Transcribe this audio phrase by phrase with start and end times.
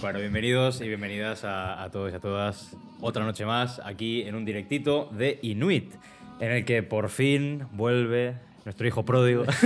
[0.00, 2.74] Bueno, bienvenidos y bienvenidas a, a todos y a todas.
[3.02, 5.92] Otra noche más aquí en un directito de Inuit,
[6.40, 8.36] en el que por fin vuelve
[8.70, 9.44] nuestro hijo pródigo.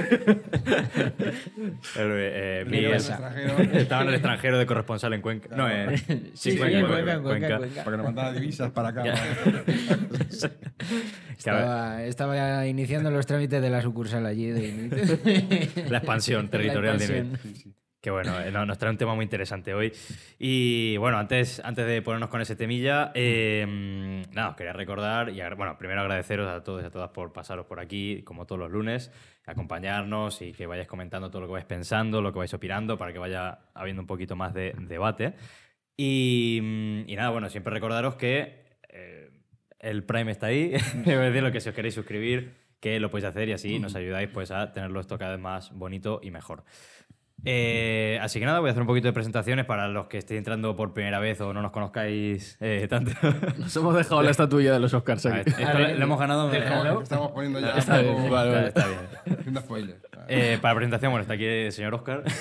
[1.97, 2.95] El, eh, Miguel.
[2.95, 3.59] extranjero.
[3.59, 5.55] Estaba en el extranjero de corresponsal en Cuenca.
[5.55, 7.85] No, en, Sí, sí, en Cuenca, en Cuenca, en Cuenca.
[7.85, 9.05] Porque nos mandaba divisas para acá.
[11.37, 14.47] Estaba, estaba iniciando los trámites de la sucursal allí.
[14.47, 15.85] De...
[15.91, 17.39] La expansión territorial de expansión.
[17.55, 17.84] Inuit.
[18.05, 19.91] Que bueno, eh, no- nos trae un tema muy interesante hoy.
[20.39, 23.65] Y bueno, antes, antes de ponernos con ese temilla, eh,
[24.35, 27.65] nada, os quería recordar y bueno, primero agradeceros a todos y a todas por pasaros
[27.65, 29.11] por aquí, como todos los lunes,
[29.47, 33.11] acompañarnos y que vayáis comentando todo lo que vais pensando, lo que vais opinando, para
[33.11, 35.33] que vaya habiendo un poquito más de debate.
[35.97, 39.31] Y, mm, y nada, bueno, siempre recordaros que eh,
[39.81, 40.69] el Prime está ahí,
[41.07, 44.29] decir, lo que si os queréis suscribir, que lo podéis hacer y así nos ayudáis
[44.29, 46.65] pues a tenerlo esto cada vez más bonito y mejor.
[47.47, 50.39] Eh, así que nada, voy a hacer un poquito de presentaciones para los que estéis
[50.39, 53.11] entrando por primera vez o no nos conozcáis eh, tanto.
[53.59, 55.63] Nos hemos dejado la estatuilla de los Oscars A ver, aquí.
[55.63, 56.49] esto le, le hemos ganado.
[56.49, 57.03] Déjalo.
[57.03, 57.73] Estamos poniendo ya.
[57.73, 58.69] Está bien, poco- vale, vale.
[58.69, 59.57] Está, bien.
[59.61, 59.97] Spoiler.
[60.29, 62.23] Eh, para presentación, bueno, está aquí el señor Oscar.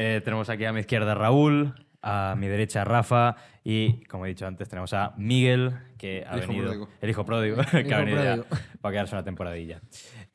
[0.00, 3.34] Eh, tenemos aquí a mi izquierda Raúl, a mi derecha Rafa
[3.64, 6.64] y, como he dicho antes, tenemos a Miguel, que ha El hijo venido.
[6.66, 6.88] pródigo.
[7.00, 8.46] El hijo pródigo, que ha hijo venido ya pródigo.
[8.80, 9.80] para quedarse una temporadilla.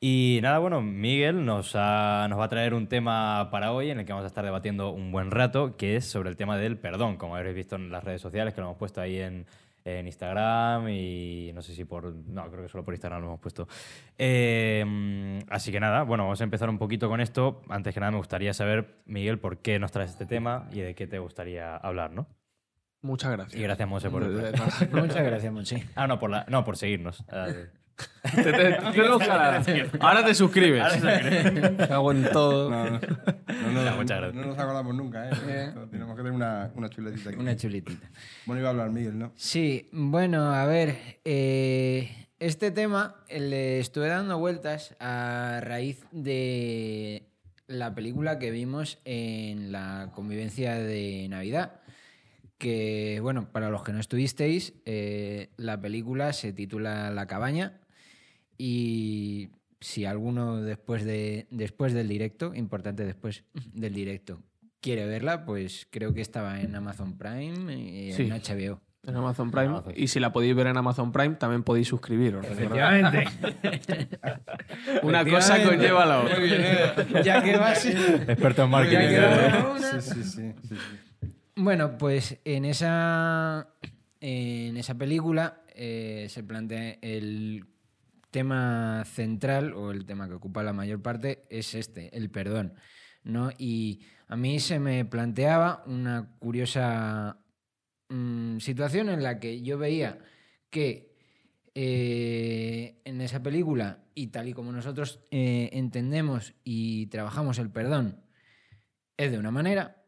[0.06, 4.00] Y nada, bueno, Miguel nos, ha- nos va a traer un tema para hoy en
[4.00, 6.76] el que vamos a estar debatiendo un buen rato, que es sobre el tema del
[6.76, 9.46] perdón, como habréis visto en las redes sociales, que lo hemos puesto ahí en,
[9.86, 12.14] en Instagram y no sé si por...
[12.14, 13.66] No, creo que solo por Instagram lo hemos puesto.
[14.18, 17.62] Eh, así que nada, bueno, vamos a empezar un poquito con esto.
[17.70, 20.94] Antes que nada me gustaría saber, Miguel, por qué nos traes este tema y de
[20.94, 22.26] qué te gustaría hablar, ¿no?
[23.00, 23.58] Muchas gracias.
[23.58, 24.28] Y gracias, Monse, por...
[24.28, 24.70] De- de nada.
[24.92, 25.82] Muchas gracias, Monchi.
[25.94, 26.44] Ah, no, por, la...
[26.48, 27.24] no, por seguirnos.
[28.22, 28.52] Te- te-
[29.64, 29.90] te.
[30.00, 30.82] Ahora te suscribes.
[31.88, 32.70] Cago en todo.
[32.70, 34.34] No, no, no, no, Ya, muchas gracias.
[34.34, 35.72] no nos acordamos nunca, ¿eh?
[35.90, 37.38] Tenemos que tener una, una chuletita aquí.
[37.38, 38.10] Una chulitita.
[38.46, 39.32] Bueno, iba a hablar Miguel, ¿no?
[39.36, 47.28] Sí, bueno, a ver, eh, este tema eh, le estuve dando vueltas a raíz de
[47.66, 51.80] la película que vimos en la convivencia de Navidad.
[52.58, 57.80] Que, bueno, para los que no estuvisteis, eh, la película se titula La cabaña
[58.58, 59.50] y
[59.80, 64.40] si alguno después, de, después del directo, importante después del directo,
[64.80, 68.22] quiere verla, pues creo que estaba en Amazon Prime y Sí.
[68.22, 68.80] en HBO.
[69.06, 69.66] En Amazon Prime.
[69.66, 69.92] Amazon.
[69.94, 72.46] Y si la podéis ver en Amazon Prime, también podéis suscribiros.
[72.46, 73.26] Efectivamente.
[75.02, 76.38] Una cosa conlleva a la otra.
[76.38, 77.22] Muy bien, ¿eh?
[77.24, 77.84] ya que vas.
[77.86, 79.08] Experto en Ya marketing.
[79.08, 80.00] que ¿eh?
[80.00, 80.76] sí, sí, sí.
[81.56, 83.68] Bueno, pues en esa,
[84.20, 87.66] en esa película eh, se plantea el
[88.34, 92.74] tema central o el tema que ocupa la mayor parte es este, el perdón.
[93.22, 93.52] ¿no?
[93.56, 97.38] Y a mí se me planteaba una curiosa
[98.08, 100.18] mm, situación en la que yo veía
[100.68, 101.14] que
[101.76, 108.20] eh, en esa película, y tal y como nosotros eh, entendemos y trabajamos el perdón,
[109.16, 110.02] es de una manera,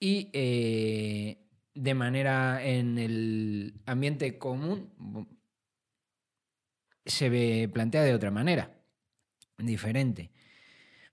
[0.00, 5.37] y eh, de manera en el ambiente común
[7.08, 8.70] se plantea de otra manera,
[9.58, 10.30] diferente.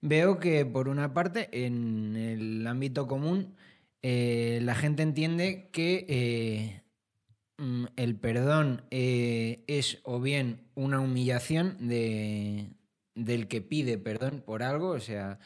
[0.01, 3.56] Veo que por una parte en el ámbito común
[4.03, 6.84] eh, la gente entiende que eh,
[7.57, 12.69] mm, el perdón eh, es o bien una humillación de,
[13.16, 15.39] del que pide perdón por algo, o sea,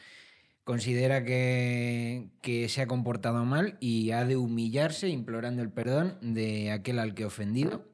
[0.64, 6.70] considera que, que se ha comportado mal y ha de humillarse implorando el perdón de
[6.70, 7.89] aquel al que ofendido.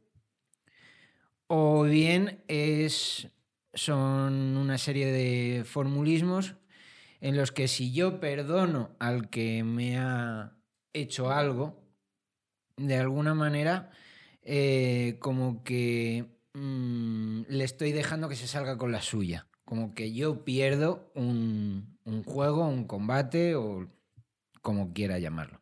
[1.49, 3.29] O bien es,
[3.73, 6.57] son una serie de formulismos
[7.21, 10.57] en los que si yo perdono al que me ha
[10.93, 11.83] hecho algo,
[12.77, 13.91] de alguna manera,
[14.43, 19.47] eh, como que mm, le estoy dejando que se salga con la suya.
[19.65, 23.89] Como que yo pierdo un, un juego, un combate o
[24.63, 25.61] como quiera llamarlo.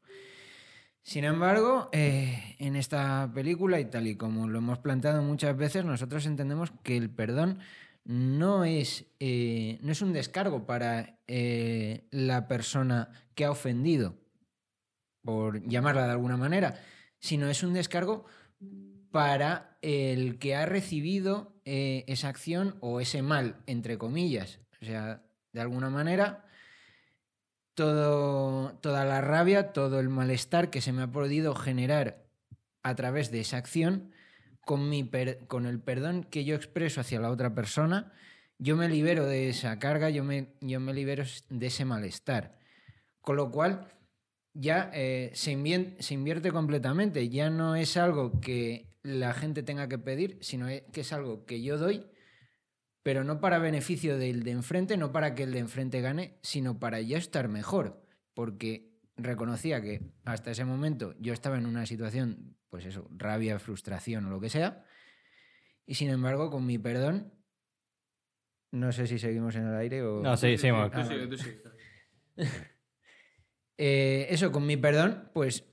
[1.05, 5.85] Sin embargo, eh, en esta película, y tal y como lo hemos planteado muchas veces,
[5.85, 7.59] nosotros entendemos que el perdón
[8.05, 14.17] no es, eh, no es un descargo para eh, la persona que ha ofendido,
[15.23, 16.81] por llamarla de alguna manera,
[17.19, 18.25] sino es un descargo
[19.11, 24.59] para el que ha recibido esa acción o ese mal, entre comillas.
[24.81, 25.23] O sea,
[25.53, 26.47] de alguna manera,
[27.75, 32.25] todo, toda la rabia, todo el malestar que se me ha podido generar
[32.83, 34.13] a través de esa acción,
[34.65, 38.13] con, mi per- con el perdón que yo expreso hacia la otra persona,
[38.59, 42.59] yo me libero de esa carga, yo me, yo me libero de ese malestar.
[43.21, 43.91] Con lo cual,
[44.55, 47.29] ya eh, se, invierte completamente.
[47.29, 51.45] Ya no es algo que la gente tenga que pedir, sino e- que es algo
[51.45, 52.07] que yo doy,
[53.05, 56.81] pero no para beneficio del de enfrente, no para que el de enfrente gane, sino
[56.81, 58.03] para yo estar mejor.
[58.33, 64.25] Porque reconocía que hasta ese momento yo estaba en una situación, pues eso, rabia, frustración
[64.25, 64.85] o lo que sea,
[65.87, 67.35] y sin embargo, con mi perdón,
[68.73, 70.23] no sé si seguimos en el aire o...
[70.23, 71.29] No, sí, sí, Ah, vale.
[73.77, 75.65] Eh, eso, con mi perdón, pues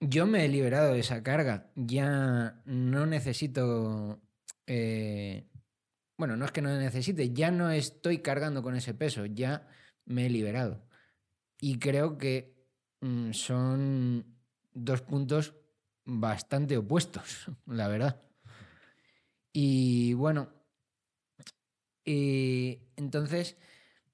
[0.00, 1.70] yo me he liberado de esa carga.
[1.76, 4.22] Ya no necesito.
[4.66, 5.48] eh,
[6.16, 9.68] bueno, no es que no necesite, ya no estoy cargando con ese peso, ya
[10.04, 10.86] me he liberado.
[11.60, 12.54] Y creo que
[13.00, 14.24] mm, son
[14.72, 15.54] dos puntos
[16.04, 18.20] bastante opuestos, la verdad.
[19.52, 20.50] Y bueno,
[22.04, 23.56] y entonces,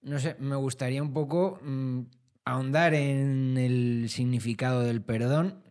[0.03, 2.03] no sé, me gustaría un poco mm,
[2.45, 5.63] ahondar en el significado del perdón,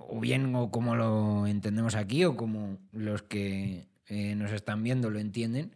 [0.00, 5.10] o bien o como lo entendemos aquí, o como los que eh, nos están viendo
[5.10, 5.74] lo entienden,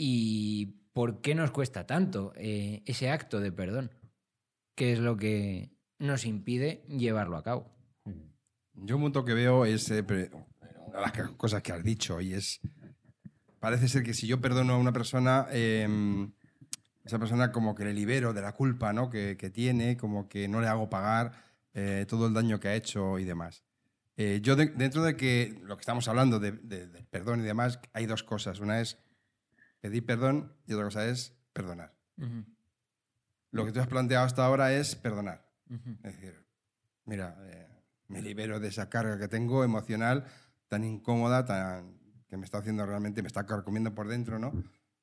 [0.00, 3.90] y por qué nos cuesta tanto eh, ese acto de perdón,
[4.76, 7.68] qué es lo que nos impide llevarlo a cabo.
[8.74, 10.04] Yo un punto que veo es eh,
[10.86, 12.60] una de las cosas que has dicho y es,
[13.58, 15.88] parece ser que si yo perdono a una persona, eh,
[17.04, 19.10] esa persona como que le libero de la culpa ¿no?
[19.10, 21.48] que, que tiene, como que no le hago pagar
[22.08, 23.62] todo el daño que ha hecho y demás.
[24.20, 26.52] Eh, yo de- dentro de que lo que estamos hablando de,
[27.08, 28.58] perdón y demás, hay dos cosas.
[28.58, 28.98] Una es
[29.80, 31.94] pedir perdón y otra cosa es perdonar.
[33.52, 35.48] Lo que tú has planteado hasta ahora es perdonar.
[36.02, 36.34] Es decir,
[37.04, 37.68] mira, eh,
[38.08, 40.24] me libero de esa carga que tengo emocional
[40.66, 41.96] tan incómoda, tan,
[42.28, 44.52] que me está haciendo realmente, me está carcomiendo por dentro, ¿no?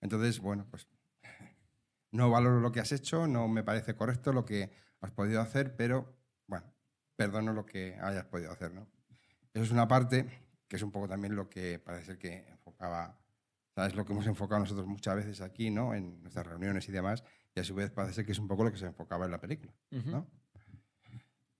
[0.01, 0.89] Entonces, bueno, pues
[2.11, 5.77] no valoro lo que has hecho, no me parece correcto lo que has podido hacer,
[5.77, 6.17] pero
[6.47, 6.65] bueno,
[7.15, 8.87] perdono lo que hayas podido hacer, ¿no?
[9.55, 10.27] Eso es una parte
[10.67, 13.17] que es un poco también lo que parece ser que enfocaba,
[13.73, 13.95] ¿sabes?
[13.95, 15.93] Lo que hemos enfocado nosotros muchas veces aquí, ¿no?
[15.93, 17.23] En nuestras reuniones y demás,
[17.55, 19.31] y a su vez parece ser que es un poco lo que se enfocaba en
[19.31, 20.27] la película, ¿no?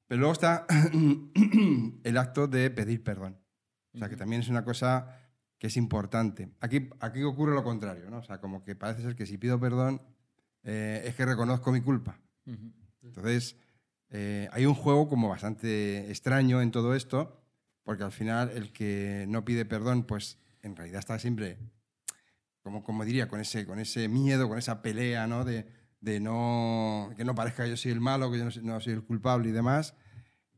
[0.08, 0.68] Pero luego está
[2.04, 3.40] el acto de pedir perdón.
[3.94, 5.08] O sea, que también es una cosa
[5.58, 6.52] que es importante.
[6.60, 8.18] Aquí, aquí ocurre lo contrario, ¿no?
[8.18, 10.02] O sea, como que parece ser que si pido perdón
[10.64, 12.20] eh, es que reconozco mi culpa.
[13.02, 13.58] Entonces,
[14.10, 17.45] eh, hay un juego como bastante extraño en todo esto,
[17.86, 21.58] porque al final el que no pide perdón, pues en realidad está siempre,
[22.62, 25.46] como, como diría, con ese, con ese miedo, con esa pelea, ¿no?
[25.46, 25.66] De,
[26.02, 28.82] de no, que no parezca que yo soy el malo, que yo no soy, no
[28.82, 29.96] soy el culpable y demás.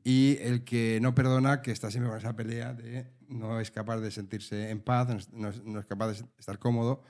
[0.04, 3.98] Y el que no perdona, que está siempre con esa pelea de no es capaz
[4.00, 7.04] de sentirse en paz, no es, no es- capaz de estar cómodo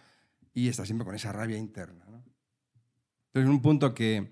[0.51, 2.03] y está siempre con esa rabia interna.
[2.09, 2.23] ¿no?
[3.27, 4.31] Entonces, un punto que,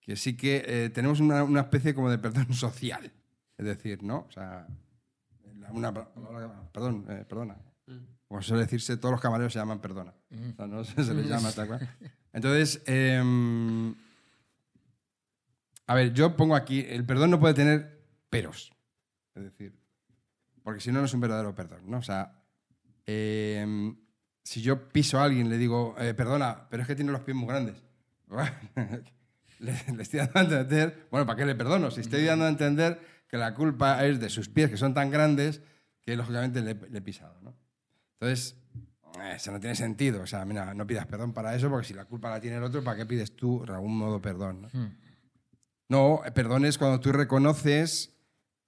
[0.00, 3.12] que sí que eh, tenemos una, una especie como de perdón social.
[3.58, 4.26] Es decir, ¿no?
[4.28, 4.68] O sea,
[5.72, 5.92] una,
[6.72, 7.56] perdón, eh, perdona.
[8.28, 10.14] Como suele decirse, todos los camareros se llaman perdona.
[10.30, 11.96] O sea, no se, se les llama tal cual.
[12.32, 13.94] Entonces, em,
[15.86, 18.72] a ver, yo pongo aquí, el perdón no puede tener peros.
[19.34, 19.78] Es decir,
[20.62, 21.98] porque si no, no es un verdadero perdón, ¿no?
[21.98, 22.42] O sea,
[23.04, 23.96] em,
[24.42, 27.36] si yo piso a alguien, le digo, eh, perdona, pero es que tiene los pies
[27.36, 27.82] muy grandes.
[29.58, 31.90] le, le estoy dando a entender, bueno, ¿para qué le perdono?
[31.90, 32.98] Si estoy dando a entender
[33.32, 35.62] que la culpa es de sus pies, que son tan grandes,
[36.02, 37.56] que lógicamente le, le he pisado, ¿no?
[38.20, 38.58] Entonces,
[39.18, 40.20] eh, eso no tiene sentido.
[40.20, 42.62] O sea, mira, no pidas perdón para eso, porque si la culpa la tiene el
[42.62, 44.60] otro, ¿para qué pides tú de algún modo perdón?
[44.62, 44.70] No,
[45.88, 48.14] no eh, perdón es cuando tú reconoces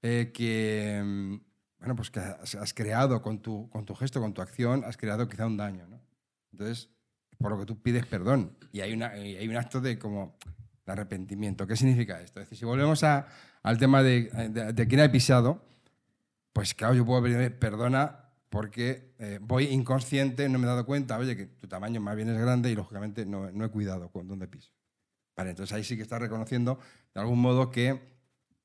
[0.00, 1.36] eh, que, mm,
[1.80, 4.96] bueno, pues que has, has creado con tu, con tu gesto, con tu acción, has
[4.96, 6.00] creado quizá un daño, ¿no?
[6.52, 6.88] Entonces,
[7.38, 8.56] por lo que tú pides perdón.
[8.72, 10.38] Y hay, una, y hay un acto de como
[10.86, 11.66] de arrepentimiento.
[11.66, 12.40] ¿Qué significa esto?
[12.40, 13.26] Es decir, si volvemos a-
[13.64, 14.24] al tema de,
[14.74, 15.64] de, quién ha pisado,
[16.52, 21.18] pues claro, yo puedo pedir perdona porque eh, voy inconsciente, no me he dado cuenta,
[21.18, 24.28] oye, que tu tamaño más bien es grande y lógicamente no, no he cuidado con
[24.28, 24.70] dónde piso.
[25.34, 26.78] Vale, entonces ahí sí que estás reconociendo
[27.14, 28.00] de algún modo que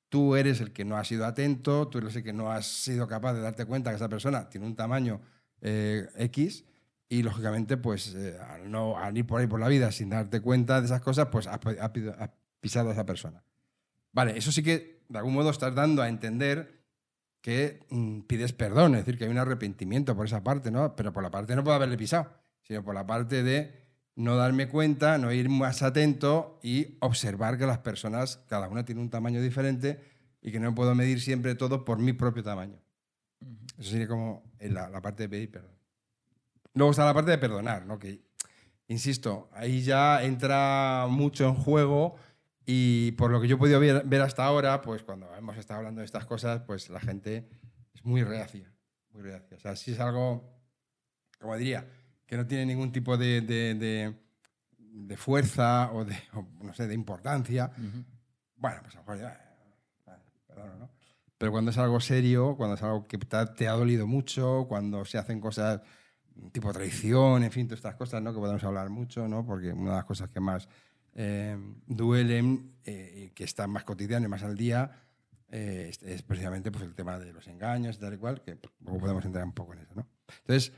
[0.10, 3.08] tú eres el que no has sido atento, tú eres el que no has sido
[3.08, 5.22] capaz de darte cuenta que esa persona tiene un tamaño
[5.62, 6.66] eh, X
[7.08, 10.42] y lógicamente pues eh, al, no, al ir por ahí por la vida sin darte
[10.42, 12.30] cuenta de esas cosas, pues has, has
[12.60, 13.42] pisado a esa persona.
[14.12, 16.80] Vale, eso sí que de algún modo estás dando a entender
[17.42, 20.96] que mm, pides perdón, es decir, que hay un arrepentimiento por esa parte, ¿no?
[20.96, 22.30] Pero por la parte no puedo haberle pisado,
[22.62, 23.74] sino por la parte de
[24.16, 29.02] no darme cuenta, no ir más atento y observar que las personas, cada una tiene
[29.02, 30.02] un tamaño diferente
[30.42, 32.80] y que no puedo medir siempre todo por mi propio tamaño.
[33.78, 35.72] Eso sería como la, la parte de pedir perdón.
[36.74, 37.98] Luego está la parte de perdonar, ¿no?
[37.98, 38.22] Que,
[38.88, 42.16] insisto, ahí ya entra mucho en juego
[42.72, 45.80] y por lo que yo he podido ver, ver hasta ahora, pues cuando hemos estado
[45.80, 47.50] hablando de estas cosas, pues la gente
[47.96, 48.72] es muy reacia,
[49.12, 49.58] muy reacia.
[49.58, 50.56] O sea, si es algo,
[51.40, 51.88] como diría,
[52.28, 54.16] que no tiene ningún tipo de, de- de-
[54.78, 57.72] de fuerza o de, o, no sé, de importancia,
[58.56, 59.56] bueno, pues a lo mejor ya,
[60.08, 60.90] ah, perdono, ¿no?
[61.40, 64.66] Pero cuando es algo serio, cuando es algo que te ha, te ha dolido mucho,
[64.68, 65.82] cuando se hacen cosas
[66.52, 68.32] tipo traición, en fin, todas estas cosas, ¿no?
[68.34, 69.46] Que podemos hablar mucho, ¿no?
[69.46, 70.68] Porque una de las cosas que más
[71.16, 74.92] eh, duelen eh, que está más cotidiano y más al día
[75.52, 78.60] eh, es, es precisamente pues, el tema de los engaños y tal y cual, que
[78.82, 80.08] luego podemos entrar un poco en eso, ¿no?
[80.42, 80.72] Entonces,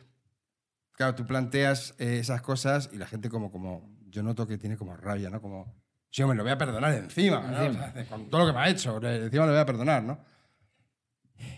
[0.93, 4.77] claro, tú planteas eh, esas cosas y la gente como, como, yo noto que tiene
[4.77, 5.41] como rabia, ¿no?
[5.41, 5.75] Como,
[6.09, 7.57] sí, me lo voy a perdonar encima, ¿no?
[7.57, 7.91] O Encima.
[7.91, 10.19] sea, con todo lo que me ha hecho, encima le voy a perdonar, ¿no?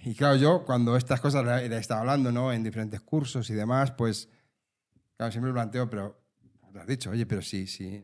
[0.05, 2.51] Y claro, yo cuando estas cosas le he estado hablando, ¿no?
[2.51, 4.27] En diferentes cursos y demás, pues,
[5.17, 6.19] claro, siempre me planteo, pero,
[6.71, 8.03] lo has dicho, oye, pero si, si,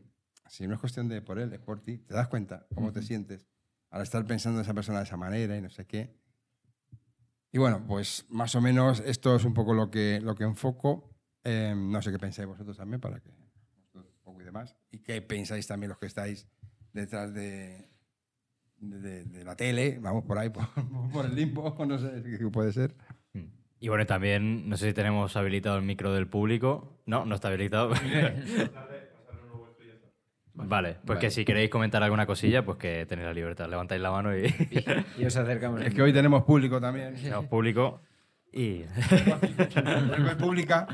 [0.50, 3.02] si no es cuestión de por él, es por ti, ¿te das cuenta cómo te
[3.02, 3.46] sientes
[3.88, 6.12] al estar pensando en esa persona de esa manera y no sé qué?
[7.52, 11.08] Y bueno, pues más o menos esto es un poco lo que, lo que enfoco.
[11.44, 13.30] Eh, no sé qué pensáis vosotros también para que
[13.94, 14.76] un poco y demás.
[14.90, 16.48] Y qué pensáis también los que estáis
[16.92, 17.88] detrás de,
[18.78, 20.66] de, de la tele, vamos por ahí, por,
[21.12, 22.96] por el limbo, no sé qué puede ser.
[23.78, 27.00] Y bueno, también, no sé si tenemos habilitado el micro del público.
[27.06, 27.92] No, no está habilitado.
[30.64, 33.68] Vale, pues que si queréis comentar alguna cosilla, pues que tenéis la libertad.
[33.68, 34.42] Levantáis la mano y
[35.18, 35.80] Y os acercamos.
[35.82, 37.14] Es que hoy tenemos público también.
[37.22, 38.00] tenemos público.
[38.52, 38.82] Y.
[40.38, 40.86] Pública.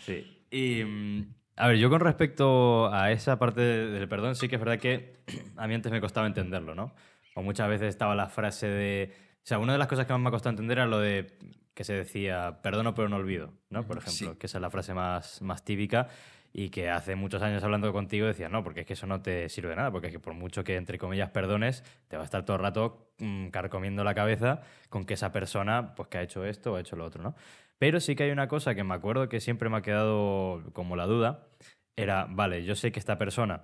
[0.00, 0.44] Sí.
[0.50, 0.84] Y.
[0.84, 4.60] mm, A ver, yo con respecto a esa parte de- del perdón, sí que es
[4.60, 5.14] verdad que
[5.56, 6.94] a mí antes me costaba entenderlo, ¿no?
[7.34, 9.12] O muchas veces estaba la frase de.
[9.38, 11.38] O sea, una de las cosas que más me ha costado entender era lo de
[11.74, 13.86] que se decía perdono pero no olvido, ¿no?
[13.86, 14.38] Por ejemplo, Sí.
[14.38, 16.08] que esa es la frase más, más típica
[16.58, 19.50] y que hace muchos años hablando contigo decías, no, porque es que eso no te
[19.50, 22.24] sirve de nada, porque es que por mucho que, entre comillas, perdones, te va a
[22.24, 26.22] estar todo el rato mm, carcomiendo la cabeza con que esa persona, pues, que ha
[26.22, 27.34] hecho esto o ha hecho lo otro, ¿no?
[27.78, 30.96] Pero sí que hay una cosa que me acuerdo que siempre me ha quedado como
[30.96, 31.46] la duda,
[31.94, 33.60] era, vale, yo sé que esta persona,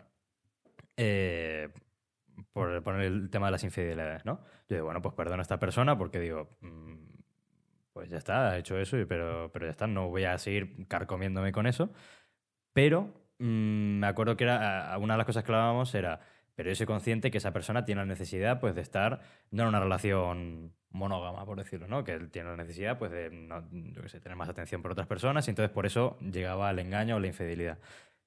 [0.98, 1.70] eh,
[2.52, 4.40] por poner el tema de las infidelidades, ¿no?
[4.68, 6.96] Yo digo, bueno, pues perdono a esta persona porque digo, mm,
[7.94, 11.52] pues ya está, ha hecho eso, pero, pero ya está, no voy a seguir carcomiéndome
[11.52, 11.90] con eso.
[12.72, 16.20] Pero mm, me acuerdo que era, una de las cosas que hablábamos era,
[16.54, 19.68] pero yo soy consciente que esa persona tiene la necesidad pues, de estar no en
[19.70, 22.04] una relación monógama, por decirlo, ¿no?
[22.04, 25.06] Que él tiene la necesidad pues, de no, yo sé, tener más atención por otras
[25.06, 27.78] personas y entonces por eso llegaba al engaño o la infidelidad.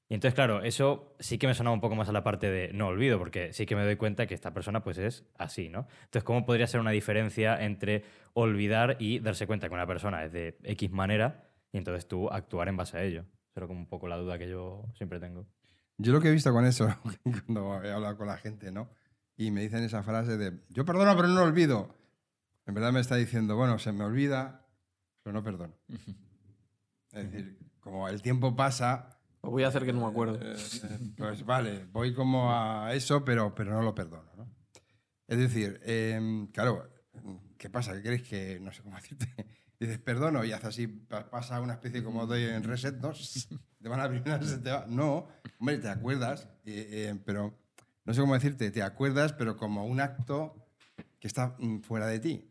[0.08, 2.72] Y entonces, claro, eso sí que me sonaba un poco más a la parte de
[2.74, 5.88] no olvido, porque sí que me doy cuenta que esta persona pues es así, ¿no?
[6.04, 10.32] Entonces, ¿cómo podría ser una diferencia entre olvidar y darse cuenta que una persona es
[10.32, 13.26] de X manera y entonces tú actuar en base a ello?
[13.56, 15.48] Pero como un poco la duda que yo siempre tengo.
[15.98, 16.88] Yo lo que he visto con eso,
[17.24, 18.90] cuando he hablado con la gente, ¿no?
[19.38, 21.96] Y me dicen esa frase de, yo perdono pero no olvido.
[22.66, 24.66] En verdad me está diciendo, bueno, se me olvida,
[25.24, 25.74] pero no perdono.
[27.14, 30.38] Es decir, como el tiempo pasa, Os voy a hacer que no me acuerdo.
[30.42, 30.58] eh,
[31.16, 34.54] pues vale, voy como a eso, pero, pero no lo perdono, ¿no?
[35.26, 36.90] Es decir, em, claro,
[37.58, 37.94] ¿qué pasa?
[37.94, 39.28] ¿Qué crees que, no sé cómo decirte?
[39.80, 43.12] Dices, perdono y hace así, pa- pasa una especie como de en reset, ¿no?
[43.82, 44.86] Te van a abrir una se te va.
[44.88, 45.28] No,
[45.60, 47.54] hombre, te acuerdas, eh, eh, pero
[48.06, 50.56] no sé cómo decirte, te acuerdas, pero como un acto
[51.20, 52.50] que está mm, fuera de ti.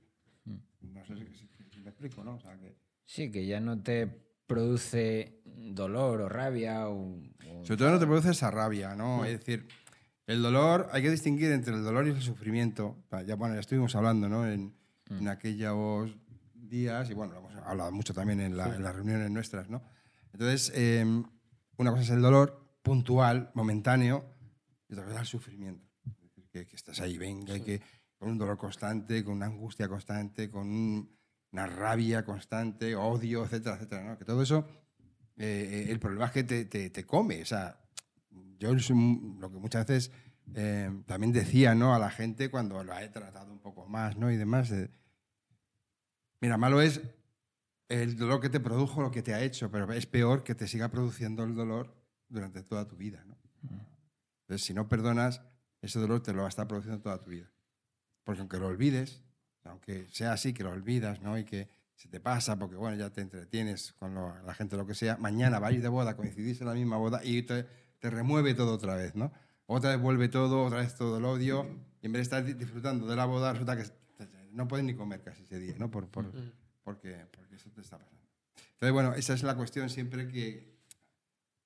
[0.80, 1.24] No sé si,
[1.70, 2.34] si- me explico, ¿no?
[2.36, 2.76] O sea, que,
[3.06, 4.06] Sí, que ya no te
[4.46, 7.16] produce dolor o rabia o...
[7.16, 9.24] o- Sobre todo no te produce esa rabia, ¿no?
[9.24, 9.66] Es decir,
[10.26, 12.96] el dolor, hay que distinguir entre el dolor y el sufrimiento.
[13.26, 14.46] Ya, bueno, ya estuvimos hablando, ¿no?
[14.48, 14.74] En,
[15.10, 16.16] en aquellos
[16.74, 19.82] días, y bueno, lo hemos hablado mucho también en, la- en las reuniones nuestras, ¿no?
[20.32, 21.04] Entonces, eh,
[21.76, 24.24] una cosa es el dolor puntual, momentáneo,
[24.88, 25.86] y otra cosa es el sufrimiento.
[26.52, 27.80] Que, que estás ahí, venga, y que
[28.16, 31.16] con un dolor constante, con una angustia constante, con un-
[31.52, 34.18] una rabia constante, odio, etcétera, etcétera, ¿no?
[34.18, 34.66] Que todo eso
[35.36, 37.42] eh, el problema es que te, te- te come.
[37.42, 37.80] O sea,
[38.58, 40.12] yo lo que muchas veces
[40.54, 41.92] eh, también decía ¿no?
[41.94, 44.30] a la gente cuando la he tratado un poco más ¿no?
[44.30, 44.68] y demás.
[44.70, 44.90] de,
[46.44, 47.00] Mira, malo es
[47.88, 50.68] el dolor que te produjo lo que te ha hecho, pero es peor que te
[50.68, 51.94] siga produciendo el dolor
[52.28, 53.24] durante toda tu vida.
[53.26, 53.38] ¿no?
[54.42, 55.40] Entonces, si no perdonas,
[55.80, 57.50] ese dolor te lo va a estar produciendo toda tu vida.
[58.24, 59.22] Porque aunque lo olvides,
[59.62, 61.38] aunque sea así, que lo olvidas ¿no?
[61.38, 64.86] y que se te pasa porque, bueno, ya te entretienes con lo- la gente, lo
[64.86, 67.64] que sea, mañana vais de boda, coincidís en la misma boda y te,
[68.00, 69.32] te remueve todo otra vez, ¿no?
[69.64, 71.66] Otra vez vuelve todo, otra vez todo el odio,
[72.02, 73.84] y en vez de estar di- disfrutando de la boda, resulta que
[74.54, 75.90] no puedes ni comer casi ese día, ¿no?
[75.90, 76.32] Por, por-
[76.82, 78.20] porque, porque eso te está pasando.
[78.74, 80.74] Entonces, bueno, esa es la cuestión siempre que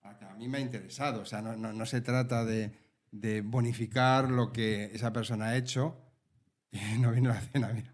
[0.03, 1.21] a, mí me ha interesado.
[1.23, 2.73] O sea, no, no- no se trata de,
[3.11, 5.97] de bonificar lo que esa persona ha hecho.
[7.01, 7.93] no viene la cena, mira.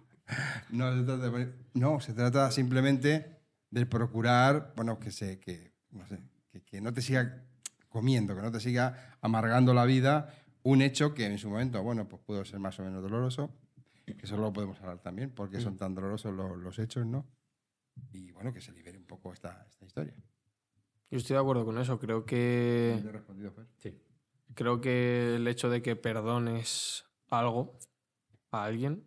[0.71, 3.37] No se trata, de boni- no, se trata simplemente
[3.71, 6.19] de procurar, bueno, que, se, que, no sé,
[6.51, 7.43] que, que no te siga
[7.89, 12.09] comiendo, que no te siga amargando la vida un hecho que en su momento, bueno,
[12.09, 13.55] pues pudo ser más o menos doloroso,
[14.07, 17.27] eso lo podemos hablar también, porque son tan dolorosos los, los hechos, ¿no?
[18.13, 20.15] Y bueno, que se libere un poco esta, esta historia.
[21.11, 21.99] Yo estoy de acuerdo con eso.
[21.99, 22.99] Creo que.
[23.01, 23.67] ¿Te he respondido, Fer?
[23.77, 24.01] Sí.
[24.55, 27.79] Creo que el hecho de que perdones algo
[28.51, 29.05] a alguien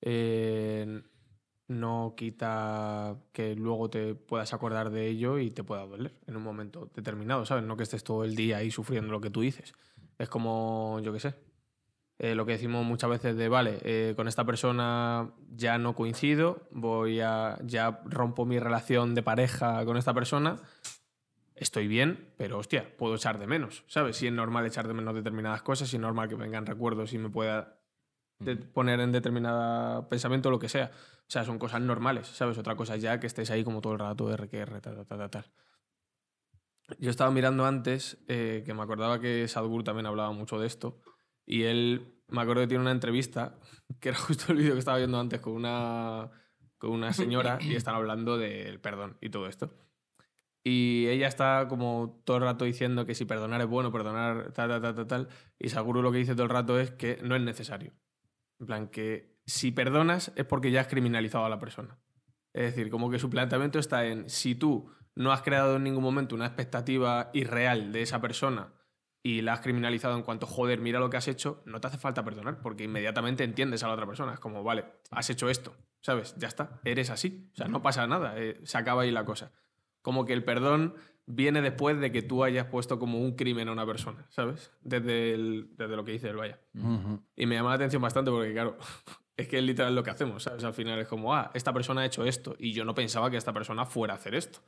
[0.00, 1.02] eh,
[1.68, 6.42] no quita que luego te puedas acordar de ello y te pueda doler en un
[6.42, 7.64] momento determinado, ¿sabes?
[7.64, 9.74] No que estés todo el día ahí sufriendo lo que tú dices.
[10.18, 11.34] Es como, yo qué sé,
[12.18, 16.66] eh, lo que decimos muchas veces de, vale, eh, con esta persona ya no coincido,
[16.70, 20.56] voy a, ya rompo mi relación de pareja con esta persona,
[21.54, 24.16] estoy bien, pero hostia, puedo echar de menos, ¿sabes?
[24.16, 27.18] Si es normal echar de menos determinadas cosas, si es normal que vengan recuerdos y
[27.18, 27.78] me pueda
[28.72, 30.90] poner en determinada pensamiento lo que sea.
[31.26, 32.56] O sea, son cosas normales, ¿sabes?
[32.58, 35.18] Otra cosa ya que estés ahí como todo el rato, R, que R, tal, tal,
[35.18, 35.44] tal, tal.
[36.98, 41.02] Yo estaba mirando antes, eh, que me acordaba que Sadhguru también hablaba mucho de esto,
[41.48, 43.58] y él, me acuerdo que tiene una entrevista,
[44.00, 46.30] que era justo el vídeo que estaba viendo antes con una,
[46.76, 49.74] con una señora, y están hablando del perdón y todo esto.
[50.62, 54.68] Y ella está como todo el rato diciendo que si perdonar es bueno, perdonar tal,
[54.68, 55.28] tal, tal, tal, tal.
[55.58, 57.94] Y Saguro lo que dice todo el rato es que no es necesario.
[58.60, 61.96] En plan, que si perdonas es porque ya has criminalizado a la persona.
[62.52, 66.02] Es decir, como que su planteamiento está en si tú no has creado en ningún
[66.02, 68.74] momento una expectativa irreal de esa persona
[69.22, 71.98] y la has criminalizado en cuanto, joder, mira lo que has hecho, no te hace
[71.98, 74.34] falta perdonar porque inmediatamente entiendes a la otra persona.
[74.34, 76.34] Es como, vale, has hecho esto, ¿sabes?
[76.38, 77.50] Ya está, eres así.
[77.52, 79.52] O sea, no pasa nada, eh, se acaba ahí la cosa.
[80.02, 80.94] Como que el perdón
[81.26, 84.70] viene después de que tú hayas puesto como un crimen a una persona, ¿sabes?
[84.80, 86.58] Desde, el- desde lo que dice el vaya.
[87.36, 88.78] Y me llama la atención bastante porque, claro,
[89.36, 90.64] es que es literal lo que hacemos, ¿sabes?
[90.64, 93.36] Al final es como, ah, esta persona ha hecho esto y yo no pensaba que
[93.36, 94.60] esta persona fuera a hacer esto.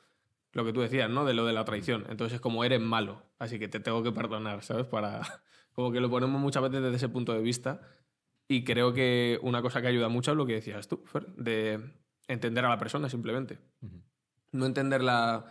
[0.52, 1.24] Lo que tú decías, ¿no?
[1.24, 2.06] De lo de la traición.
[2.08, 4.86] Entonces es como, eres malo, así que te tengo que perdonar, ¿sabes?
[4.86, 5.22] Para...
[5.72, 7.80] Como que lo ponemos muchas veces desde ese punto de vista
[8.48, 11.78] y creo que una cosa que ayuda mucho es lo que decías tú, Fer, de
[12.26, 13.60] entender a la persona simplemente.
[14.50, 15.44] No entenderla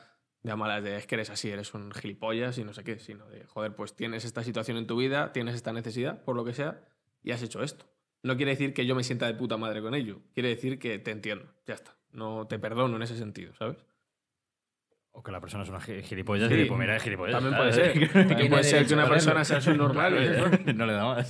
[0.44, 3.26] de malas de es que eres así, eres un gilipollas y no sé qué, sino
[3.30, 6.54] de, joder, pues tienes esta situación en tu vida, tienes esta necesidad, por lo que
[6.54, 6.82] sea,
[7.24, 7.86] y has hecho esto.
[8.22, 11.00] No quiere decir que yo me sienta de puta madre con ello, quiere decir que
[11.00, 11.96] te entiendo, ya está.
[12.12, 13.78] No te perdono en ese sentido, ¿sabes?
[15.12, 17.36] O que la persona es una gi- gilipollas Sí, y pues mira, es gilipollas.
[17.36, 17.94] También puede ser.
[18.14, 20.14] También Tiene puede ser que una persona sea subnormal.
[20.76, 21.28] no le da más.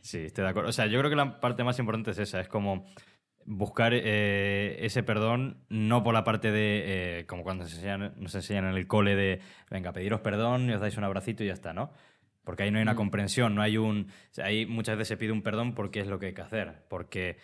[0.00, 0.70] Sí, estoy de acuerdo.
[0.70, 2.86] O sea, yo creo que la parte más importante es esa, es como
[3.44, 8.34] buscar eh, ese perdón, no por la parte de, eh, como cuando nos enseñan, nos
[8.34, 11.54] enseñan en el cole de, venga, pediros perdón y os dais un abracito y ya
[11.54, 11.90] está, ¿no?
[12.44, 14.08] Porque ahí no hay una comprensión, no hay un...
[14.10, 16.42] o sea, ahí muchas veces se pide un perdón porque es lo que hay que
[16.42, 17.38] hacer, porque,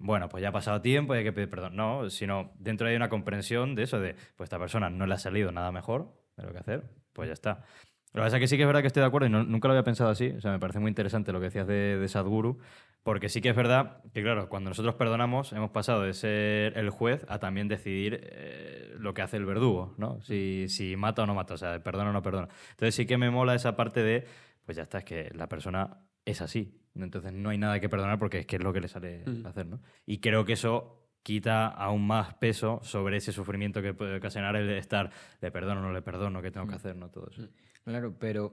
[0.00, 1.76] bueno, pues ya ha pasado tiempo y hay que pedir perdón.
[1.76, 5.18] No, sino dentro hay una comprensión de eso, de, pues esta persona no le ha
[5.18, 7.64] salido nada mejor de lo que hacer, pues ya está.
[8.12, 9.68] Lo que pasa es que sí que es verdad que estoy de acuerdo y nunca
[9.68, 10.30] lo había pensado así.
[10.30, 12.58] O sea, me parece muy interesante lo que decías de, de Sadhguru,
[13.04, 16.90] porque sí que es verdad que, claro, cuando nosotros perdonamos, hemos pasado de ser el
[16.90, 20.20] juez a también decidir eh, lo que hace el verdugo, ¿no?
[20.22, 22.48] Si, si mata o no mata, o sea, perdona o no perdona.
[22.70, 24.26] Entonces sí que me mola esa parte de,
[24.64, 25.98] pues ya está, es que la persona
[26.30, 26.76] es así.
[26.94, 29.46] Entonces no hay nada que perdonar porque es que es lo que le sale Mm.
[29.46, 29.80] hacer, ¿no?
[30.06, 34.66] Y creo que eso quita aún más peso sobre ese sufrimiento que puede ocasionar el
[34.66, 37.10] de estar, le perdono, no le perdono, qué tengo que hacer, ¿no?
[37.10, 37.48] Todo eso.
[37.84, 38.50] Claro, pero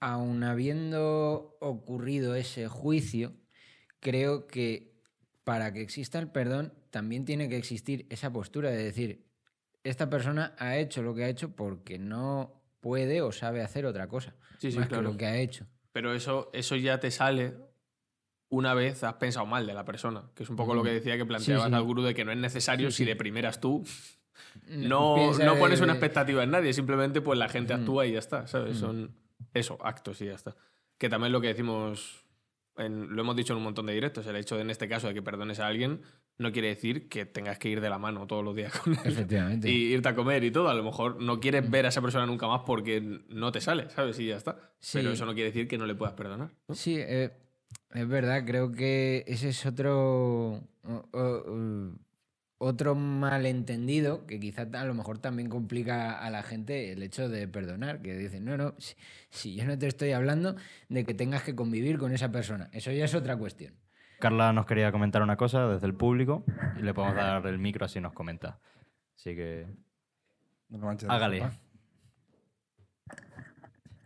[0.00, 3.32] aun habiendo ocurrido ese juicio,
[4.00, 4.92] creo que
[5.44, 9.26] para que exista el perdón también tiene que existir esa postura de decir,
[9.84, 14.08] esta persona ha hecho lo que ha hecho porque no puede o sabe hacer otra
[14.08, 14.34] cosa.
[14.58, 15.04] Sí, sí, más claro.
[15.04, 15.66] que lo que ha hecho.
[15.92, 17.54] Pero eso, eso ya te sale
[18.50, 21.16] una vez has pensado mal de la persona, que es un poco lo que decía
[21.18, 21.74] que planteabas Sí, sí.
[21.76, 23.84] al gurú de que no es necesario si de primeras tú
[24.68, 28.12] no, Piensa no de- pones una expectativa en nadie, simplemente pues la gente actúa y
[28.12, 28.78] ya está, ¿sabes?
[28.78, 29.14] Son
[29.52, 30.56] eso, actos y ya está.
[30.96, 32.24] Que también lo que decimos,
[32.76, 35.08] en- lo hemos dicho en un montón de directos, el hecho de en este caso
[35.08, 36.02] de que perdones a alguien
[36.38, 39.00] no quiere decir que tengas que ir de la mano todos los días con él.
[39.04, 39.68] Efectivamente.
[39.68, 40.68] Y irte a comer y todo.
[40.68, 43.90] A lo mejor no quieres ver a esa persona nunca más porque no te sale,
[43.90, 44.18] ¿sabes?
[44.20, 44.72] Y ya está.
[44.78, 44.98] Sí.
[44.98, 46.50] Pero eso no quiere decir que no le puedas perdonar.
[46.68, 46.74] ¿no?
[46.74, 47.30] Sí, eh,
[47.92, 51.90] es verdad, creo que ese es otro, o-
[52.60, 57.46] otro malentendido que quizá a lo mejor también complica a la gente el hecho de
[57.46, 58.94] perdonar, que dicen, no, no, si,
[59.30, 60.56] si yo no te estoy hablando
[60.88, 63.74] de que tengas que convivir con esa persona, eso ya es otra cuestión.
[64.18, 66.44] Carla nos quería comentar una cosa desde el público
[66.78, 68.58] y le podemos dar el micro así nos comenta.
[69.16, 69.66] Así que
[70.68, 71.38] No hágale.
[71.40, 71.52] sopa.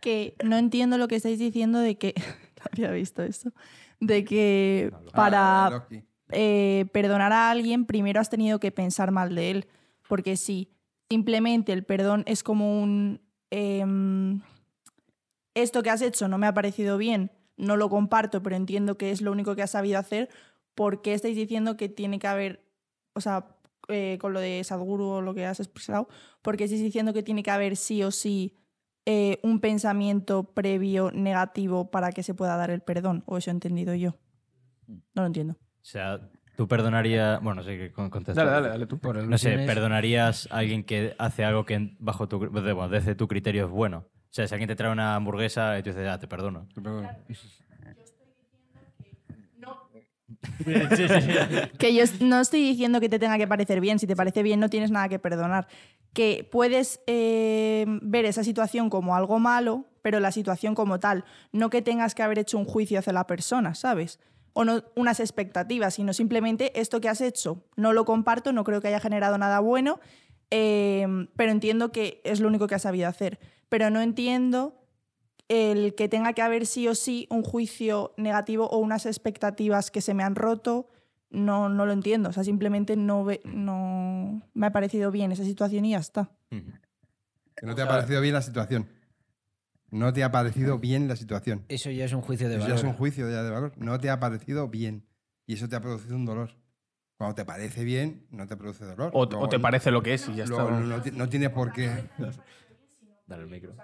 [0.01, 2.13] que no entiendo lo que estáis diciendo de que.
[2.57, 3.51] no había visto eso.
[3.99, 6.03] De que para Ah, Loki.
[6.29, 9.67] eh, perdonar a alguien primero has tenido que pensar mal de él.
[10.07, 10.69] Porque si
[11.09, 13.21] simplemente el perdón es como un.
[13.49, 14.41] em,
[15.55, 19.11] esto que has hecho no me ha parecido bien, no lo comparto, pero entiendo que
[19.11, 20.29] es lo único que has sabido hacer.
[20.75, 22.65] ¿Por qué estáis diciendo que tiene que haber.
[23.13, 23.47] O sea,
[23.89, 26.07] eh, con lo de Sadhguru o lo que has expresado,
[26.41, 28.57] porque estáis diciendo que tiene que haber sí o sí
[29.05, 33.23] eh, un pensamiento previo negativo para que se pueda dar el perdón?
[33.27, 34.15] ¿O eso he entendido yo?
[34.87, 35.53] No lo entiendo.
[35.53, 37.41] O sea, tú perdonarías.
[37.43, 38.41] Bueno, sí que con- contesta.
[38.43, 38.97] Dale, dale, dale tú.
[38.99, 43.27] Por No sé, ¿perdonarías a alguien que hace algo que bajo tu, bueno, desde tu
[43.27, 44.07] criterio es bueno?
[44.33, 46.67] O sea, si alguien te trae una hamburguesa y tú dices, ah, te perdono.
[51.77, 53.99] Que yo no estoy diciendo que te tenga que parecer bien.
[53.99, 55.67] Si te parece bien, no tienes nada que perdonar.
[56.13, 61.25] Que puedes eh, ver esa situación como algo malo, pero la situación como tal.
[61.51, 64.19] No que tengas que haber hecho un juicio hacia la persona, ¿sabes?
[64.53, 67.63] O no unas expectativas, sino simplemente esto que has hecho.
[67.75, 69.99] No lo comparto, no creo que haya generado nada bueno,
[70.49, 73.37] eh, pero entiendo que es lo único que has sabido hacer.
[73.69, 74.79] Pero no entiendo
[75.47, 80.01] el que tenga que haber sí o sí un juicio negativo o unas expectativas que
[80.01, 80.89] se me han roto,
[81.29, 82.29] no, no lo entiendo.
[82.29, 86.31] O sea, simplemente no, ve- no me ha parecido bien esa situación y ya está.
[86.49, 88.87] Que no te ha parecido bien la situación.
[89.91, 91.65] No te ha parecido bien la situación.
[91.67, 92.79] Eso ya es un juicio de Eso ya valor.
[92.85, 93.73] es un juicio ya de valor.
[93.77, 95.05] No te ha parecido bien.
[95.45, 96.55] Y eso te ha producido un dolor.
[97.17, 99.11] Cuando te parece bien, no te produce dolor.
[99.13, 100.63] O, Luego o te no- parece lo que es y ya está.
[100.63, 100.79] ¿no?
[100.79, 101.91] no, no tiene por qué.
[103.33, 103.73] Dale el micro.
[103.73, 103.83] no,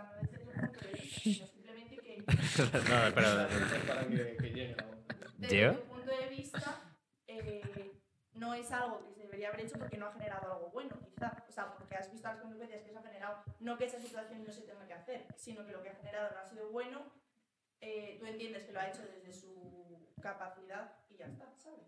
[3.08, 3.48] espera.
[5.40, 5.74] ¿Llega?
[5.74, 6.82] tu punto de vista,
[7.28, 7.92] eh,
[8.34, 11.44] no es algo que se debería haber hecho porque no ha generado algo bueno, quizá.
[11.48, 13.44] O sea, porque has visto las consecuencias que eso ha generado.
[13.60, 16.30] No que esa situación no se tenga que hacer, sino que lo que ha generado
[16.32, 17.02] no ha sido bueno.
[17.82, 21.80] eh, tú entiendes que lo ha hecho desde su capacidad y ya está, ¿sabes?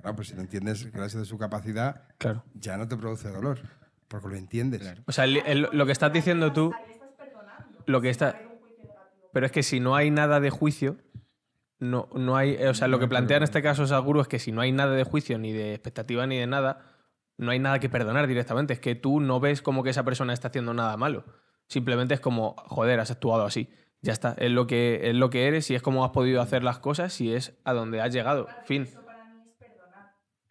[0.00, 2.44] Claro, pues si lo entiendes gracias de su capacidad, Claro.
[2.54, 3.58] ya no te produce dolor.
[4.06, 4.80] Porque lo entiendes.
[5.06, 6.72] O sea, el- el- lo que estás diciendo tú.
[7.90, 8.40] Lo que está...
[9.32, 10.96] Pero es que si no hay nada de juicio,
[11.78, 12.56] no, no hay...
[12.64, 14.92] O sea, lo que plantea en este caso Saguro es que si no hay nada
[14.94, 16.98] de juicio, ni de expectativa, ni de nada,
[17.36, 18.72] no hay nada que perdonar directamente.
[18.72, 21.24] Es que tú no ves como que esa persona está haciendo nada malo.
[21.68, 23.70] Simplemente es como, joder, has actuado así.
[24.02, 26.64] Ya está, es lo que, es lo que eres y es como has podido hacer
[26.64, 28.48] las cosas y es a donde has llegado.
[28.64, 28.88] Fin.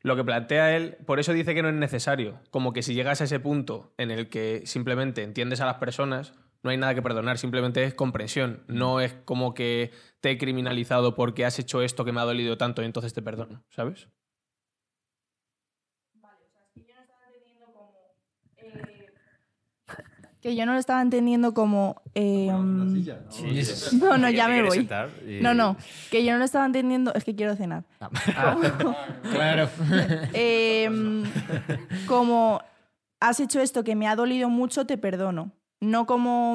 [0.02, 2.39] Lo que plantea él, por eso dice que no es necesario.
[2.52, 6.34] Como que si llegas a ese punto en el que simplemente entiendes a las personas,
[6.63, 8.63] no hay nada que perdonar, simplemente es comprensión.
[8.67, 12.58] No es como que te he criminalizado porque has hecho esto que me ha dolido
[12.58, 14.08] tanto y entonces te perdono, ¿sabes?
[20.41, 22.02] Que yo no lo estaba entendiendo como.
[22.15, 22.48] eh,
[24.00, 24.88] No, no, ya me voy.
[25.41, 25.76] No, no,
[26.10, 27.13] que yo no lo estaba entendiendo.
[27.13, 27.84] Es que quiero cenar.
[29.32, 29.69] Claro.
[30.34, 31.24] Em,
[32.08, 32.62] como
[33.19, 35.52] has hecho esto que me ha dolido mucho, te perdono.
[35.81, 36.53] No como.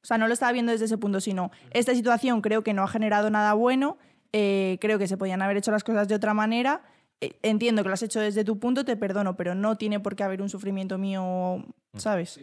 [0.00, 2.82] O sea, no lo estaba viendo desde ese punto, sino esta situación creo que no
[2.82, 3.98] ha generado nada bueno.
[4.32, 6.82] eh, creo que se podían haber hecho las cosas de otra manera.
[7.20, 10.14] eh, entiendo que lo has hecho desde tu punto, te perdono, pero no tiene por
[10.16, 11.64] qué haber un sufrimiento mío,
[11.96, 12.40] ¿sabes?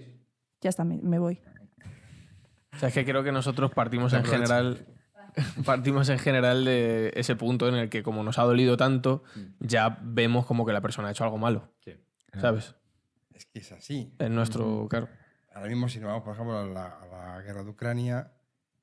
[0.61, 1.39] Ya está, me, me voy.
[2.73, 4.85] O sea, es que creo que nosotros partimos en general.
[5.65, 9.23] Partimos en general de ese punto en el que, como nos ha dolido tanto,
[9.59, 11.73] ya vemos como que la persona ha hecho algo malo.
[11.83, 11.91] Sí.
[12.39, 12.75] ¿Sabes?
[13.33, 14.13] Es que es así.
[14.19, 14.87] En nuestro.
[14.89, 15.09] Claro.
[15.55, 18.29] Ahora mismo, si nos vamos, por ejemplo, a la, a la guerra de Ucrania,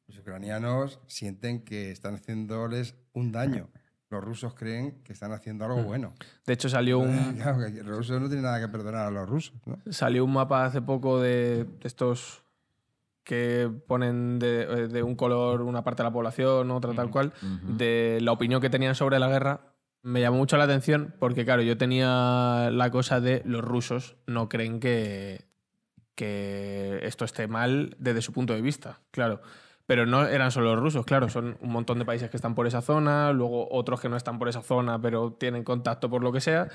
[0.07, 3.69] los ucranianos sienten que están haciéndoles un daño.
[4.09, 6.15] Los rusos creen que están haciendo algo bueno.
[6.47, 9.55] De hecho, salió un, Claro, los rusos no tienen nada que perdonar a los rusos.
[9.67, 9.79] ¿no?
[9.91, 12.43] Salió un mapa hace poco de estos
[13.23, 17.35] que ponen de, eh, de un color una parte de la población, otra tal cual,
[17.63, 19.75] de la opinión que tenían sobre la guerra.
[20.03, 24.49] Me llamó mucho la atención porque, claro, yo tenía la cosa de los rusos no
[24.49, 25.52] creen que,
[26.23, 29.43] que esto esté mal desde su punto de vista, claro.
[29.87, 32.69] Pero no eran solo los rusos, claro, son un montón de países que están por
[32.69, 36.31] esa zona, luego otros que no están por esa zona, pero tienen contacto por lo
[36.31, 36.69] que sea.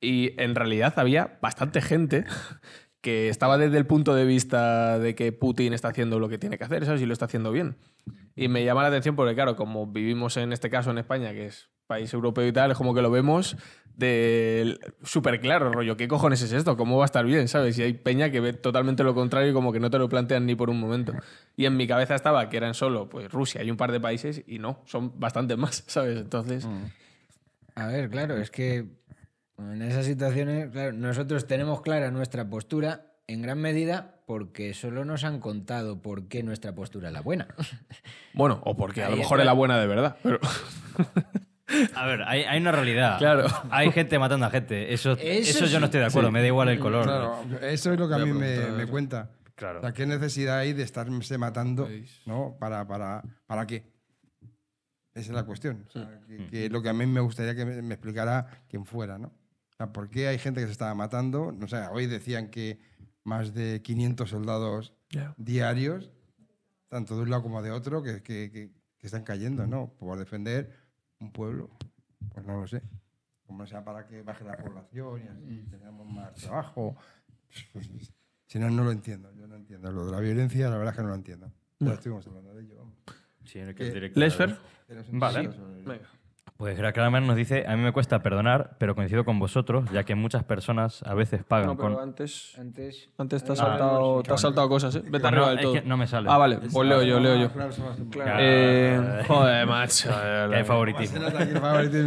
[0.00, 2.24] Y en realidad había bastante gente
[3.00, 6.58] que estaba desde el punto de vista de que Putin está haciendo lo que tiene
[6.58, 7.00] que hacer, ¿sabes?
[7.00, 7.76] Y lo está haciendo bien.
[8.34, 11.46] Y me llama la atención porque, claro, como vivimos en este caso en España, que
[11.46, 13.56] es país europeo y tal, es como que lo vemos
[13.98, 16.76] de súper claro, rollo, ¿qué cojones es esto?
[16.76, 17.48] ¿Cómo va a estar bien?
[17.48, 17.76] ¿Sabes?
[17.78, 20.46] Y hay peña que ve totalmente lo contrario y como que no te lo plantean
[20.46, 21.14] ni por un momento.
[21.56, 24.44] Y en mi cabeza estaba que eran solo pues Rusia y un par de países
[24.46, 26.16] y no, son bastantes más, ¿sabes?
[26.16, 26.64] Entonces,
[27.74, 28.86] A ver, claro, es que
[29.58, 35.24] en esas situaciones, claro, nosotros tenemos clara nuestra postura en gran medida porque solo nos
[35.24, 37.48] han contado por qué nuestra postura es la buena.
[38.32, 40.16] bueno, o porque a Ahí lo mejor es la buena de verdad.
[40.22, 40.38] Pero,
[41.94, 43.18] A ver, hay, hay una realidad.
[43.18, 43.46] Claro.
[43.70, 44.92] Hay gente matando a gente.
[44.94, 45.20] Eso, Eso
[45.64, 46.28] eso, yo no estoy de acuerdo.
[46.28, 46.32] Sí.
[46.32, 47.04] Me da igual el color.
[47.04, 49.30] Claro, eso es lo que a mí me, me cuenta.
[49.54, 49.78] Claro.
[49.80, 51.88] O sea, ¿qué necesidad hay de estarse matando?
[52.26, 52.56] ¿No?
[52.58, 53.84] ¿Para, para, ¿Para qué?
[55.14, 55.84] Esa es la cuestión.
[55.88, 58.84] O sea, que, que lo que a mí me gustaría que me, me explicara quien
[58.84, 59.28] fuera, ¿no?
[59.28, 61.52] O sea, ¿por qué hay gente que se estaba matando?
[61.52, 62.78] No sé, hoy decían que
[63.24, 65.34] más de 500 soldados Ya.
[65.36, 66.12] diarios,
[66.88, 69.92] tanto de un lado como de otro, que, que- que- que están cayendo, ¿no?
[69.98, 70.72] Por defender
[71.20, 71.70] un pueblo.
[72.34, 72.82] Pues no lo sé.
[73.46, 76.96] Como sea para que baje la población y así tengamos más trabajo.
[77.72, 77.88] Pues,
[78.46, 79.32] si no, no lo entiendo.
[79.34, 79.90] Yo no entiendo.
[79.90, 81.52] Lo de la violencia, la verdad es que no lo entiendo.
[81.80, 82.76] Ya estuvimos hablando de ello.
[82.78, 82.94] vamos.
[83.44, 84.20] Sí, en el que es Eh, directo.
[84.20, 84.56] Lesfer.
[85.12, 85.52] Vale.
[85.52, 86.08] sobre- venga.
[86.58, 90.16] Pues Kramer nos dice, a mí me cuesta perdonar, pero coincido con vosotros, ya que
[90.16, 92.02] muchas personas a veces pagan No, pero con...
[92.02, 95.02] antes, Antes, antes te has Ah, saltado, te has saltado cosas, ¿eh?
[95.04, 95.72] Vete No, arriba del es todo.
[95.74, 96.28] que no me sale.
[96.28, 97.50] Ah, vale, pues leo yo, leo yo.
[98.10, 98.36] Claro.
[98.40, 100.10] Eh, joder, macho.
[100.52, 101.20] Hay favoritismo.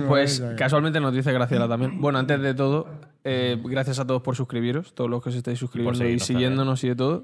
[0.10, 2.02] Pues es- casualmente nos dice Graciela también.
[2.02, 2.88] Bueno, antes de todo,
[3.24, 6.90] eh, gracias a todos por suscribiros, todos los que os estáis suscribiendo y siguiéndonos y
[6.90, 7.24] de todo.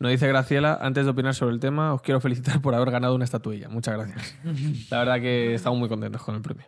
[0.00, 3.14] Nos dice Graciela, antes de opinar sobre el tema, os quiero felicitar por haber ganado
[3.14, 3.68] una estatuilla.
[3.68, 4.36] Muchas gracias.
[4.90, 6.66] La verdad que estamos muy contentos con el premio.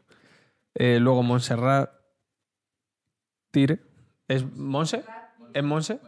[0.75, 1.90] Eh, luego Montserrat
[3.53, 3.81] Tire.
[4.27, 5.05] ¿Es Monse?
[5.55, 6.01] ¿Es Monse?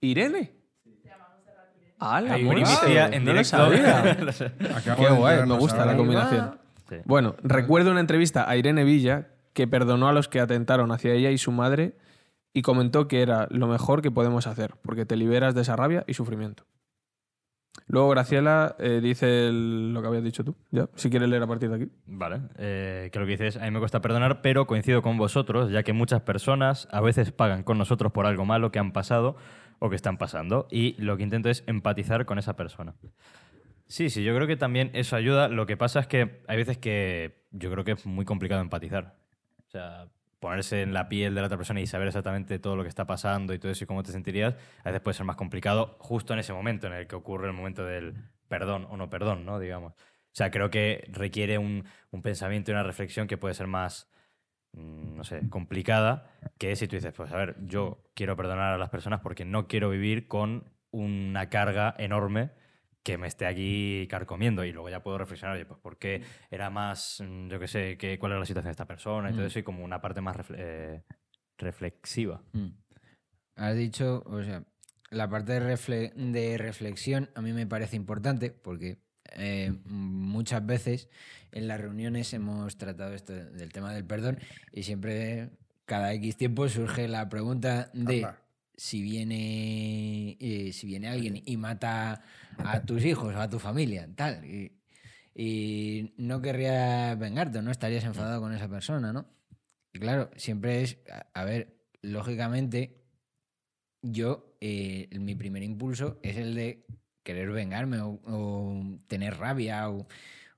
[0.00, 0.52] ¿Irene?
[1.98, 2.64] ¡Hala, Hay Monse!
[2.64, 3.70] primicia en directo.
[4.96, 6.58] Qué guay, me gusta la combinación.
[7.04, 11.30] Bueno, recuerdo una entrevista a Irene Villa que perdonó a los que atentaron hacia ella
[11.30, 11.96] y su madre
[12.58, 16.04] y comentó que era lo mejor que podemos hacer, porque te liberas de esa rabia
[16.08, 16.64] y sufrimiento.
[17.86, 21.46] Luego Graciela eh, dice el- lo que habías dicho tú, ya, si quieres leer a
[21.46, 21.88] partir de aquí.
[22.06, 25.70] Vale, eh, que lo que dices, a mí me cuesta perdonar, pero coincido con vosotros,
[25.70, 29.36] ya que muchas personas a veces pagan con nosotros por algo malo que han pasado
[29.78, 32.94] o que están pasando, y lo que intento es empatizar con esa persona.
[33.86, 35.48] Sí, sí, yo creo que también eso ayuda.
[35.48, 39.16] Lo que pasa es que hay veces que yo creo que es muy complicado empatizar.
[39.66, 40.08] O sea,
[40.40, 43.06] ponerse en la piel de la otra persona y saber exactamente todo lo que está
[43.06, 46.32] pasando y todo eso y cómo te sentirías, a veces puede ser más complicado justo
[46.32, 48.14] en ese momento en el que ocurre el momento del
[48.48, 49.58] perdón o no perdón, ¿no?
[49.58, 49.92] Digamos.
[49.94, 54.10] O sea, creo que requiere un, un pensamiento y una reflexión que puede ser más,
[54.72, 58.78] mm, no sé, complicada, que si tú dices, pues a ver, yo quiero perdonar a
[58.78, 62.50] las personas porque no quiero vivir con una carga enorme
[63.08, 66.68] que me esté aquí carcomiendo y luego ya puedo reflexionar, oye, pues por qué era
[66.68, 69.46] más, mm, yo qué sé, qué, cuál era la situación de esta persona y todo
[69.46, 71.02] eso y como una parte más refle- eh,
[71.56, 72.42] reflexiva.
[72.52, 72.68] Mm.
[73.56, 74.62] Has dicho, o sea,
[75.10, 78.98] la parte de, refle- de reflexión a mí me parece importante porque
[79.36, 81.08] eh, muchas veces
[81.52, 84.38] en las reuniones hemos tratado esto del tema del perdón
[84.70, 85.48] y siempre
[85.86, 88.20] cada X tiempo surge la pregunta de.
[88.78, 92.22] Si viene eh, si viene alguien y mata
[92.58, 94.72] a tus hijos o a tu familia, tal, y,
[95.34, 97.70] y no querrías vengarte, ¿no?
[97.72, 99.26] Estarías enfadado con esa persona, ¿no?
[99.92, 103.02] Y claro, siempre es, a- a ver, lógicamente,
[104.02, 106.86] yo, eh, mi primer impulso es el de
[107.24, 110.06] querer vengarme o, o tener rabia o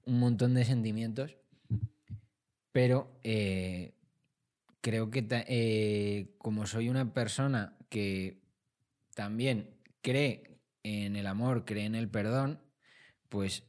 [0.04, 1.36] un montón de sentimientos,
[2.72, 3.94] pero eh,
[4.80, 8.40] creo que eh, como soy una persona que
[9.14, 12.60] también cree en el amor, cree en el perdón,
[13.28, 13.64] pues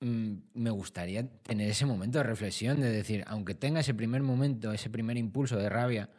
[0.00, 4.72] mm, me gustaría tener ese momento de reflexión, de decir, aunque tenga ese primer momento,
[4.72, 6.10] ese primer impulso de rabia,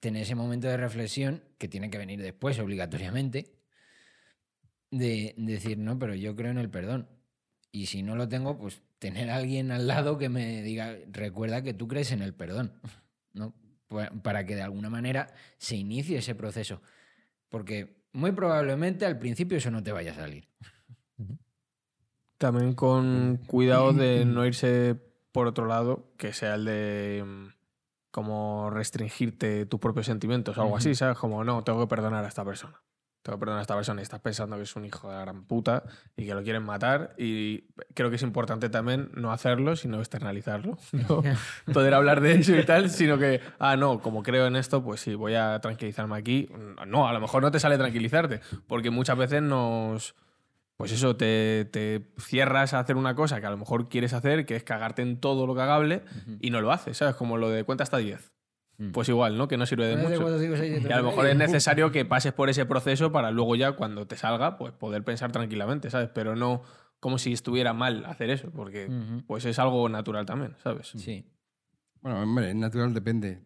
[0.00, 3.54] tener ese momento de reflexión, que tiene que venir después obligatoriamente,
[4.90, 7.08] de, de decir, no, pero yo creo en el perdón.
[7.70, 11.62] Y si no lo tengo, pues tener a alguien al lado que me diga, recuerda
[11.62, 12.72] que tú crees en el perdón,
[13.32, 13.54] ¿no?
[13.88, 16.82] Pa- Para que de alguna manera se inicie ese proceso.
[17.48, 20.48] Porque muy probablemente al principio eso no te vaya a salir.
[22.38, 24.96] También con cuidado de no irse
[25.32, 27.46] por otro lado, que sea el de mm,
[28.10, 31.18] como restringirte tus propios sentimientos o algo así, ¿sabes?
[31.18, 32.80] Como, no, tengo que perdonar a esta persona.
[33.28, 35.20] Tengo que perdonar a esta persona y estás pensando que es un hijo de la
[35.20, 35.82] gran puta
[36.16, 37.12] y que lo quieren matar.
[37.18, 40.78] Y creo que es importante también no hacerlo, sino externalizarlo.
[40.92, 41.22] No
[41.74, 45.02] poder hablar de eso y tal, sino que, ah, no, como creo en esto, pues
[45.02, 46.48] sí, voy a tranquilizarme aquí.
[46.86, 50.14] No, a lo mejor no te sale tranquilizarte, porque muchas veces nos
[50.78, 54.46] pues eso, te, te cierras a hacer una cosa que a lo mejor quieres hacer,
[54.46, 56.02] que es cagarte en todo lo cagable,
[56.40, 57.14] y no lo haces, ¿sabes?
[57.16, 58.32] Como lo de cuenta hasta 10.
[58.78, 58.92] Mm.
[58.92, 59.48] Pues igual, ¿no?
[59.48, 60.38] Que no sirve de dos, mucho.
[60.38, 63.72] siete, Y a lo mejor es necesario que pases por ese proceso para luego ya
[63.72, 66.10] cuando te salga, pues poder pensar tranquilamente, ¿sabes?
[66.14, 66.62] Pero no
[67.00, 68.88] como si estuviera mal hacer eso, porque
[69.26, 70.88] pues es algo natural también, ¿sabes?
[70.96, 71.24] Sí.
[72.00, 73.42] Bueno, hombre, es natural, depende.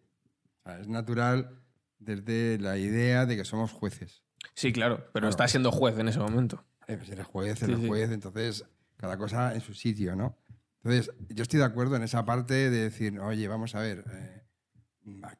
[0.79, 1.59] Es natural
[1.99, 4.23] desde la idea de que somos jueces.
[4.53, 5.29] Sí, claro, pero Claro.
[5.29, 6.63] estás siendo juez en ese momento.
[6.87, 7.87] Eh, pues eres juez, eres sí.
[7.87, 8.65] juez, entonces
[8.97, 10.37] cada cosa en su sitio, ¿no?
[10.83, 14.42] Entonces, yo estoy de acuerdo en esa parte de decir, oye, vamos a ver, eh,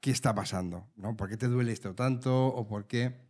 [0.02, 0.89] ¿qué está pasando?
[0.95, 1.15] ¿no?
[1.15, 2.47] ¿Por qué te duele esto tanto?
[2.47, 3.21] ¿O por qué?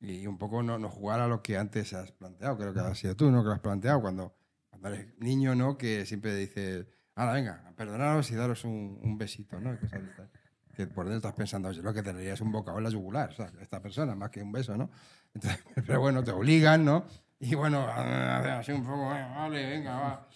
[0.00, 2.98] Y un poco no, no jugar a lo que antes has planteado, creo que has
[2.98, 3.42] sido tú, ¿no?
[3.42, 4.34] Que lo has planteado cuando,
[4.70, 5.76] cuando eres niño, ¿no?
[5.76, 9.72] Que siempre dices, ahora venga, perdonaros y daros un, un besito, ¿no?
[9.72, 10.30] Estas.
[10.76, 12.90] Que por dentro estás pensando, oye, lo que te daría es un bocado en la
[12.90, 14.88] yugular, o sea, esta persona, más que un beso, ¿no?
[15.34, 17.04] Entonces, pero bueno, te obligan, ¿no?
[17.40, 20.28] Y bueno, así un poco, "Venga, vale, venga, va.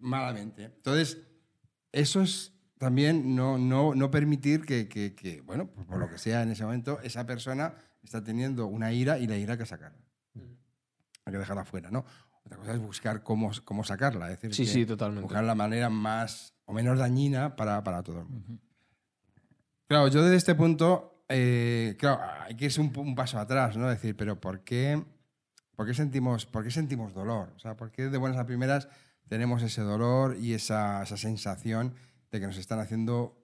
[0.00, 0.64] Malamente.
[0.64, 1.18] Entonces,
[1.92, 2.51] eso es
[2.82, 6.64] también no, no, no permitir que, que- que, bueno, por lo que sea en ese
[6.64, 9.98] momento, esa persona está teniendo una ira y la ira hay que sacarla.
[11.24, 12.04] Hay que dejarla fuera, ¿no?
[12.44, 14.26] Otra cosa es buscar cómo, cómo sacarla.
[14.32, 15.22] Es decir, Sí, sí, totalmente.
[15.22, 18.58] buscar la manera más o menos dañina para, para todo el mundo.
[19.86, 23.88] Claro, yo desde este punto, eh, claro, hay que irse un, un paso atrás, ¿no?
[23.88, 25.00] Decir, pero ¿por qué,
[25.76, 27.52] por, qué sentimos, ¿por qué sentimos dolor?
[27.54, 28.88] O sea, ¿por qué de buenas a primeras
[29.28, 31.94] tenemos ese dolor y esa, esa sensación
[32.32, 33.38] de que nos están haciendo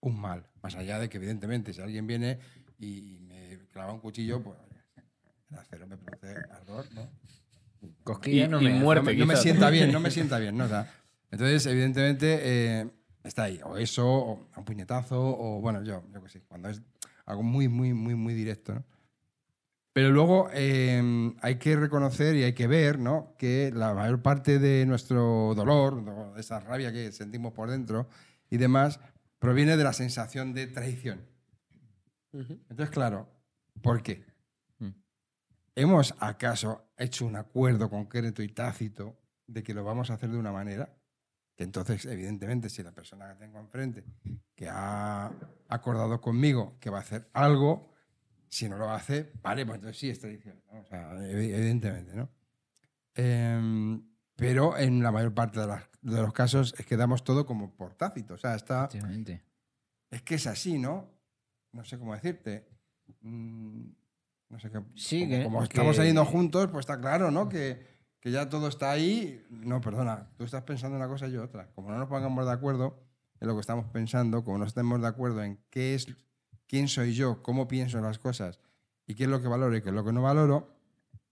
[0.00, 0.46] un mal?
[0.62, 2.38] Más allá de que, evidentemente, si alguien viene
[2.78, 4.58] y me clava un cuchillo, pues
[5.50, 7.08] el acero me produce ardor, ¿no?
[8.04, 9.02] Cosquilla Y- no me muerte.
[9.04, 10.64] no, me, no me sienta bien, no me sienta bien, ¿no?
[10.64, 10.92] O sea,
[11.30, 12.90] entonces, evidentemente, eh,
[13.24, 13.60] está ahí.
[13.64, 16.82] O eso, o un puñetazo, o bueno, yo, yo que sé, cuando es
[17.24, 18.84] algo muy, muy, muy, muy directo, ¿no?
[19.94, 23.34] Pero luego eh, hay que reconocer y hay que ver, ¿no?
[23.38, 28.08] Que la mayor parte de nuestro dolor, de esa rabia que sentimos por dentro
[28.52, 29.00] y demás,
[29.38, 31.26] proviene de la sensación de traición.
[32.32, 33.28] Entonces, claro,
[33.82, 34.24] ¿por qué?
[34.78, 34.90] Mm.
[35.74, 40.36] ¿Hemos acaso hecho un acuerdo concreto y tácito de que lo vamos a hacer de
[40.38, 40.94] una manera?
[41.56, 44.04] Que entonces, evidentemente, si la persona que tengo enfrente,
[44.54, 45.30] que ha
[45.68, 47.90] acordado conmigo que va a hacer algo,
[48.48, 50.62] si no lo hace, vale, pues entonces sí es traición.
[50.70, 50.80] ¿no?
[50.80, 52.28] O sea, evi- evidentemente, ¿no?
[53.14, 54.02] Em,
[54.36, 57.70] pero en la mayor parte de, las- de los casos es que damos todo como
[57.74, 58.34] por tácito.
[58.34, 58.88] O sea, está,
[60.10, 61.08] es que es así, ¿no?
[61.72, 62.68] No sé cómo decirte.
[63.20, 63.84] Mm,
[64.50, 64.80] no sé qué.
[64.96, 67.48] Sí, como, que- como que- estamos saliendo juntos, pues está claro, ¿no?
[67.48, 67.86] Que,
[68.20, 69.44] que ya todo está ahí.
[69.50, 71.70] No, perdona, tú estás pensando una cosa y yo otra.
[71.72, 73.02] Como no nos pongamos de acuerdo
[73.40, 76.06] en lo que estamos pensando, como no estemos de acuerdo en qué es,
[76.66, 78.60] quién soy yo, cómo pienso las cosas
[79.06, 80.76] y qué es lo que valoro y qué es lo que no valoro,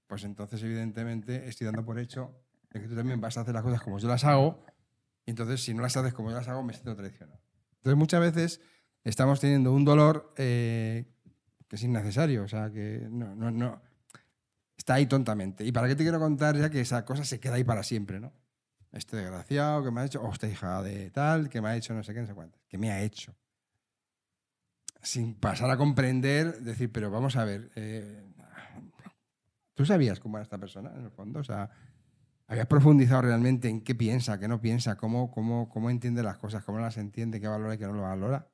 [0.06, 2.34] pues entonces evidentemente estoy dando por hecho
[2.70, 4.64] de que tú también vas a hacer las cosas como yo las hago
[5.26, 7.40] y entonces si no las haces como yo las hago me siento traicionado.
[7.76, 8.60] Entonces muchas veces
[9.04, 11.06] estamos teniendo un dolor eh,
[11.68, 13.80] que es innecesario, o sea, que no, no, no,
[14.76, 15.64] está ahí tontamente.
[15.64, 18.18] ¿Y para qué te quiero contar ya que esa cosa se queda ahí para siempre,
[18.18, 18.32] no?
[18.92, 21.94] Este desgraciado que me ha hecho, o esta hija de tal, que me ha hecho
[21.94, 23.36] no sé qué, no sé cuánto, que me ha hecho.
[25.02, 28.22] Sin pasar a comprender, decir, pero vamos a ver, eh,
[29.74, 31.40] ¿tú sabías cómo era esta persona en el fondo?
[31.40, 31.70] O sea,
[32.50, 36.64] ¿habías profundizado realmente en qué piensa, qué no piensa, cómo, cómo, cómo entiende las cosas,
[36.64, 38.48] cómo las entiende, qué valora y qué no lo valora?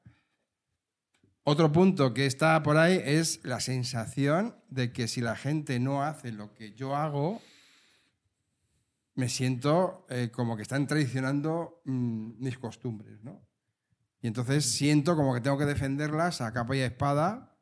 [1.44, 6.02] Otro punto que está por ahí es la sensación de que si la gente no
[6.02, 7.40] hace lo que yo hago,
[9.14, 13.48] me siento eh, como que están traicionando mm, mis costumbres, ¿no?
[14.20, 17.56] Y entonces siento como que tengo que defenderlas a capa y a espada.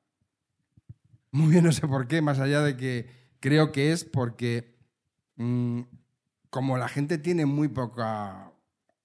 [1.30, 3.06] Muy bien, no sé por qué, más allá de que
[3.38, 4.80] creo que es porque
[5.36, 5.82] mm,
[6.54, 8.52] como la gente tiene muy poca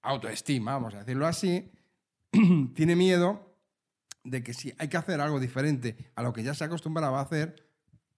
[0.02, 1.72] autoestima, vamos a decirlo así,
[2.76, 3.56] tiene miedo
[4.22, 7.22] de que si hay que hacer algo diferente a lo que ya se acostumbraba a
[7.22, 7.68] hacer,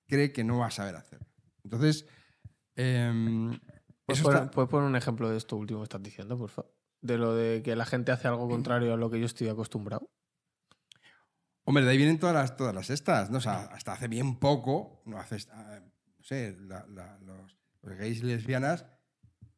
[0.06, 1.20] cree que no va a saber hacer.
[1.64, 2.04] Entonces,
[2.76, 3.58] em,
[4.04, 6.70] ¿Puedes poner, está- puedes poner un ejemplo de esto último que estás diciendo, por favor?
[7.00, 10.10] De lo de que la gente hace algo contrario a lo que yo estoy acostumbrado.
[11.64, 13.30] Hombre, de ahí vienen todas las, todas las estas.
[13.30, 13.38] ¿no?
[13.38, 15.80] O sea, hasta hace bien poco, no, hace, ah,
[16.18, 18.84] no sé, la- la- los, los gays y lesbianas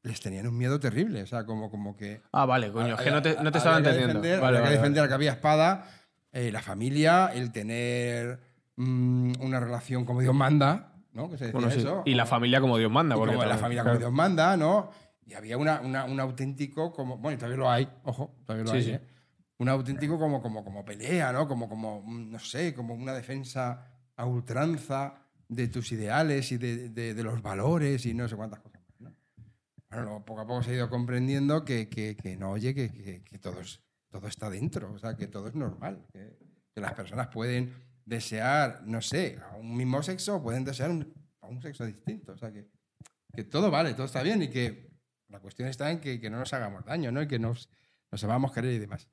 [0.05, 1.22] les tenían un miedo terrible.
[1.22, 2.22] O sea, como, como que.
[2.32, 4.20] Ah, vale, coño, es que no te, no te estaba entendiendo.
[4.20, 5.12] Defender, Vale, había que defender vale.
[5.12, 5.90] a capa y espada,
[6.32, 8.38] eh, la familia, el tener
[8.76, 11.28] mm, una relación como Dios manda, ¿no?
[11.30, 11.80] Que se decía Bueno, sí.
[11.80, 12.02] eso.
[12.05, 13.16] Y la familia como Dios manda.
[13.16, 13.98] porque como la familia claro.
[13.98, 14.90] como Dios manda, ¿no?
[15.26, 18.76] Y había una, una- un auténtico, como, bueno, todavía lo hay, ojo, todavía lo Sí,
[18.76, 18.90] hay, sí.
[18.90, 19.00] ¿eh?
[19.57, 21.48] Un auténtico como, como, como pelea, ¿no?
[21.48, 23.86] Como, como, mm, no sé, como una defensa
[24.16, 25.14] a ultranza
[25.48, 28.74] de tus ideales y de, de- de los valores y no sé cuántas cosas.
[30.24, 33.80] Poco a poco se ha ido comprendiendo que, que- no, oye, que, todo, es-
[34.11, 36.36] todo está dentro, o sea, que todo es normal, que,
[36.76, 37.72] las personas pueden
[38.05, 42.36] desear, no sé, a un mismo sexo pueden desear un- a un sexo distinto, o
[42.38, 42.64] sea, que,
[43.45, 44.90] todo vale, todo está bien y que
[45.28, 47.22] la cuestión está en que, no nos hagamos daño, ¿no?
[47.22, 47.68] Y que nos,
[48.11, 49.09] nos sepamos querer y demás.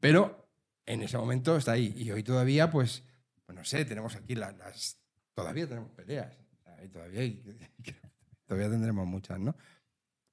[0.00, 0.48] Pero
[0.86, 1.92] en ese momento está ahí.
[1.96, 3.04] Y hoy todavía, pues,
[3.46, 4.98] pues no sé, tenemos aquí la- las...
[5.34, 6.36] Todavía tenemos peleas.
[6.92, 7.22] Todavía,
[8.46, 9.54] todavía tendremos muchas, ¿no?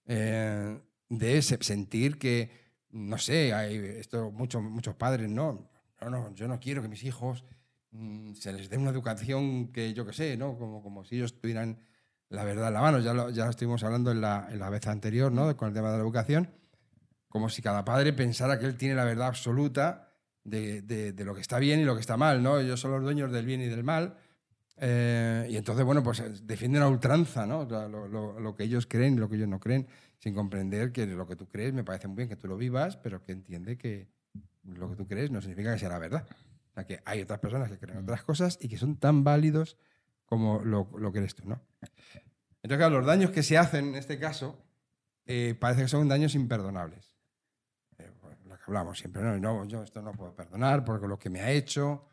[0.10, 2.51] Eh, de ese sentir que,
[2.89, 5.70] no sé, hay esto muchos, muchos padres, ¿no?
[6.01, 7.45] No, no, yo no quiero que mis hijos
[7.91, 10.57] mm, se les dé una educación que yo que sé, ¿no?
[10.57, 11.80] Como, como si ellos tuvieran
[12.30, 12.99] la verdad en la mano.
[12.99, 15.55] Ya lo, ya lo estuvimos hablando en la, en la vez anterior, ¿no?
[15.57, 16.51] Con el tema de la educación.
[17.28, 20.10] Como si cada padre pensara que él tiene la verdad absoluta
[20.43, 22.60] de, de- de lo que está bien y lo que está mal, ¿no?
[22.60, 24.18] Ellos son los dueños del bien y del mal.
[24.82, 27.66] Eh, y entonces, bueno, pues eh, defienden a ultranza, ¿no?
[27.66, 29.88] Lo, lo- lo que ellos creen y lo que ellos no creen,
[30.20, 32.96] sin comprender que lo que tú crees me parece muy bien que tú lo vivas,
[32.98, 34.08] pero que entiende que
[34.64, 36.26] lo que tú crees no significa que sea la verdad.
[36.72, 39.78] O sea, que hay otras personas que creen otras cosas y que son tan válidos
[40.26, 41.62] como lo, lo que eres tú, ¿no?
[42.62, 44.64] Entonces, claro, los daños que se hacen en este caso
[45.26, 47.16] eh, parece que son daños imperdonables.
[47.98, 49.38] Eh, pues, lo que hablamos siempre, ¿no?
[49.40, 52.08] no, yo esto no puedo perdonar porque lo que me ha hecho.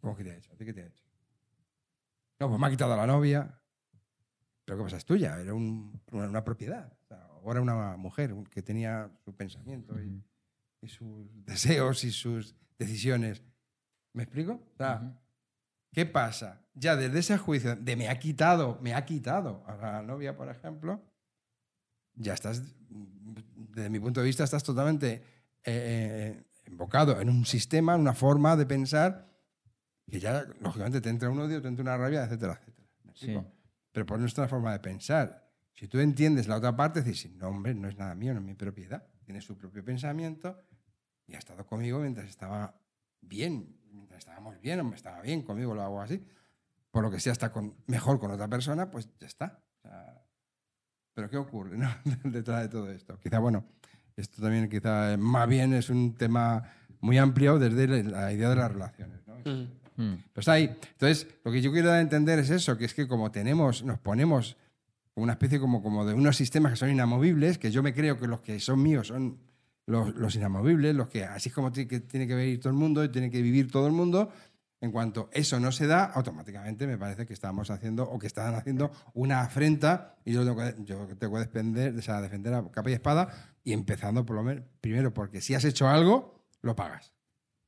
[0.00, 0.52] ¿Cómo que te ha hecho?
[0.52, 1.03] ¿A ti qué te ha hecho?
[2.40, 3.60] No, pues me ha quitado a la novia.
[4.64, 4.96] Pero ¿qué pasa?
[4.96, 6.92] Es tuya, era un- una, una propiedad.
[7.10, 10.24] O ahora una mujer que tenía su pensamiento y,
[10.80, 13.42] y sus deseos y sus decisiones.
[14.12, 14.52] ¿Me explico?
[14.72, 15.20] O sea,
[15.92, 16.60] ¿Qué pasa?
[16.74, 20.48] Ya desde ese juicio de me ha quitado, me ha quitado a la novia, por
[20.48, 21.00] ejemplo,
[22.14, 22.62] ya estás,
[23.70, 25.22] desde mi punto de vista, estás totalmente
[25.62, 29.33] eh, embocado en un sistema, en una forma de pensar
[30.10, 32.88] que ya, lógicamente, te entra un odio, te entra una rabia, etcétera, etcétera.
[33.14, 33.36] Sí.
[33.92, 35.44] Pero por nuestra forma de pensar.
[35.72, 38.46] Si tú entiendes la otra parte, dices, no, hombre, no es nada mío, no es
[38.46, 39.06] mi propiedad.
[39.24, 40.60] Tiene su propio pensamiento
[41.26, 42.78] y ha estado conmigo mientras estaba
[43.20, 46.24] bien, mientras estábamos bien, o me estaba bien conmigo, lo hago así.
[46.90, 49.64] Por lo que sea, está con, mejor con otra persona, pues ya está.
[49.78, 50.24] O sea,
[51.14, 51.88] pero ¿qué ocurre no?
[52.24, 53.18] detrás de todo esto?
[53.18, 53.64] Quizá, bueno,
[54.16, 56.62] esto también quizá más bien es un tema
[57.00, 59.26] muy amplio desde la idea de las relaciones.
[59.26, 59.34] ¿no?
[59.44, 59.83] Mm.
[59.96, 60.14] Mm.
[60.46, 60.76] Ahí.
[60.92, 63.84] Entonces, lo que yo quiero dar a entender es eso, que es que como tenemos,
[63.84, 64.56] nos ponemos
[65.14, 68.26] una especie como, como de unos sistemas que son inamovibles, que yo me creo que
[68.26, 69.38] los que son míos son
[69.86, 73.08] los, inamovibles, los que así es como que, tiene que vivir todo el mundo y
[73.10, 74.30] tiene que vivir todo el mundo.
[74.80, 78.54] En cuanto eso no se da, automáticamente me parece que estamos haciendo o que están
[78.54, 82.90] haciendo una afrenta y yo tengo que, yo tengo que defender, o defender a capa
[82.90, 87.14] y espada y empezando por lo menos, primero porque si has hecho algo, lo pagas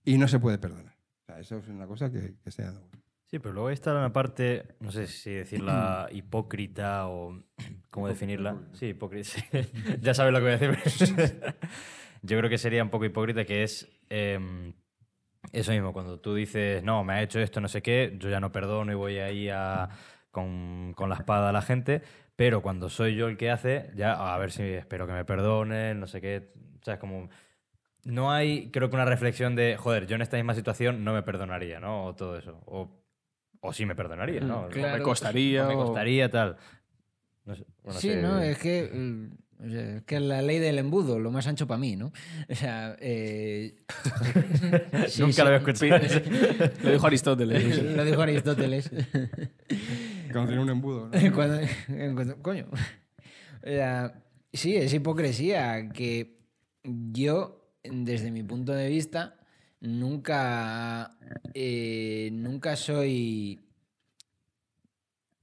[0.04, 0.95] y no se puede perdonar.
[1.26, 2.88] O sea, eso es una cosa que, que se ha dado.
[3.26, 7.42] Sí, pero luego está una parte, no sé si decirla hipócrita o
[7.90, 8.56] cómo definirla.
[8.72, 9.28] Sí, hipócrita.
[9.28, 9.42] sí.
[10.00, 11.40] ya sabes lo que voy a decir.
[12.22, 14.72] Yo creo que sería un poco hipócrita que es em,
[15.52, 18.40] eso mismo, cuando tú dices, no, me ha hecho esto, no sé qué, yo ya
[18.40, 19.88] no perdono y voy ahí a,
[20.30, 22.02] con, con la espada a la gente,
[22.34, 26.00] pero cuando soy yo el que hace, ya a ver si espero que me perdonen,
[26.00, 26.52] no sé qué.
[26.80, 27.28] O sea, es como...
[28.06, 31.22] No hay, creo que una reflexión de, joder, yo en esta misma situación no me
[31.24, 32.04] perdonaría, ¿no?
[32.06, 32.62] O todo eso.
[32.66, 32.88] O,
[33.60, 34.66] o sí me perdonaría, ¿no?
[34.66, 35.64] O me costaría.
[35.66, 36.56] O me o- costaría tal.
[37.44, 38.40] No sé, bueno, sí, sé- ¿no?
[38.40, 41.78] Es que, mm, o sea, es que la ley del embudo, lo más ancho para
[41.78, 42.12] mí, ¿no?
[42.48, 43.74] O sea, eh,
[45.08, 45.42] sí, Nunca sí.
[45.42, 46.70] lo había escuchado.
[46.84, 47.82] Lo dijo Aristóteles.
[47.82, 48.90] Lo dijo Aristóteles.
[50.32, 51.08] Cuando tiene un embudo.
[51.12, 51.32] ¿no?
[51.34, 52.66] Cuando- coño.
[52.70, 56.38] O sea, sí, es hipocresía que
[56.84, 59.36] yo, desde mi punto de vista,
[59.80, 61.16] nunca,
[61.54, 63.60] eh, nunca soy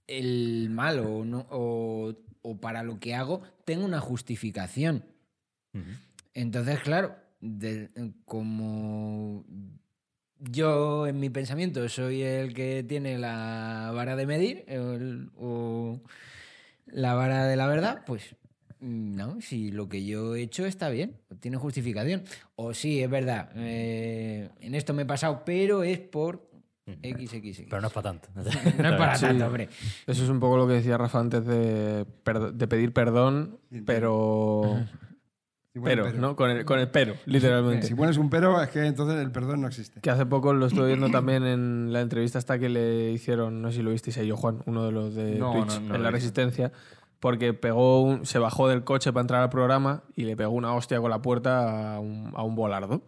[0.07, 5.05] el malo o, no- o- o para lo que hago tengo una justificación.
[6.33, 7.89] Entonces, claro, de-
[8.25, 9.45] como
[10.39, 16.01] yo en mi pensamiento soy el que tiene la vara de medir el- o
[16.87, 18.35] la vara de la verdad, pues
[18.83, 22.23] no, si lo que yo he hecho está bien, tiene justificación.
[22.55, 26.49] O sí, es verdad, eh, en esto me he pasado, pero es por
[26.85, 27.61] XXX.
[27.69, 28.27] Pero no es para tanto.
[28.35, 29.25] No es para Sí.
[29.25, 29.69] tanto, hombre.
[30.05, 32.05] Eso es un poco lo que decía Rafa antes de,
[32.67, 34.79] pedir perdón, pero.
[35.73, 36.35] Si Pero, ¿no?
[36.35, 37.87] Con el, con el pero, literalmente.
[37.87, 40.01] Si pones un pero, es que entonces el perdón no existe.
[40.01, 43.71] Que hace poco lo estuve viendo también en la entrevista hasta que le hicieron, no
[43.71, 45.95] sé si lo visteis a yo, Juan, uno de los de No, Twitch, no, no
[45.95, 46.71] en La visto.
[47.23, 50.73] Porque pegó un- se bajó del coche para entrar al programa y le pegó una
[50.75, 53.01] hostia con la puerta a un, a un volardo.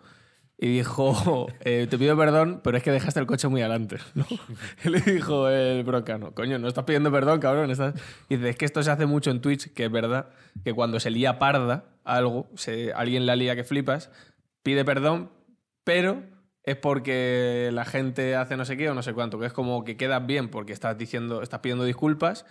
[0.58, 3.98] y dijo, eh, te pido perdón, pero es que dejaste el coche muy adelante.
[4.14, 4.26] ¿no?
[4.86, 7.72] Y le dijo el brocano, coño, no estás pidiendo perdón, cabrón.
[7.72, 7.94] Estás...
[8.30, 10.30] Y dice, es que esto se hace mucho en Twitch, que es verdad,
[10.64, 14.12] que cuando se lía parda algo, se, alguien la lía que flipas,
[14.64, 15.30] pide perdón,
[15.84, 16.24] pero
[16.64, 19.84] es porque la gente hace no sé qué o no sé cuánto, que es como
[19.84, 22.46] que quedas bien porque estás diciendo, estás pidiendo disculpas,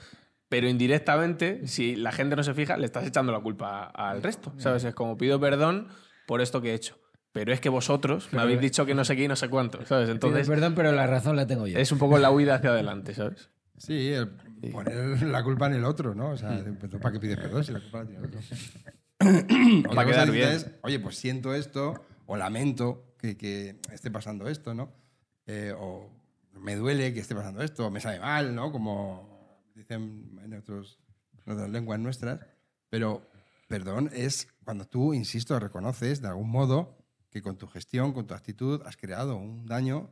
[0.49, 4.53] pero indirectamente, si la gente no se fija, le estás echando la culpa al resto,
[4.59, 4.85] ¿sabes?
[4.85, 5.89] Es como pido perdón
[6.27, 6.99] por esto que he hecho.
[7.33, 9.79] Pero es que vosotros me habéis dicho que no sé qué y no sé cuánto,
[9.87, 10.09] ¿sabes?
[10.09, 11.79] Entonces, Entonces perdón, pero la razón la tengo yo.
[11.79, 13.51] es un poco la huida hacia adelante, ¿sabes?
[13.77, 14.29] Sí, el
[14.71, 16.31] poner la culpa en el otro, ¿no?
[16.31, 18.41] O sea, pues, ¿para qué pides perdón si la culpa la tiene el otro?
[19.91, 20.49] Otra Va a cosa quedar bien.
[20.51, 24.93] es, oye, pues siento esto, o lamento que, que esté pasando esto, ¿no?
[25.47, 26.09] Eh, o
[26.53, 28.71] me duele que esté pasando esto, o me sabe mal, ¿no?
[28.71, 29.34] Como
[29.75, 30.99] dicen en, otros,
[31.47, 32.41] en otras lenguas nuestras.
[32.89, 33.31] Pero
[33.69, 36.99] perdón es cuando tú, insisto, reconoces de algún modo
[37.31, 40.11] que con tu gestión, con tu actitud, has creado un daño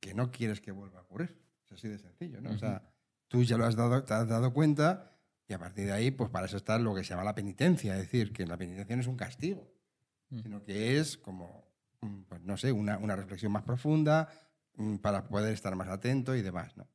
[0.00, 1.36] que no quieres que vuelva a ocurrir.
[1.66, 2.50] Es así de sencillo, ¿no?
[2.50, 2.90] O sea,
[3.28, 6.30] tú ya lo has dado, te has dado cuenta y a partir de ahí, pues
[6.30, 7.94] para eso está lo que se llama la penitencia.
[7.94, 9.66] Es decir, que la penitencia no es un castigo,
[10.30, 11.64] sino que es como,
[12.02, 14.28] mm, pues no sé, una, una reflexión más profunda
[14.76, 16.86] mm, para poder estar más atento y demás, ¿no?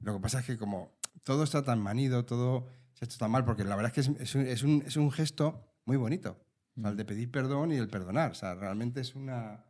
[0.00, 0.92] Lo que pasa es que como
[1.24, 4.12] todo está tan manido, todo se ha hecho tan mal, porque la verdad es que
[4.12, 6.36] es, es un, es un- es un gesto muy bonito.
[6.76, 8.30] O sea, el de pedir perdón y el perdonar.
[8.30, 9.64] O sea, realmente es una,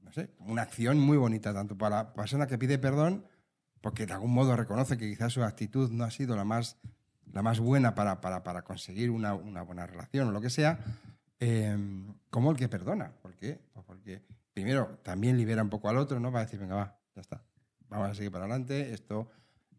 [0.00, 3.24] no sé, una acción muy bonita, tanto para la persona que pide perdón,
[3.80, 6.76] porque de algún modo reconoce que quizás su actitud no ha sido la más,
[7.32, 10.78] la más buena para, para, para conseguir una, una buena relación o lo que sea,
[11.40, 11.76] eh,
[12.30, 13.12] como el que perdona.
[13.22, 13.60] ¿Por qué?
[13.72, 16.32] Pues porque primero también libera un poco al otro, ¿no?
[16.32, 17.42] Para decir, venga, va, ya está,
[17.88, 19.30] vamos a seguir para adelante, esto,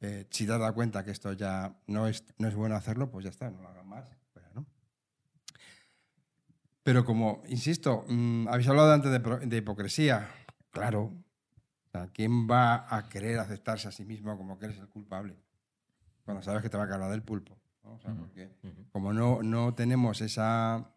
[0.01, 3.09] eh, si te has dado cuenta que esto ya no es, no es bueno hacerlo,
[3.09, 4.05] pues ya está, no lo hagas más.
[4.33, 4.65] fuera, ¿no?
[6.83, 10.29] Pero como, insisto, mm, habéis hablado antes de, de hipocresía.
[10.71, 11.13] Claro.
[11.87, 15.35] O sea, ¿Quién va a querer aceptarse a sí mismo como que eres el culpable?
[16.23, 17.57] Cuando sabes que te va a caer del pulpo.
[17.83, 17.93] ¿no?
[17.93, 18.51] O sea, porque
[18.91, 20.93] como no, no tenemos esa,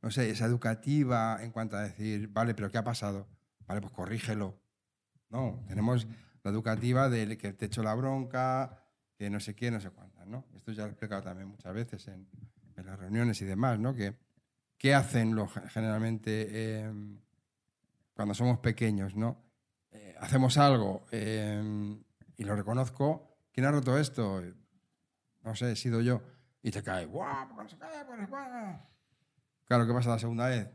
[0.00, 3.28] no sé, esa educativa en cuanto a decir, vale, pero ¿qué ha pasado?
[3.66, 4.58] Vale, pues corrígelo.
[5.28, 6.06] No, tenemos
[6.44, 8.78] la educativa de que te echo la bronca,
[9.16, 10.44] que no sé qué, no sé cuántas, ¿no?
[10.54, 12.28] Esto ya lo he explicado también muchas veces en,
[12.76, 13.94] las reuniones y demás, ¿no?
[13.94, 14.14] Que,
[14.76, 16.92] ¿Qué hacen los, generalmente eh,
[18.12, 19.42] cuando somos pequeños, ¿no?
[19.90, 21.96] Eh, hacemos algo eh,
[22.36, 23.38] y lo reconozco.
[23.50, 24.42] ¿Quién ha roto esto?
[25.42, 26.20] No sé, he sido yo.
[26.62, 27.48] Y te cae, ¡guau!
[27.48, 28.04] ¿por qué no se cae?
[28.04, 28.80] ¿Por qué no se cae?".
[29.64, 30.68] Claro, ¿qué pasa la segunda vez?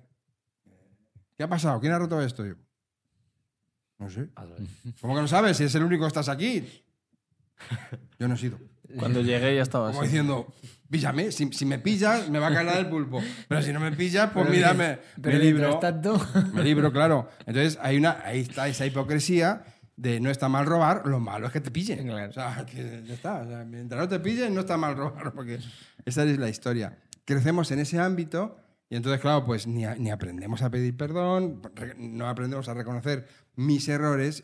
[1.36, 1.80] ¿Qué ha pasado?
[1.80, 2.44] ¿Quién ha roto esto?
[4.00, 4.30] No sé.
[5.02, 5.58] ¿Cómo que no sabes?
[5.58, 6.68] Si es el único que estás aquí.
[8.18, 8.58] Yo no he sido.
[8.98, 10.08] Cuando llegué ya estaba Como así.
[10.08, 10.52] diciendo,
[10.90, 13.22] píllame, si, si me pillas, me va a caer del pulpo.
[13.48, 15.78] Pero si no me pillas, pues dices, me, pero me libro.
[15.80, 16.20] tanto,
[16.54, 17.30] Me libro, claro.
[17.46, 19.64] Entonces, hay una, ahí está esa hipocresía
[19.96, 22.08] de no está mal robar, lo malo es que te pillen.
[22.08, 22.30] Claro.
[22.30, 23.42] O sea, que ya está.
[23.42, 25.60] O sea, mientras no te pillen, no está mal robar, porque
[26.06, 26.98] esa es la historia.
[27.26, 28.59] Crecemos en ese ámbito
[28.90, 31.62] y entonces, claro, pues ni, a- ni aprendemos a pedir perdón,
[31.98, 34.44] no aprendemos a reconocer mis errores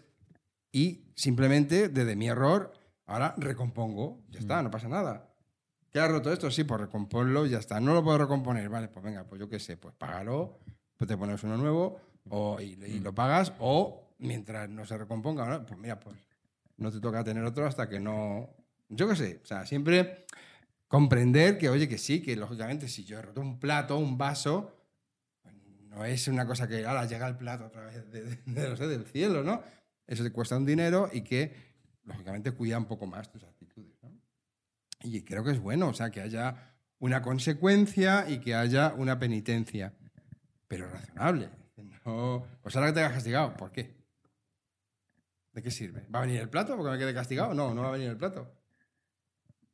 [0.71, 2.73] y simplemente desde mi error,
[3.05, 4.21] ahora recompongo.
[4.29, 5.29] Ya está, no pasa nada.
[5.91, 6.51] ¿Qué ha roto esto?
[6.51, 7.79] Sí, pues recomponlo ya está.
[7.79, 8.67] No lo puedo recomponer.
[8.69, 10.59] Vale, pues venga, pues yo qué sé, pues págalo,
[10.97, 15.45] pues te pones uno nuevo o, y, y lo pagas o mientras no se recomponga,
[15.45, 15.65] ¿no?
[15.65, 16.17] pues mira, pues
[16.77, 18.49] no te toca tener otro hasta que no...
[18.89, 20.24] Yo qué sé, o sea, siempre
[20.87, 24.71] comprender que, oye, que sí, que lógicamente si yo he roto un plato, un vaso,
[25.89, 29.43] no es una cosa que ahora llega el plato otra vez de, de- del cielo,
[29.43, 29.61] ¿no?
[30.07, 31.53] Eso te cuesta un dinero y que,
[32.03, 34.11] lógicamente, cuida un poco más tus actitudes, ¿no?
[35.01, 39.19] Y creo que es bueno, o sea, que haya una consecuencia y que haya una
[39.19, 39.93] penitencia,
[40.67, 41.49] pero razonable.
[42.05, 43.95] No, pues ahora que te hayas castigado, ¿por qué?
[45.53, 46.05] ¿De qué sirve?
[46.13, 47.53] ¿Va a venir el plato porque me quede castigado?
[47.53, 48.54] No, no va a venir el plato.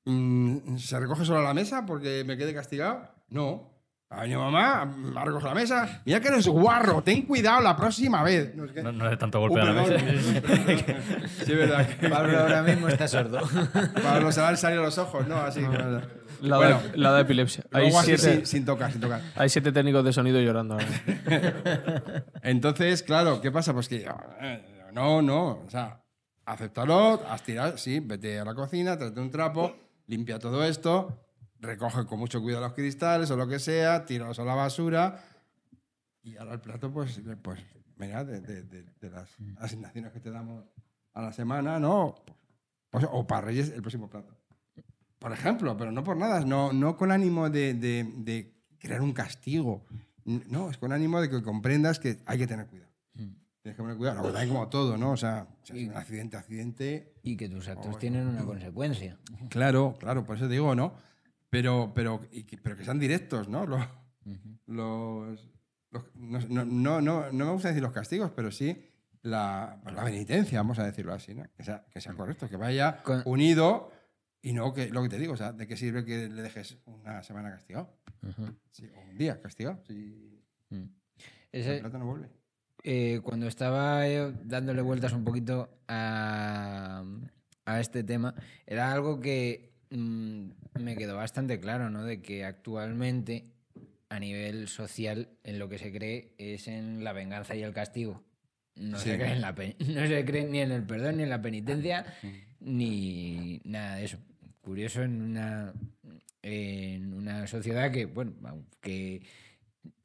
[0.05, 3.07] Mm, ¿Se recoge solo la mesa porque me quede castigado?
[3.29, 3.69] No.
[4.09, 4.81] Ha venido mamá,
[5.15, 6.01] ha recogido la mesa.
[6.05, 8.53] Mira que eres guarro, ten cuidado la próxima vez.
[8.55, 8.65] No.
[8.83, 9.99] No, no es tanto Uh, golpe a la mesa.
[11.45, 11.87] sí, es verdad.
[12.09, 13.39] Pablo ahora mismo está sordo.
[14.03, 15.37] Pablo se van a salir los ojos, ¿no?
[15.37, 16.01] Así que-
[16.41, 17.63] La, Bueno, de, la de epilepsia.
[17.71, 19.21] Hay siete, sin, sin tocar, sin tocar.
[19.35, 20.87] hay siete técnicos de sonido llorando ahora.
[22.43, 23.73] Entonces, claro, ¿qué pasa?
[23.73, 24.05] Pues que
[24.41, 26.01] eh, no, no, o sea,
[26.45, 29.73] acéptalo, has tirado, sí, vete a la cocina, tráete un trapo,
[30.11, 31.17] limpia todo esto,
[31.59, 35.23] recoge con mucho cuidado los cristales o lo que sea, tíralos a la basura
[36.21, 37.59] y ahora el plato, pues, pues
[37.95, 40.65] mira, de, las asignaciones que te damos
[41.13, 42.15] a la semana, ¿no?
[42.89, 44.37] Pues, o para Reyes el próximo plato.
[45.17, 49.85] Por ejemplo, pero no por nada, no, no con ánimo de, crear un castigo
[50.25, 52.90] No, es con ánimo de que comprendas que hay que tener cuidado.
[53.61, 54.17] Tienes que tener cuidado.
[54.21, 55.11] Luego también como todo, ¿no?
[55.11, 57.13] O sea, si es un accidente, accidente.
[57.23, 59.19] Y que tus actos tienen una consecuencia.
[59.49, 60.95] Claro, claro, por eso te digo, ¿no?
[61.49, 63.65] Pero, pero, y que, pero que sean directos, ¿no?
[63.67, 63.85] Los,
[64.67, 65.49] los,
[65.91, 68.81] los- no, no, no, no, me gusta decir los castigos, pero sí
[69.23, 71.43] la, pues la penitencia, vamos a decirlo así, ¿no?
[71.55, 73.91] Que sea, que sea correcto, que vaya Con- unido
[74.41, 76.77] y no que lo que te digo, o sea, ¿de qué sirve que le dejes
[76.85, 77.93] una semana castigado?
[78.71, 79.83] Sí, o un día castigado,
[80.69, 80.73] Mm.
[80.73, 80.89] el
[81.51, 82.29] Ese, plato no vuelve.
[82.83, 87.03] Eh, cuando estaba yo dándole vueltas un poquito a,
[87.65, 88.33] a este tema,
[88.65, 92.03] era algo que mm, me quedó bastante claro, ¿no?
[92.03, 93.45] De que actualmente,
[94.09, 98.23] a nivel social, en lo que se cree es en la venganza y el castigo.
[98.75, 99.09] No, Sí.
[99.09, 101.41] se, cree en la pe- no se cree ni en el perdón, ni en la
[101.41, 102.05] penitencia,
[102.59, 104.17] ni nada de eso.
[104.61, 105.73] Curioso en una,
[106.41, 109.21] en una sociedad que, bueno, aunque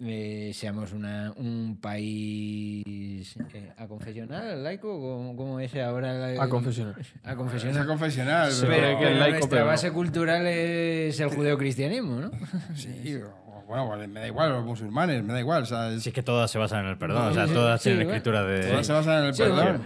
[0.01, 6.13] eh, seamos una- un país eh, a confesional, laico, ¿cómo, cómo es ahora?
[6.15, 6.95] la- A confesional.
[7.25, 7.83] A Es confesional.
[7.83, 9.71] a confesional, pero, Pero, que pero el laico, nuestra pero no.
[9.71, 12.31] base cultural es el judeocristianismo, ¿no?
[12.75, 13.19] sí,
[13.67, 16.15] bueno, vale, me da igual, los musulmanes, me da igual, o sea, es- Si es
[16.15, 18.69] que todas se basan en el perdón, o sea, todas sí, tienen escritura de...
[18.71, 19.83] Todas se basan en el Sí, perdón.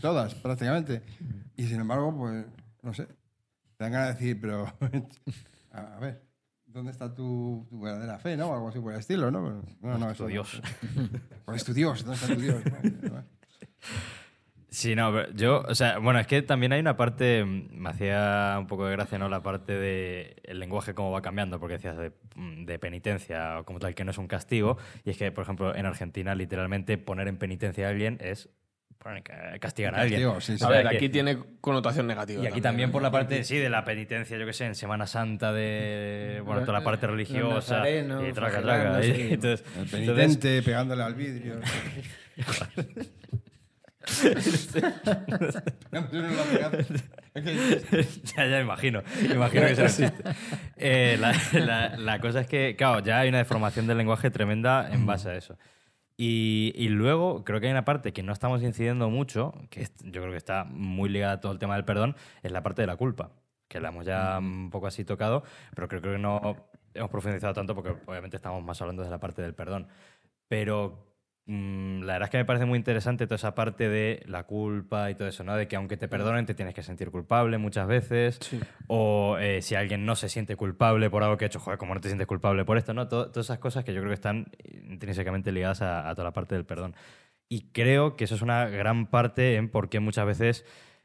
[0.00, 1.02] Todas, prácticamente.
[1.56, 2.44] Y sin embargo, pues,
[2.82, 3.06] no sé.
[3.76, 4.72] Te dan ganas de decir, pero.
[5.72, 6.22] a ver,
[6.74, 8.48] ¿dónde está tu, tu verdadera fe, no?
[8.48, 9.62] O algo así por el estilo, ¿no?
[9.80, 10.30] Pero, no, no, eso Tu.
[10.30, 10.60] Dios.
[11.44, 12.04] ¿Cuál es tu Dios?
[12.04, 12.62] ¿Dónde está tu Dios?
[12.70, 13.24] Bueno, bueno.
[14.68, 17.90] Sí, no, pero yo, o sea, bueno, es que también hay una parte, mm, me
[17.90, 19.28] hacía un poco de gracia, ¿no?
[19.28, 23.64] La parte de el lenguaje cómo va cambiando, porque decías de, mm, de penitencia o
[23.64, 26.98] como tal, que no es un castigo, y es que, por ejemplo, en Argentina, literalmente
[26.98, 28.48] poner en penitencia a alguien es
[29.60, 30.22] castigar a alguien.
[30.22, 30.64] Castigo, sí, sí.
[30.64, 32.42] A ver, que- aquí tiene connotación negativa.
[32.42, 35.06] Y aquí también por la parte, sí, de la penitencia, yo qué sé, en Semana
[35.06, 39.04] Santa, de, bueno, toda la parte Los religiosa, y traca, traca.
[39.04, 41.60] y Entonces, El entonces- penitente pegándole al vidrio.
[47.34, 49.02] Ya, ya imagino.
[49.32, 50.22] Imagino que eso no existe.
[50.76, 54.88] Eh, la, la- la cosa es que, claro, ya hay una deformación del lenguaje tremenda
[54.92, 55.56] en base a eso.
[56.16, 60.20] Y, y luego creo que hay una parte que no estamos incidiendo mucho, que yo
[60.20, 62.86] creo que está muy ligada a todo el tema del perdón, es la parte de
[62.86, 63.32] la culpa,
[63.68, 65.42] que la hemos ya un poco así tocado,
[65.74, 66.56] pero creo, creo que no
[66.94, 69.88] hemos profundizado tanto porque obviamente estamos más hablando de la parte del perdón.
[70.48, 71.13] Pero
[71.46, 75.14] la verdad es que me parece muy interesante toda esa parte de la culpa y
[75.14, 75.54] todo eso, ¿no?
[75.56, 78.38] De que aunque te perdonen te tienes que sentir culpable muchas veces.
[78.86, 81.94] O eh, si alguien no se siente culpable por algo que ha hecho, joder, ¿cómo
[81.94, 82.94] no te sientes culpable por esto?
[82.94, 83.08] ¿no?
[83.08, 84.46] Todo- todas esas cosas que yo creo que están
[84.88, 86.94] intrínsecamente ligadas a, a toda la parte del perdón.
[87.48, 90.64] Y creo que eso es una gran parte en por qué muchas veces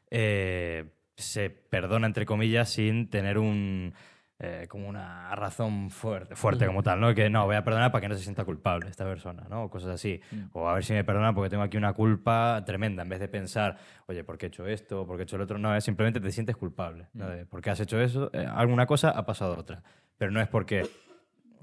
[0.10, 0.86] eh,
[1.18, 3.94] se perdona, entre comillas, sin tener un...
[4.42, 7.14] eh, como una razón fuerte, fuerte como tal, ¿no?
[7.14, 9.66] Que no, voy a perdonar para que no se sienta culpable esta persona, ¿no?
[9.66, 10.22] O cosas así.
[10.54, 13.28] O a ver si me perdona porque tengo aquí una culpa tremenda, en vez de
[13.28, 13.76] pensar,
[14.08, 15.06] oye, ¿por qué he hecho esto?
[15.06, 15.58] ¿Por qué he hecho lo otro?
[15.58, 17.08] No, es simplemente te sientes culpable.
[17.14, 17.28] ¿no?
[17.28, 18.30] De, ¿Por qué has hecho eso?
[18.32, 19.84] Eh, alguna cosa ha pasado otra.
[20.18, 20.84] Pero no es porque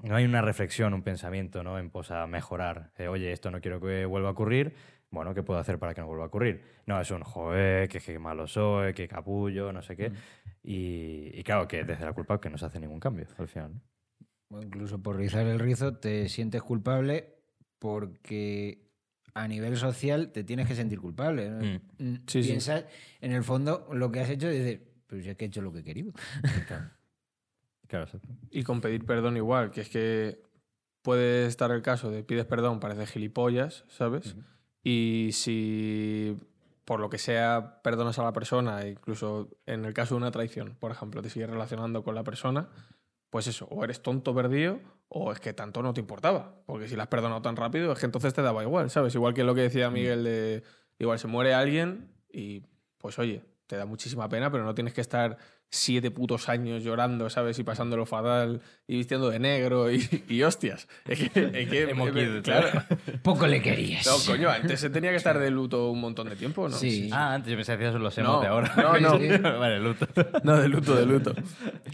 [0.03, 1.79] no hay una reflexión, un pensamiento, ¿no?
[1.79, 2.91] En pos a mejorar.
[2.97, 4.75] Eh, oye, esto no quiero que vuelva a ocurrir.
[5.09, 6.63] Bueno, ¿qué puedo hacer para que no vuelva a ocurrir?
[6.85, 10.11] No, es un joder, que, que malo soy, que capullo, no sé qué.
[10.67, 13.73] Y, y claro, que desde la culpa que no se hace ningún cambio al final.
[13.73, 14.57] ¿no?
[14.57, 17.35] O incluso por rizar el rizo te sientes culpable
[17.79, 18.91] porque
[19.33, 21.49] a nivel social te tienes que sentir culpable.
[21.49, 21.63] ¿no?
[21.63, 22.05] Mm.
[22.05, 22.41] Mm, sí.
[22.41, 22.83] Piensas,
[23.21, 25.71] en el fondo, lo que has hecho y dices, pues es que he hecho lo
[25.71, 26.11] que he querido.
[27.87, 28.27] Claro, exacto.
[28.51, 30.43] Y con pedir perdón igual, que es que
[31.03, 34.35] puede estar el caso de pides perdón, parece gilipollas, ¿sabes?
[34.83, 36.35] Y si
[36.87, 40.77] por lo que sea perdonas a la persona, incluso en el caso de una traición,
[40.79, 42.69] por ejemplo, te sigues relacionando con la persona,
[43.29, 44.79] pues eso, o eres tonto perdido
[45.09, 46.61] o es que tanto no te importaba.
[46.65, 49.13] Porque si la has perdonado tan rápido, es que entonces te daba igual, ¿sabes?
[49.15, 50.63] Igual que lo que decía Miguel de,
[50.97, 52.63] igual se muere alguien y
[52.99, 55.37] pues oye, te da muchísima pena, pero no tienes que estar
[55.69, 57.59] siete putos años llorando, ¿sabes?
[57.59, 60.87] Y pasándolo fatal y vistiendo de negro y, y hostias.
[61.05, 62.83] Es que, es que- Emo kid, claro.
[63.21, 64.05] Poco le querías.
[64.05, 66.75] No, coño, antes se tenía que estar de luto un montón de tiempo, ¿no?
[66.77, 67.09] Sí.
[67.11, 68.73] Ah, antes yo pensaba que hacías los No, emos de ahora.
[68.77, 69.59] no, no.
[69.59, 70.07] vale, luto.
[70.43, 71.33] No, de luto, de luto.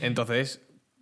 [0.01, 0.61] Entonces,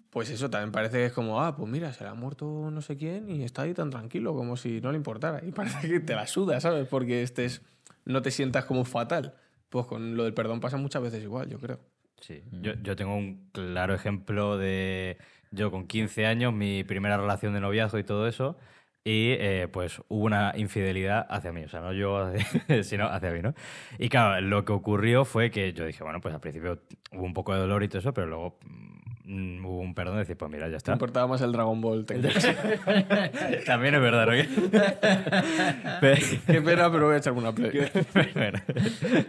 [0.09, 2.81] pues eso también parece que es como, ah, pues mira, se le ha muerto no
[2.81, 5.41] sé quién y está ahí tan tranquilo, como si no le importara.
[5.45, 6.87] Y parece que te la suda, ¿sabes?
[6.87, 7.61] Porque estés,
[8.05, 9.35] no te sientas como fatal.
[9.69, 11.79] Pues con lo del perdón pasa muchas veces igual, yo creo.
[12.21, 15.17] Sí, yo, yo tengo un claro ejemplo de
[15.49, 18.57] yo con 15 años, mi primera relación de noviazgo y todo eso,
[19.03, 22.31] y eh, pues hubo una infidelidad hacia mí, o sea, no yo,
[22.83, 23.55] sino hacia mí, ¿no?
[23.97, 26.79] Y claro, lo que ocurrió fue que yo dije, bueno, pues al principio
[27.11, 29.00] hubo un poco de dolor y todo eso, pero luego mm,
[29.31, 30.93] hubo un perdón de decir, pues mira, ya está.
[30.93, 32.05] importaba más el Dragon Ball.
[33.65, 34.33] También es verdad, ¿no?
[36.01, 37.71] Pero- Qué pena, pero voy a echarme una play.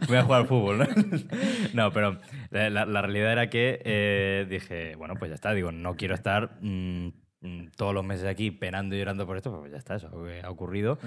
[0.09, 0.87] Voy a jugar al fútbol, ¿no?
[1.75, 2.19] No, pero
[2.51, 6.15] la, la- la realidad era que eh, dije, bueno, pues ya está, digo, no quiero
[6.15, 7.09] estar mm,
[7.41, 10.11] mm, todos los meses aquí penando y llorando por esto, pues ya está, eso
[10.45, 10.99] ha ocurrido.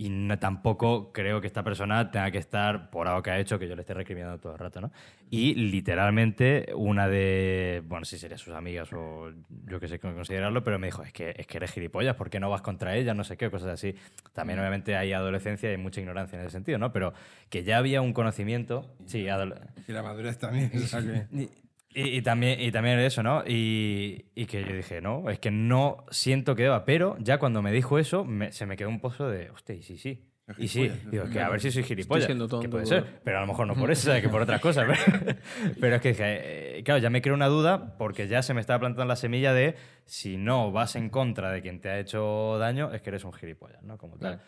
[0.00, 3.58] Y no- tampoco creo que esta persona tenga que estar por algo que ha hecho
[3.58, 4.92] que yo le esté recriminando todo el rato, ¿no?
[5.28, 9.32] Y literalmente una de, bueno, si sería sus amigas o
[9.66, 12.30] yo qué sé cómo considerarlo, pero me dijo, es que, es que eres gilipollas, ¿por
[12.30, 13.12] qué no vas contra ella?
[13.12, 13.96] No sé qué, cosas así.
[14.32, 16.92] También obviamente hay adolescencia y hay mucha ignorancia en ese sentido, ¿no?
[16.92, 17.12] Pero
[17.50, 20.70] que ya había un conocimiento, sí, Y la madurez también.
[20.76, 21.26] o sea que-
[21.94, 23.42] y, y también, y también eso, ¿no?
[23.46, 27.62] Y, y que yo dije, no, es que no siento que deba, pero ya cuando
[27.62, 30.24] me dijo eso, me- se me quedó un pozo de, hostia, y sí, sí.
[30.56, 32.24] Y sí, digo, que a ver si soy gilipollas.
[32.24, 34.62] siendo que tonto, puede ser, pero a lo mejor no por eso, que por otras
[34.62, 34.86] cosas.
[34.86, 35.36] Pero,
[35.80, 38.62] pero es que dije, eh, claro, ya me creo una duda porque ya se me
[38.62, 39.74] estaba plantando la semilla de
[40.06, 43.34] si no vas en contra de quien te ha hecho daño, es que eres un
[43.34, 43.98] gilipollas, ¿no?
[43.98, 44.40] Como tal.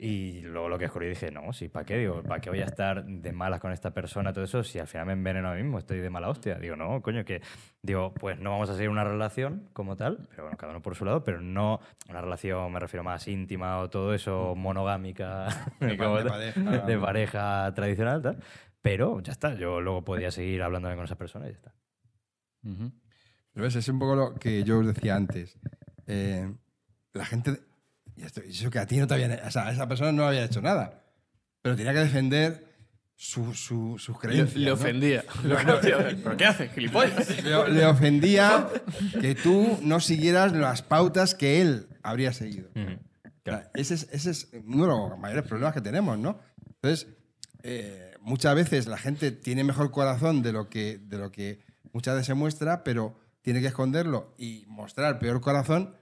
[0.00, 1.98] Y luego lo que descubrí dije, no, sí, ¿para qué?
[1.98, 4.86] Digo, ¿para qué voy a estar de malas con esta persona, todo eso, si al
[4.86, 6.54] final me enveneno a mí mismo, estoy de mala hostia?
[6.54, 7.42] Digo, no, coño, que,
[7.82, 10.94] digo, pues no vamos a seguir una relación como tal, pero bueno, cada uno por
[10.94, 15.48] su lado, pero no una relación, me refiero más íntima o todo eso, monogámica,
[15.80, 16.60] De como de pareja.
[16.60, 18.38] de pareja tradicional, tal.
[18.80, 21.74] Pero ya está, yo luego podía seguir hablándome con esa persona y ya está.
[22.62, 25.58] Pero ves, es un poco lo que yo os decía antes.
[26.06, 26.54] Eh,
[27.14, 27.58] la gente.
[28.18, 29.32] Y esto, eso que a ti no te habían.
[29.46, 31.04] O sea, esa persona no había hecho nada.
[31.62, 32.66] Pero tenía que defender
[33.14, 34.56] su- su- sus Le, creencias.
[34.56, 34.74] le ¿no?
[34.74, 35.24] ofendía.
[35.44, 36.68] Lo que hacía, ¿Pero qué hace?
[36.70, 37.42] ¿Gilipollas?
[37.44, 38.68] Le, le ofendía
[39.20, 42.70] que tú no siguieras las pautas que él habría seguido.
[42.74, 46.38] O sea, ese, es, ese es uno de los mayores problemas que tenemos, ¿no?
[46.74, 47.08] Entonces,
[47.62, 51.60] eh, muchas veces la gente tiene mejor corazón de lo, que, de lo que
[51.92, 55.96] muchas veces se muestra, pero tiene que esconderlo y mostrar peor corazón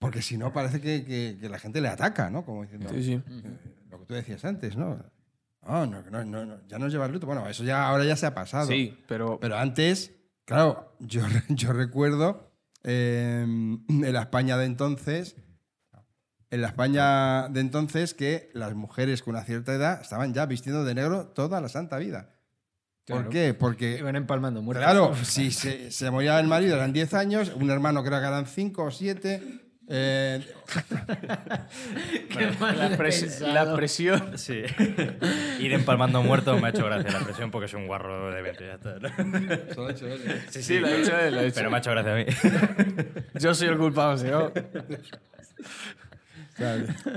[0.00, 2.44] porque si no parece que, que- que la gente le ataca, ¿no?
[2.44, 3.12] Como diciendo, Sí, sí.
[3.12, 3.22] eh,
[3.90, 4.96] lo que tú decías antes, ¿no?
[5.62, 7.26] No, no, no, no, no, ya no llevas luto.
[7.26, 8.66] Bueno, eso ya ahora ya se ha pasado.
[8.66, 10.10] Sí, pero, Pero antes,
[10.46, 12.50] claro, yo, yo recuerdo
[12.82, 15.36] eh, en la España de entonces,
[16.50, 20.82] en la España de entonces que las mujeres con una cierta edad estaban ya vistiendo
[20.84, 22.34] de negro toda la santa vida.
[23.06, 23.30] ¿Por Claro.
[23.30, 23.54] qué?
[23.54, 24.84] Porque, Iban empalmando muertos.
[24.84, 28.46] claro, si se, se moría el marido eran 10 años, un hermano creo que eran
[28.46, 29.66] 5 o 7.
[29.92, 30.40] Eh,
[32.60, 33.52] la, pres- pensado.
[33.52, 34.38] la presión.
[34.38, 34.62] Sí.
[35.60, 38.66] Ir empalmando muertos me ha hecho gracia la presión porque soy un guarro de 20,
[38.66, 38.78] ya
[39.90, 40.24] hecho eso.
[40.50, 41.34] Sí, sí, lo ha dicho él.
[41.34, 41.54] Lo ha dicho.
[41.56, 42.24] Pero me ha hecho gracia a mí.
[43.40, 44.26] Yo soy el culpable, ¿sí?
[44.30, 44.52] ¿no?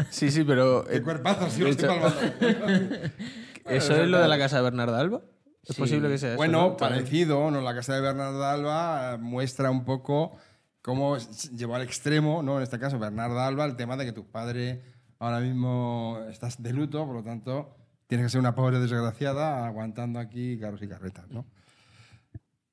[0.09, 0.85] Sí, sí, pero.
[0.85, 2.97] Qué eh, cuerpazo, sí, lo estoy Hecho- palmando.
[3.65, 5.21] ¿Eso es lo de la casa de Bernarda Alba?
[5.67, 5.81] ¿Es Sí.
[5.81, 6.37] posible que sea eso?
[6.37, 6.77] Bueno, no?
[6.77, 7.61] parecido, ¿no?
[7.61, 10.37] La casa de Bernardo Alba eh, muestra un poco
[10.83, 11.17] cómo
[11.55, 12.57] llevó al extremo, ¿no?
[12.57, 14.83] En este caso, Bernardo Alba, el tema de que tu padre
[15.17, 17.75] ahora mismo estás de luto, por lo tanto,
[18.05, 21.45] tienes que ser una pobre desgraciada aguantando aquí carros y carretas, ¿no?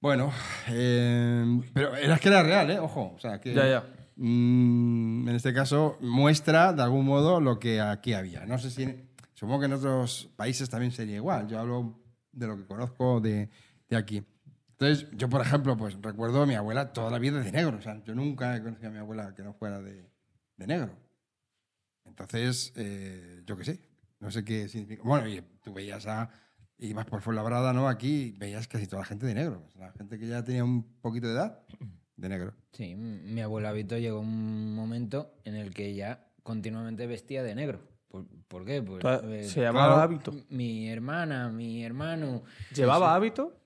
[0.00, 0.32] Bueno,
[0.68, 2.78] eh, pero era que era real, ¿eh?
[2.80, 3.54] Ojo, o sea, que...
[3.54, 3.84] Ya, ya.
[4.16, 8.44] mm, en este caso, muestra de algún modo lo que aquí había.
[8.44, 8.88] No sé si...
[9.34, 11.46] supongo que en otros países también sería igual.
[11.46, 12.00] Yo hablo
[12.32, 13.50] de lo que conozco de,
[13.88, 14.24] de aquí.
[14.80, 17.76] Entonces, yo, por ejemplo, pues recuerdo a mi abuela toda la vida de negro.
[17.76, 20.08] O sea, yo nunca he conocido a mi abuela que no fuera de,
[20.56, 20.96] de negro.
[22.06, 23.80] Entonces, eh, yo qué sé,
[24.20, 25.02] no sé qué significa.
[25.04, 26.30] Bueno, y tú veías a.
[26.78, 27.90] Ibas por Fuenlabrada, ¿no?
[27.90, 29.62] Aquí veías casi toda la gente de negro.
[29.66, 31.60] O sea, la gente que ya tenía un poquito de edad,
[32.16, 32.54] de negro.
[32.72, 37.86] Sí, mi abuela Vito llegó un momento en el que ella continuamente vestía de negro.
[38.08, 38.80] ¿Por, por qué?
[38.82, 40.00] Pues, eh, Se llamaba claro.
[40.00, 40.32] hábito.
[40.48, 42.44] Mi hermana, mi hermano.
[42.74, 43.59] ¿Llevaba hábito?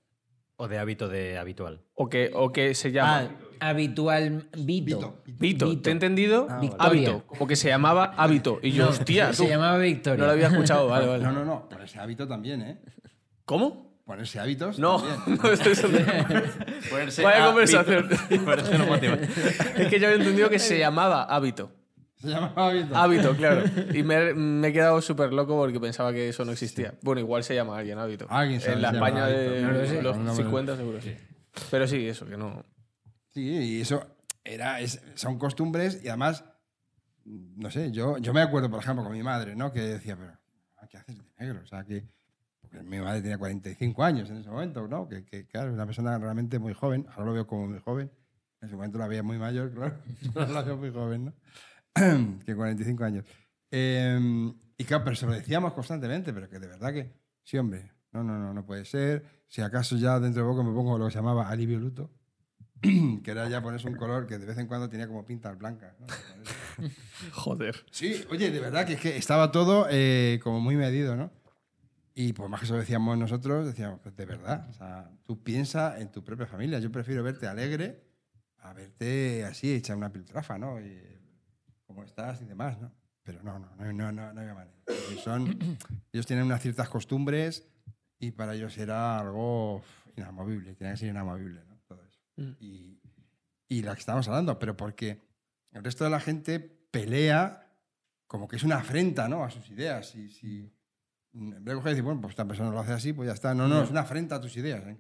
[0.57, 1.81] O de hábito de habitual.
[1.95, 3.31] ¿O que, o que se Ah, llama?
[3.61, 5.23] habitual Vito.
[5.27, 6.47] Vito, Vito, ¿te he entendido?
[6.49, 6.87] Ah, Victoria.
[6.87, 7.25] hábito.
[7.41, 8.61] O que se llamaba hábito.
[8.63, 10.19] Y yo, No, hostia, se tú, llamaba Victoria.
[10.19, 10.87] no lo había escuchado.
[10.89, 11.25] Vale, vale.
[11.25, 11.69] No, no, no.
[11.69, 12.81] Ponerse hábito también, ¿eh?
[13.45, 13.95] ¿Cómo?
[14.05, 14.79] Ponerse hábitos.
[14.79, 15.41] No, también.
[15.43, 15.75] no estoy
[17.25, 18.09] Vaya conversación.
[18.45, 19.15] Por eso no motiva.
[19.77, 21.73] es que yo había entendido que se llamaba hábito.
[22.25, 22.97] Se llama hábito.
[22.97, 23.63] Hábito, claro.
[23.95, 26.95] Y me, me he quedado súper loco porque pensaba que eso no existía.
[27.03, 28.27] Bueno, igual se llama alguien hábito.
[28.31, 30.03] Alguien sabe En la se España de hábito.
[30.03, 30.35] Los No, no, no.
[30.37, 31.15] 50 seguro sí.
[31.71, 32.65] Pero sí, eso, que no...
[33.33, 34.05] Sí, y eso
[34.43, 36.45] era, es- son costumbres y además,
[37.25, 39.73] no sé, yo, yo me acuerdo, por ejemplo, con mi madre, ¿no?
[39.73, 40.33] Que decía, pero,
[40.79, 41.61] ah, ¿qué haces de negro?
[41.63, 42.05] O sea, que
[42.61, 45.09] porque mi madre tenía 45 años en ese momento, ¿no?
[45.09, 47.07] Que, que, claro, es una persona realmente muy joven.
[47.11, 48.11] Ahora lo veo como muy joven.
[48.61, 49.97] En ese momento la veía muy mayor, claro.
[50.35, 51.33] Ahora la veo muy joven, ¿no?
[52.45, 53.25] que 45 años.
[53.71, 57.93] Eh, y claro, pero se lo decíamos constantemente, pero que de verdad que, sí, hombre,
[58.13, 59.25] no, no, no, no puede ser.
[59.49, 62.11] Si acaso ya dentro de poco me pongo lo que se llamaba alivio luto.
[63.25, 65.95] que era ya ponerse un color que de vez en cuando tenía como pintas blancas.
[66.01, 66.07] ¿no?
[67.33, 67.85] Joder.
[67.91, 71.31] Sí, oye, de verdad que es que estaba todo eh, como muy medido, ¿no?
[72.15, 75.99] Y por más que eso decíamos nosotros, decíamos, pues, de verdad, o sea, tú piensa
[75.99, 76.79] en tu propia familia.
[76.79, 78.05] Yo prefiero verte alegre
[78.59, 80.81] a verte así, hecha una piltrafa, ¿no?
[80.81, 81.14] Y,
[81.87, 82.93] cómo estás y demás, ¿no?
[83.23, 84.77] Pero no, no, no, no, no, no había manera.
[85.23, 85.47] Son,
[86.13, 87.67] ellos tienen unas ciertas costumbres
[88.19, 89.83] y para ellos era algo
[90.17, 91.79] inamovible, tenía que ser inamovible, ¿no?
[91.87, 92.21] Todo eso.
[92.37, 92.53] Mm.
[92.61, 93.01] Y,
[93.69, 95.21] y la que estamos hablando, pero porque
[95.73, 97.61] el resto de la gente pelea
[98.27, 99.45] como que es una afrenta, ¿no?
[99.45, 100.15] A sus ideas.
[100.15, 100.73] Y si
[101.33, 103.55] en vez de decir, bueno, pues esta persona lo hace así, pues ya está.
[103.55, 104.85] No, no, es una afrenta a tus ideas.
[104.87, 104.97] ¿eh?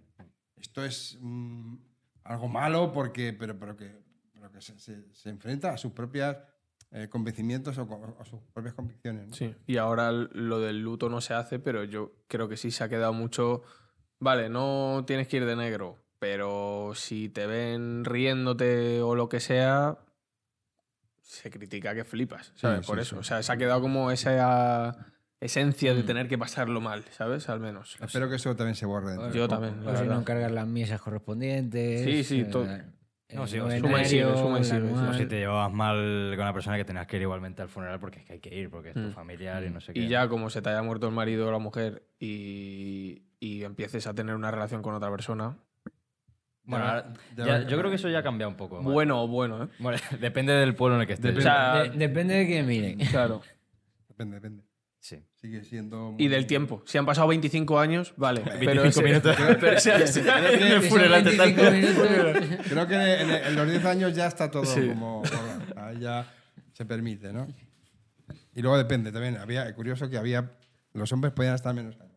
[0.56, 1.76] Esto es mm,
[2.24, 5.92] algo malo porque, pero, pero que, pero que se, se- se enfrenta a sus
[6.94, 9.26] propios convencimientos o, a sus propias convicciones.
[9.28, 9.34] ¿no?
[9.34, 12.84] Sí, y ahora lo del luto no se hace, pero yo creo que sí se
[12.84, 13.62] ha quedado mucho.
[14.20, 19.40] Vale, no tienes que ir de negro, pero si te ven riéndote o lo que
[19.40, 19.98] sea,
[21.20, 22.80] se critica que flipas, ¿sabes?
[22.80, 23.16] Sí, Por sí, eso.
[23.16, 23.20] sí.
[23.20, 24.96] O sea, se ha quedado como esa
[25.40, 26.06] esencia de Mm.
[26.06, 27.48] tener que pasarlo mal, ¿sabes?
[27.48, 27.96] Al menos.
[28.00, 29.16] Espero que eso también se borre.
[29.34, 29.60] Yo poco.
[29.60, 32.04] también, O si no encargar las misas correspondientes.
[32.04, 32.68] Sí, sí, eh, todo.
[33.32, 34.86] No, sí, suma y sigue, suma y el sigue, sí.
[34.86, 35.08] anual.
[35.10, 37.98] O si te llevabas mal con la persona que tenías que ir igualmente al funeral
[37.98, 39.12] porque es que hay que ir, porque es tu Mm.
[39.12, 40.00] familiar y no sé qué.
[40.00, 44.06] Y ya como se te haya muerto el marido o la mujer y, y empieces
[44.06, 45.56] a tener una relación con otra persona,
[46.64, 48.80] Bueno, ahora- ya- yo creo que eso ya ha cambiado un poco.
[48.82, 49.68] bueno o bueno, ¿eh?
[49.78, 51.36] Bueno, depende del pueblo en el que estés.
[51.36, 52.96] O sea, De- depende de quién mire.
[53.10, 53.40] claro.
[54.08, 54.62] Depende, depende.
[55.04, 55.18] Sí.
[55.34, 56.14] Sigue siendo.
[56.18, 56.82] Y del tiempo.
[56.86, 58.40] Si han pasado 25 años, vale.
[58.58, 59.36] pero 25 ese- minutos.
[59.60, 62.40] pero ese- ese- En el Que son funeral te 25 tanto.
[62.40, 62.66] minutos.
[62.68, 64.88] Creo que en, en los 10 años ya está todo Sí.
[64.88, 65.22] como.
[65.76, 66.26] Ahí ya
[66.72, 67.46] se permite, ¿no?
[68.54, 69.36] Y luego depende también.
[69.36, 70.52] Había, curioso que había.
[70.94, 72.14] Los hombres podían estar menos años.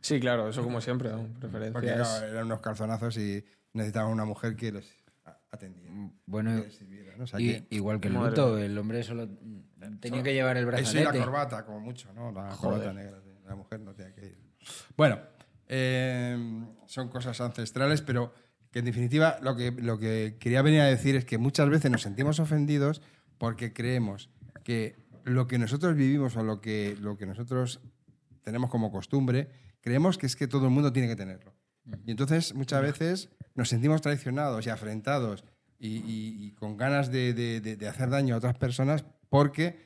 [0.00, 1.28] Sí, claro, eso como siempre, ¿no?
[1.40, 2.08] Porque preferencias.
[2.08, 4.88] claro, eran unos calzonazos y necesitaban una mujer que les
[5.24, 5.92] a- atendiera.
[6.26, 7.24] Bueno, que les sirviera, ¿no?
[7.24, 9.28] O sea y- que- igual que el luto, el hombre solo
[10.00, 10.80] tenía que llevar el Eso y la
[11.10, 11.18] brazalete.
[11.24, 12.32] corbata, como mucho, ¿no?
[12.32, 12.78] La Joder.
[12.80, 13.18] corbata negra.
[13.46, 14.38] La mujer no tiene que ir.
[14.96, 15.18] Bueno,
[15.68, 16.36] eh,
[16.86, 18.32] son cosas ancestrales, pero
[18.70, 21.90] que en definitiva lo que, lo que quería venir a decir es que muchas veces
[21.90, 23.02] nos sentimos ofendidos
[23.38, 24.30] porque creemos
[24.64, 27.80] que lo que nosotros vivimos o lo que, lo que nosotros
[28.42, 29.48] tenemos como costumbre,
[29.80, 31.54] creemos que es que todo el mundo tiene que tenerlo.
[32.06, 35.44] Y entonces muchas veces nos sentimos traicionados y afrentados
[35.78, 39.78] y, y- y con ganas de, de- de- de hacer daño a otras personas porque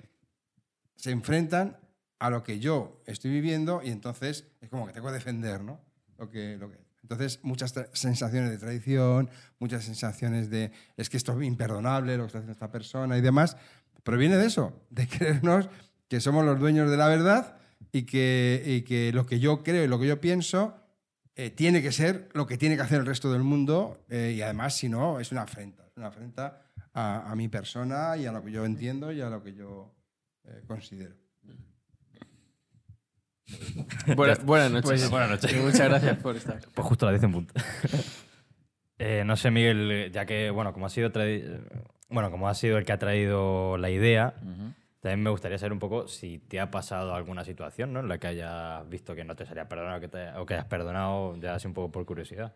[0.96, 1.76] se enfrentan
[2.18, 5.80] a lo que yo estoy viviendo y entonces es como que tengo que defender, ¿no?
[6.18, 9.30] Lo que, lo que, entonces, muchas sensaciones de traición,
[9.60, 13.20] muchas sensaciones de es que esto es imperdonable, lo que está haciendo esta persona y
[13.20, 13.56] demás,
[14.02, 15.68] proviene de eso, de creernos
[16.08, 17.56] que somos los dueños de la verdad
[17.92, 20.74] y que, y que lo que yo creo y lo que yo pienso
[21.36, 24.42] eh, tiene que ser lo que tiene que hacer el resto del mundo eh, y
[24.42, 26.65] además, si no, es una afrenta, una afrenta
[26.96, 29.94] a, a mi persona y a lo que yo entiendo y a lo que yo
[30.44, 31.14] eh, considero.
[34.16, 34.84] Buena- buenas noches.
[34.90, 35.52] Pues, buenas noches.
[35.52, 36.58] Y muchas gracias por estar.
[36.74, 37.54] Pues justo a las 10 en punto.
[38.98, 41.10] Eh, no sé, Miguel, ya que, bueno, como ha sido
[42.08, 44.32] bueno, como ha sido el que ha traído la idea,
[45.00, 48.00] también me gustaría saber un poco si te ha pasado alguna situación, ¿no?
[48.00, 50.64] En la que hayas visto que no te sería perdonado que te- o que hayas
[50.64, 52.54] perdonado, ya así un poco por curiosidad.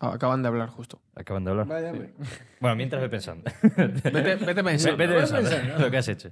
[0.00, 1.00] Acaban de hablar justo.
[1.14, 1.66] Acaban de hablar.
[2.58, 3.44] Bueno, mientras ve pensando.
[3.76, 4.96] Vete, vete pensando.
[4.96, 6.30] Vete pensando lo que has hecho.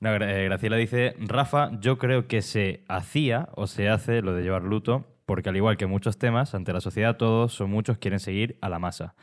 [0.00, 4.42] No, eh, Graciela dice, Rafa, yo creo que se hacía o se hace lo de
[4.42, 8.20] llevar luto, porque al igual que muchos temas, ante la sociedad todos o muchos quieren
[8.20, 9.14] seguir a la masa,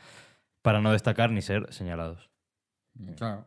[0.62, 2.30] para no destacar ni ser señalados.
[3.16, 3.44] Claro.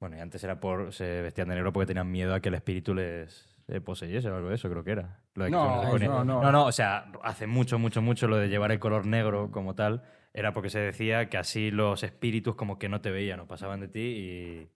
[0.00, 2.54] Bueno, y antes era por, se vestían de negro porque tenían miedo a que el
[2.54, 5.20] espíritu les eh, poseyese o algo de eso, creo que era.
[5.34, 6.42] Lo de que No, se ponía- no, no.
[6.42, 9.74] no, no, o sea, hace mucho, mucho, mucho lo de llevar el color negro como
[9.74, 10.02] tal,
[10.34, 13.80] era porque se decía que así los espíritus como que no te veían o pasaban
[13.80, 14.68] de ti y,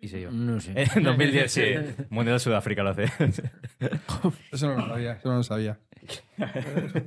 [0.00, 0.46] y se iban.
[0.46, 0.72] No sé.
[0.96, 1.62] En 2010, sí.
[2.10, 3.04] Mundial de Sudáfrica lo hace.
[4.52, 5.78] Eso no lo sabía, eso no lo sabía.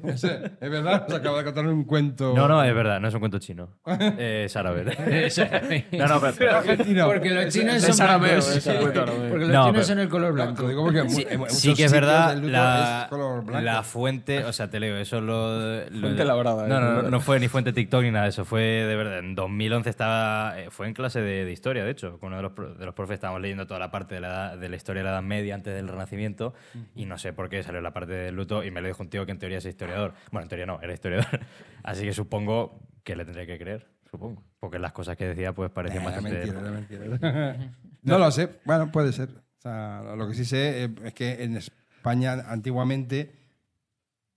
[0.09, 2.33] Es verdad, nos acaba de contar un cuento.
[2.35, 3.69] No, no, es verdad, no es un cuento chino.
[3.85, 4.85] Eh, es árabe.
[5.91, 7.05] No, no, pero, argentino.
[7.07, 8.55] Porque los chinos es son blancos.
[8.55, 8.67] es.
[8.67, 10.67] Porque los No, chinos pero- son el color blanco.
[10.67, 13.09] digo porque sí, en sí que es verdad, la,
[13.57, 15.81] es la fuente, o sea, te leo, eso lo...
[15.89, 18.29] lo- Fuente labrada, No, eh, no, no, no- fue ni fuente TikTok ni nada de
[18.29, 21.91] eso, fue de verdad, en 2011 estaba, eh, fue en clase de, de historia, de
[21.91, 24.27] hecho, con uno de los, de los profes estábamos leyendo toda la parte de la,
[24.27, 26.53] edad- de la historia de la Edad Media antes del Renacimiento
[26.95, 29.09] y no sé por qué salió la parte del luto y me lo dijo un
[29.09, 30.13] tío que en teoría es historiador.
[30.31, 31.39] Bueno, en teoría no, era historiador.
[31.83, 35.71] Así que supongo que le tendré que creer, supongo, porque las cosas que decía pues
[35.71, 36.37] parecían Era bastante...
[36.37, 37.73] mentira, era mentira.
[38.03, 38.59] no lo sé.
[38.65, 39.29] Bueno, puede ser.
[39.29, 43.33] O sea, lo que sí sé eh, es que en España antiguamente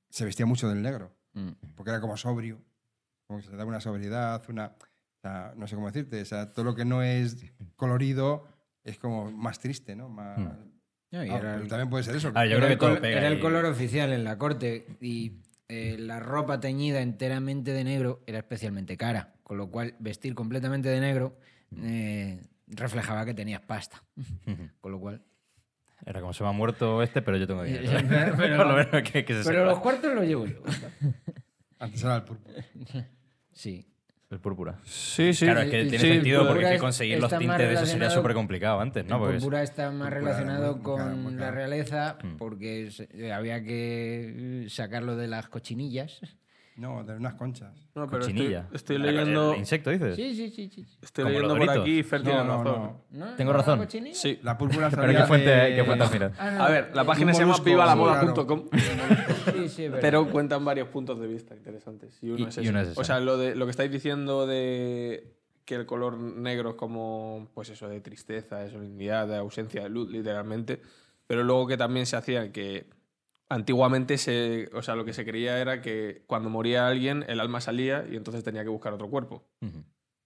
[0.08, 1.50] se vestía mucho del negro, Mm.
[1.76, 2.60] porque era como sobrio,
[3.26, 4.66] como que se le daba una sobriedad, una...
[4.66, 6.22] O sea, no sé cómo decirte.
[6.22, 7.36] O sea, todo lo que no es
[7.76, 8.48] colorido
[8.82, 10.08] es como más triste, ¿no?
[10.08, 10.38] Más...
[10.38, 10.79] Hmm.
[11.12, 12.30] No, y Ah, era pero el- también puede ser eso.
[12.34, 15.32] Ah, yo era creo que todo pega era el color oficial en la corte y
[15.68, 20.88] eh, la ropa teñida enteramente de negro era especialmente cara, con lo cual vestir completamente
[20.88, 21.36] de negro
[21.82, 24.02] eh, reflejaba que tenías pasta.
[24.80, 25.22] con lo cual...
[26.06, 27.90] Era como se me ha muerto este, pero yo tengo dinero.
[28.38, 29.64] Pero- Por lo menos que, que se Pero sepa.
[29.64, 30.62] los cuartos los llevo yo.
[31.78, 32.64] Antes era el púrpura.
[33.52, 33.86] Sí.
[34.30, 34.78] El púrpura.
[34.84, 35.44] Sí, sí.
[35.44, 37.86] claro, es que sí, tiene sentido porque es púrpura que conseguir los tintes de eso
[37.86, 39.28] sería súper complicado antes, ¿no?
[39.28, 41.56] el púrpura está más Púrpura relacionado con la caro.
[41.56, 42.36] realeza Mm.
[42.36, 46.20] porque eh, había que sacarlo de las cochinillas.
[46.80, 47.74] No, de unas conchas.
[47.94, 48.66] No, pero estoy, Cochinilla.
[48.72, 50.16] estoy La- leyendo, ¿El insecto dices?
[50.16, 50.70] Sí, sí, sí.
[50.74, 50.86] sí.
[51.02, 51.82] estoy Como leyendo los por Doritos.
[51.88, 52.82] aquí y Fer tiene No, no, razón.
[53.10, 53.26] no.
[53.26, 53.34] ¿No?
[53.36, 53.78] Tengo ¿No razón.
[53.80, 54.14] cochinilla?
[54.14, 54.40] Sí.
[54.42, 56.32] La púrpura ¿Pero salía qué fuente, de- qué fuente has mirado?
[56.38, 56.64] Ah, no.
[56.64, 59.98] A ver, la página se llama molusco vivalamoda.com, Sí, sí, es verdad.
[60.00, 62.18] pero cuentan varios puntos de vista interesantes.
[62.22, 62.70] Y uno, Y- es, y ese.
[62.70, 63.00] uno es ese.
[63.00, 65.34] O sea, lo, de, lo que estáis diciendo de
[65.66, 69.90] que el color negro es como, pues eso, de tristeza, de solemnidad, de ausencia de
[69.90, 70.80] luz, literalmente.
[71.26, 72.86] Pero luego que también se hacía que
[73.50, 77.60] antiguamente se, o sea, lo que se creía era que cuando moría alguien, el alma
[77.60, 79.44] salía y entonces tenía que buscar otro cuerpo.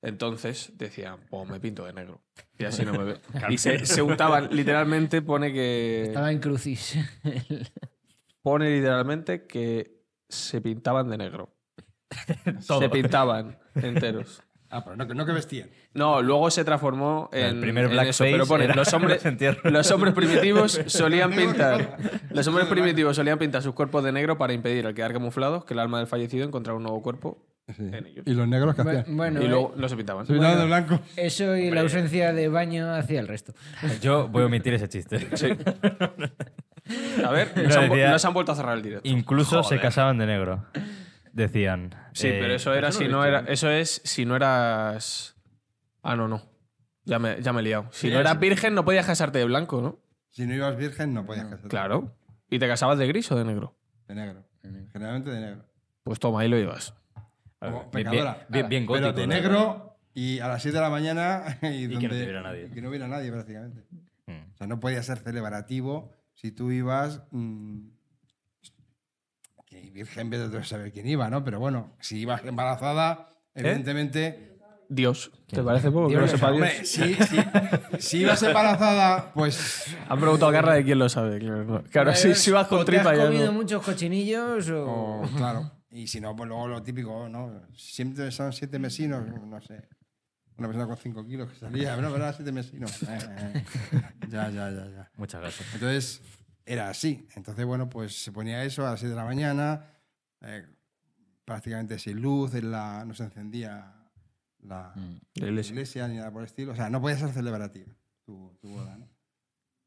[0.03, 2.21] Entonces decían, pues me pinto de negro.
[2.59, 3.21] Y así no me ve.
[3.49, 6.05] y se, se untaban, literalmente pone que.
[6.05, 6.97] Estaba en crucis.
[8.43, 11.57] Pone literalmente que se pintaban de negro.
[12.67, 12.81] Todo.
[12.81, 14.43] Se pintaban enteros.
[14.77, 15.69] Ah, pero no, que- no que vestían.
[15.93, 17.95] No, luego se transformó en, El primer en eso,
[18.25, 21.97] blackface pero pone, era los hombres, los los hombres primitivos solían pintar,
[22.31, 25.75] los hombres primitivos solían pintar sus cuerpos de negro para impedir al quedar camuflados que
[25.75, 27.39] el alma del fallecido encontrara un nuevo cuerpo
[27.79, 28.25] en ellos.
[28.27, 29.05] Y los negros que hacían.
[29.17, 30.27] bueno, y eh, luego no se pintaban.
[30.27, 31.01] Se pintaban de blanco.
[31.17, 33.55] eso y la ausencia de baño hacía el resto.
[34.03, 35.29] Yo voy a omitir ese chiste.
[35.37, 35.49] Sí.
[37.25, 39.09] A ver, No, nos han, decía- nos han vuelto a cerrar el directo.
[39.09, 40.65] Incluso se casaban de negro.
[41.35, 41.95] Decían.
[42.13, 43.43] Sí, eh, pero eso era no si no era.
[43.43, 43.49] ¿no?
[43.49, 45.37] Eso es si no eras.
[46.03, 46.43] Ah, no, no.
[47.05, 47.89] Ya me, ya me he liado.
[47.91, 48.39] Si Sí, no eras sí.
[48.39, 49.99] virgen, no podías casarte de blanco, ¿no?
[50.31, 51.69] Si no ibas virgen, no podías casarte.
[51.69, 52.17] Claro.
[52.49, 53.77] ¿Y te casabas de gris o de negro?
[54.07, 54.45] De negro.
[54.93, 55.65] Generalmente de negro.
[56.05, 58.47] Pues toma, ahí lo ver, Como bien, pecadora.
[58.49, 59.21] bien, bien Pero gótico.
[59.21, 59.35] de ¿no?
[59.35, 61.59] negro y a las 7 de la mañana.
[61.63, 62.67] Y, que no viera nadie.
[62.67, 63.85] y que no hubiera nadie, prácticamente.
[64.27, 64.53] Mm.
[64.53, 67.23] O sea, no podía ser celebrativo si tú ibas.
[67.33, 67.89] mm,
[69.87, 71.45] que virgen, vete a saber quién iba, ¿no?
[71.45, 74.51] Pero bueno, si ibas embarazada, evidentemente.
[74.89, 75.31] Dios.
[75.49, 76.09] ¿Te parece poco?
[76.09, 76.63] Que Dios lo lo sepa Dios.
[76.63, 76.85] Hombre,
[78.01, 79.97] si, ibas embarazada, pues.
[80.09, 81.39] Han preguntado a Carla de quién lo sabe.
[81.39, 81.85] Claro.
[81.91, 83.53] Claro, si, si vas O con te has tripa ya comido no.
[83.53, 84.85] muchos cochinillos o...
[85.23, 85.71] o- claro.
[85.91, 87.63] Y si no, pues luego lo típico, ¿no?
[87.77, 89.89] Siempre son siete mesinos, no sé.
[90.59, 92.35] Una persona con cinco kilos que salía, no, ¿verdad?
[92.37, 93.03] Siete mesinos.
[93.09, 93.19] Eh,
[93.55, 93.65] eh.
[94.29, 95.11] Ya, ya, ya, ya.
[95.17, 95.73] Muchas gracias.
[95.75, 96.21] Entonces,
[96.67, 97.27] era así.
[97.37, 99.87] Entonces, bueno, pues se ponía eso a las 6 de la mañana,
[100.41, 100.67] eh,
[101.45, 103.95] prácticamente sin luz, en la, no se encendía
[104.63, 105.03] la, La
[105.35, 105.73] la iglesia.
[105.73, 106.73] iglesia ni nada por el estilo.
[106.73, 107.93] O sea, no podía ser celebrativa
[108.25, 109.09] tu, tu boda, ¿no?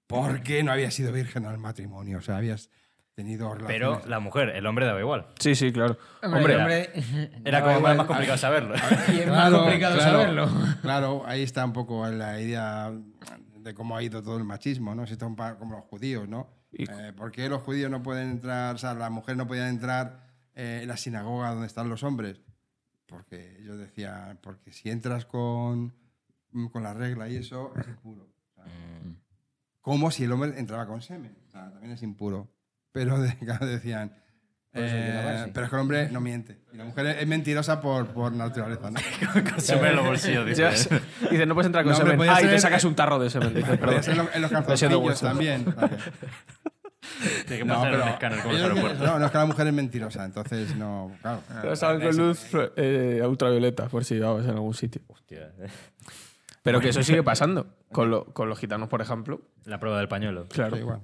[0.08, 2.70] Porque no habías sido virgen al matrimonio, o sea, habías
[3.14, 4.08] tenido Pero relaciones.
[4.08, 5.28] la mujer, el hombre daba igual.
[5.40, 5.98] Sí, sí, claro.
[6.24, 7.98] Hombre, Hombre, hombre, Era como igual.
[7.98, 8.76] más complicado saberlo.
[9.14, 10.48] Y es más complicado saberlo.
[10.82, 12.92] Claro, ahí está un poco la idea
[13.58, 15.06] de cómo ha ido todo el machismo, ¿no?
[15.08, 16.48] Si está un pa- como los judíos, ¿no?
[16.84, 20.28] Eh, ¿Por qué los judíos no pueden entrar, o sea, las mujeres no podían entrar
[20.56, 22.42] eh, en la sinagoga donde están los hombres?
[23.06, 25.94] Porque yo decía, porque si entras con,
[26.52, 28.24] mm, con la regla y eso, es impuro.
[28.24, 28.66] O sea,
[29.82, 32.50] Como si el hombre entraba con semen, o sea, también es impuro.
[32.92, 34.16] Pero de- decían,
[34.78, 36.60] eh, pero es que el hombre no miente.
[36.74, 39.00] Y la mujer es mentirosa por, por naturaleza, ¿no?
[39.58, 40.70] Siempre en los bolsillos, dice.
[41.32, 42.18] Dice, no puedes entrar con No, hombre, semen.
[42.18, 43.54] podía Ah, y te ser- sacas un tarro de semen.
[43.54, 44.04] Dice, perdón.
[44.04, 45.66] ser en los- en los calzoncillos también.
[47.48, 49.08] Tiene que No, pasar pero un escáner con los ellos- aeropuertos.
[49.08, 51.12] no, no, es que la mujer es mentirosa, entonces no.
[51.22, 51.42] Claro.
[51.62, 55.02] Pero saben con luz eh, ultravioleta, por si vamos en algún sitio.
[55.08, 55.52] Hostia.
[56.64, 57.68] Pero que eso sigue pasando.
[57.92, 59.42] Con, lo- con los gitanos, por ejemplo.
[59.66, 60.48] La prueba del pañuelo.
[60.50, 60.76] Claro.
[60.76, 61.00] Sí, igual.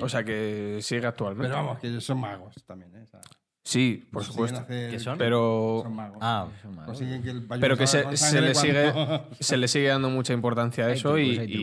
[0.00, 1.48] O sea que sigue actualmente.
[1.48, 3.02] Pero vamos, que ellos son magos también, ¿eh?
[3.02, 3.20] O sea,
[3.62, 4.64] Sí, por supuesto.
[4.68, 5.18] ¿Qué son?
[5.18, 6.18] Pero, Son magos.
[6.20, 6.46] Ah,
[6.84, 10.32] Consiguen que el pero que se, se le sigue, cuando- se le sigue dando mucha
[10.32, 11.54] importancia a eso y, trucos, hay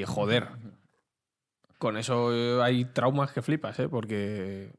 [0.00, 0.48] y, joder.
[1.76, 3.88] Con eso eh, hay traumas que flipas, ¿eh?
[3.90, 4.72] Porque.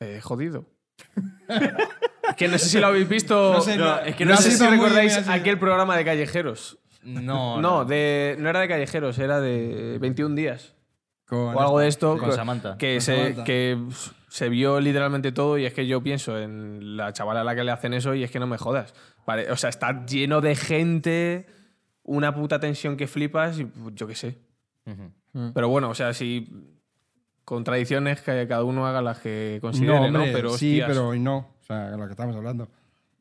[0.00, 0.64] Eh, jodido.
[2.38, 3.52] que no sé si lo habéis visto.
[3.52, 6.78] No sé, no- es que no sé si recordáis aquel programa de callejeros.
[7.02, 7.60] no.
[7.60, 10.74] No, de, no era de callejeros, era de 21 días.
[11.26, 12.16] Con o algo de esto.
[12.18, 12.78] Con que- Samantha.
[12.78, 13.44] Que, Con se, Samantha.
[13.44, 13.78] que
[14.28, 17.64] se vio literalmente todo y es que yo pienso en la chavala a la que
[17.64, 18.94] le hacen eso y es que no me jodas.
[19.24, 21.46] Pare- o sea, está lleno de gente,
[22.04, 24.38] una puta tensión que flipas y pues, yo qué sé.
[24.86, 25.52] Ujú.
[25.52, 26.48] Pero bueno, o sea, si
[27.44, 30.18] con tradiciones que cada uno haga las que considere, ¿no?
[30.20, 31.36] hombre, Pero sí, hostias, pero hoy no.
[31.60, 32.68] O sea, lo que estamos hablando.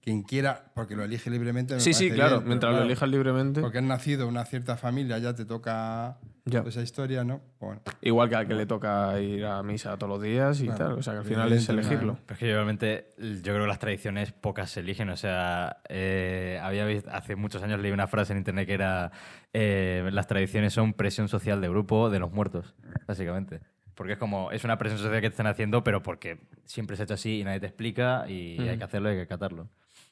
[0.01, 1.73] quien quiera, porque lo elige libremente.
[1.73, 2.29] me Sí, sí, claro.
[2.29, 3.61] bien, pero mientras lo claro, elijas libremente.
[3.61, 6.63] Porque has nacido en una cierta familia, ya te toca Ya.
[6.67, 7.41] esa historia, ¿no?
[7.59, 10.93] Bueno, Igual que al que le toca ir a misa todos los días y tal.
[10.93, 12.19] O sea, que al final es elegirlo.
[12.25, 15.09] Pero es que yo realmente, yo creo que las tradiciones pocas se eligen.
[15.09, 19.11] O sea, eh, había visto- hace muchos años leí una frase en internet que era
[19.53, 22.75] eh, las tradiciones son presión social de grupo de los muertos,
[23.07, 23.61] básicamente.
[23.95, 27.03] Porque es como, es una presión social que te están haciendo, pero porque siempre se
[27.03, 29.69] ha hecho así y nadie te explica y hay que hacerlo y hay que acatarlo.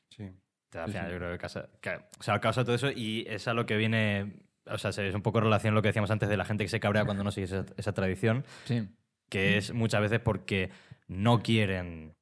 [0.09, 0.23] sí.
[0.23, 1.11] Entonces, al Sí, final sí.
[1.13, 3.77] yo creo que, casa- que o sea, causa todo eso y es a lo que
[3.77, 4.33] viene,
[4.65, 6.79] o sea, es un poco relación lo que decíamos antes de la gente que se
[6.79, 8.87] cabrea cuando no sigue esa, esa tradición, Sí.
[9.29, 10.69] que es muchas veces porque
[11.07, 12.15] no quieren,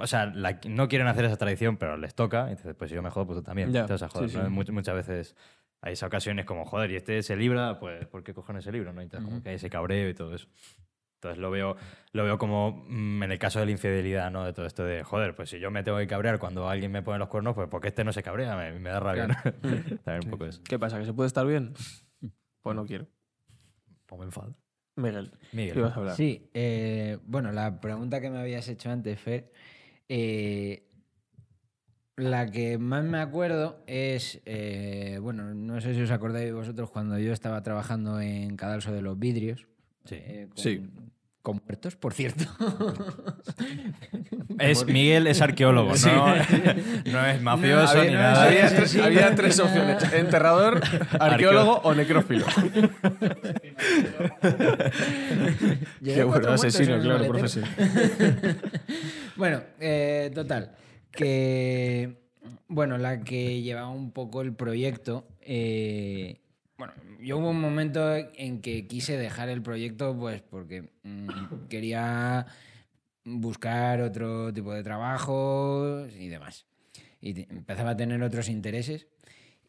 [0.00, 3.02] o sea, la- no quieren hacer esa tradición, pero les toca, entonces pues si yo
[3.02, 4.44] me jodo, pues tú también, Ya, te vas a joder, sí, ¿no?
[4.46, 4.50] sí.
[4.50, 5.36] Much- muchas veces
[5.82, 8.92] hay esas ocasiones como, joder, y este se libra, pues ¿por qué cojones se libra?
[8.92, 9.00] ¿no?
[9.00, 9.42] Y entonces como Ujú.
[9.44, 10.48] que hay ese cabreo y todo eso.
[11.22, 11.76] Entonces lo veo,
[12.12, 14.44] lo veo como mm, en el caso de la infidelidad, ¿no?
[14.44, 17.00] De todo esto de, joder, pues si yo me tengo que cabrear cuando alguien me
[17.00, 19.28] pone los cuernos, pues porque este no se cabrea, me, me da rabia.
[19.28, 19.34] ¿no?
[20.04, 20.60] También un poco eso.
[20.64, 20.98] ¿Qué pasa?
[20.98, 21.74] ¿Que se puede estar bien?
[22.60, 23.06] Pues no quiero.
[24.06, 24.56] Pues me enfado.
[24.96, 25.74] Miguel, Miguel.
[25.74, 26.16] ¿qué ibas a hablar?
[26.16, 29.52] Sí, eh, bueno, la pregunta que me habías hecho antes, Fer,
[30.08, 30.88] eh,
[32.16, 37.16] la que más me acuerdo es, eh, bueno, no sé si os acordáis vosotros cuando
[37.20, 39.68] yo estaba trabajando en Cadalso de los Vidrios.
[40.04, 40.16] Sí.
[40.18, 40.82] eh, con, Sí.
[41.42, 42.44] Con muertos, por cierto.
[44.58, 46.36] Es, Miguel es arqueólogo, no,
[47.10, 48.44] no es mafioso había, ni nada.
[48.44, 50.80] había Sí, tres, sí, había sí, tres sí, opciones: enterrador,
[51.18, 52.44] arqueólogo o necrófilo.
[56.04, 57.64] Qué bueno, asesino, claro, profesión.
[59.36, 60.72] Bueno, eh, total.
[61.10, 62.18] Que,
[62.68, 65.26] bueno, la que llevaba un poco el proyecto.
[65.40, 66.41] eh,
[66.82, 71.28] bueno, yo hubo un momento en que quise dejar el proyecto, pues porque mm,
[71.68, 72.46] quería
[73.24, 76.66] buscar otro tipo de trabajo y demás.
[77.20, 79.06] Y empezaba a tener otros intereses.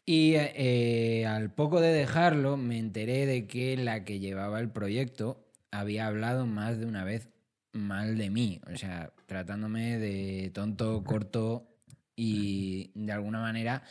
[0.04, 5.46] Y eh, al poco de dejarlo, me enteré de que la que llevaba el proyecto
[5.70, 7.28] había hablado más de una vez
[7.72, 11.68] mal de mí, o sea, tratándome de tonto, corto
[12.16, 13.84] y de alguna manera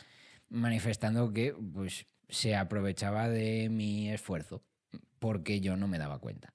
[0.50, 4.62] manifestando que pues se aprovechaba de mi esfuerzo
[5.18, 6.54] porque yo no me daba cuenta.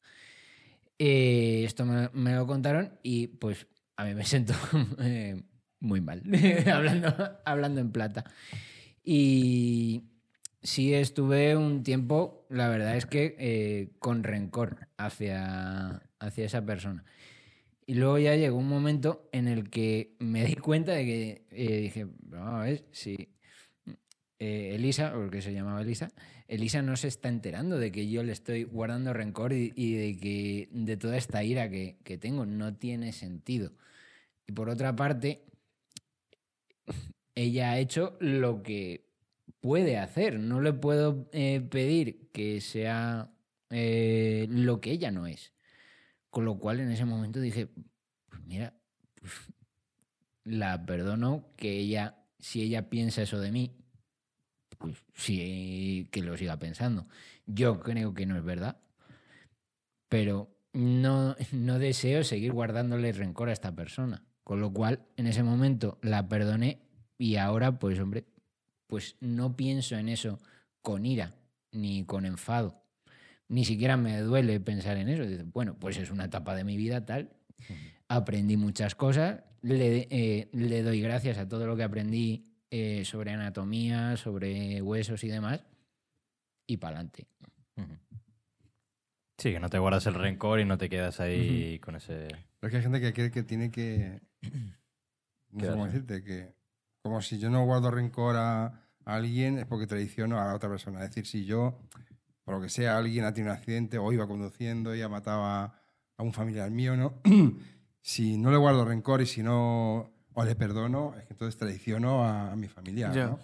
[0.97, 4.53] Eh, esto me, me lo contaron y pues a mí me siento
[4.99, 5.41] eh,
[5.80, 6.24] muy mal,
[6.74, 8.26] hablando, hablando en plata.
[9.03, 10.03] Y
[10.61, 17.03] sí estuve un tiempo, la verdad es que eh, con rencor hacia, hacia esa persona.
[17.86, 21.82] Y luego ya llegó un momento en el que me di cuenta de que eh,
[21.82, 23.30] dije, vamos a ver, si
[24.39, 26.09] eh, Elisa, porque se llamaba Elisa,
[26.47, 30.69] Elisa no se está enterando de que yo le estoy guardando rencor y, de que
[30.71, 33.73] de toda esta ira que, que tengo no tiene sentido.
[34.47, 35.43] Y por otra parte,
[37.35, 39.09] ella ha hecho lo que
[39.61, 40.39] puede hacer.
[40.39, 43.31] No le puedo eh, pedir que sea
[43.69, 45.53] eh, lo que ella no es.
[46.29, 47.67] Con lo cual en ese momento dije,
[48.29, 48.73] pues mira,
[49.19, 49.33] pues,
[50.43, 53.75] la perdono que ella, si ella piensa eso de mí,
[54.80, 57.05] pues sí que lo siga pensando.
[57.45, 58.77] Yo creo que no es verdad,
[60.07, 64.23] pero no, no deseo seguir guardándole rencor a esta persona.
[64.43, 66.82] Con lo cual, en ese momento la perdoné
[67.19, 68.25] y ahora, pues hombre,
[68.88, 70.39] pues no pienso en eso
[70.82, 71.36] con ira
[71.71, 72.82] ni con enfado.
[73.49, 75.23] Ni siquiera me duele pensar en eso.
[75.23, 77.30] Dice, Bueno, pues es una etapa de mi vida tal.
[78.07, 79.43] Aprendí muchas cosas.
[79.61, 85.24] Le, eh, le doy gracias a todo lo que aprendí eh, sobre anatomía, sobre huesos
[85.24, 85.61] y demás.
[86.67, 87.28] Y para adelante.
[89.37, 92.28] Sí, que no te guardas el rencor y no te quedas ahí con ese...
[92.59, 94.21] Pero es que hay gente que cree que tiene que.
[95.51, 96.54] No sé cómo decirte, que.
[97.01, 100.70] Como si yo no guardo rencor a, a alguien es porque traiciono a la otra
[100.70, 101.04] persona.
[101.04, 101.79] Es decir, si yo,
[102.43, 105.43] por lo que sea, alguien ha tenido un accidente o iba conduciendo y ha matado
[105.43, 105.63] a,
[106.17, 107.20] a un familiar mío, ¿no?
[108.01, 110.13] si no le guardo rencor y si no.
[110.39, 113.11] O le perdono, es que entonces traiciono a, a mi familia.
[113.13, 113.28] Ya.
[113.28, 113.39] ¿no?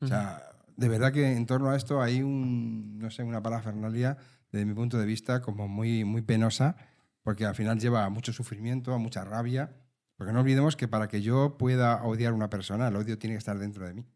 [0.00, 0.42] O sea,
[0.76, 4.16] de verdad que en torno a esto hay un, no sé, una parafernalia,
[4.52, 6.76] desde mi punto de vista, como muy, muy penosa,
[7.22, 9.72] porque al final lleva a mucho sufrimiento, a mucha rabia.
[10.16, 13.34] Porque no olvidemos que para que yo pueda odiar a una persona, el odio tiene
[13.34, 14.06] que estar dentro de mí.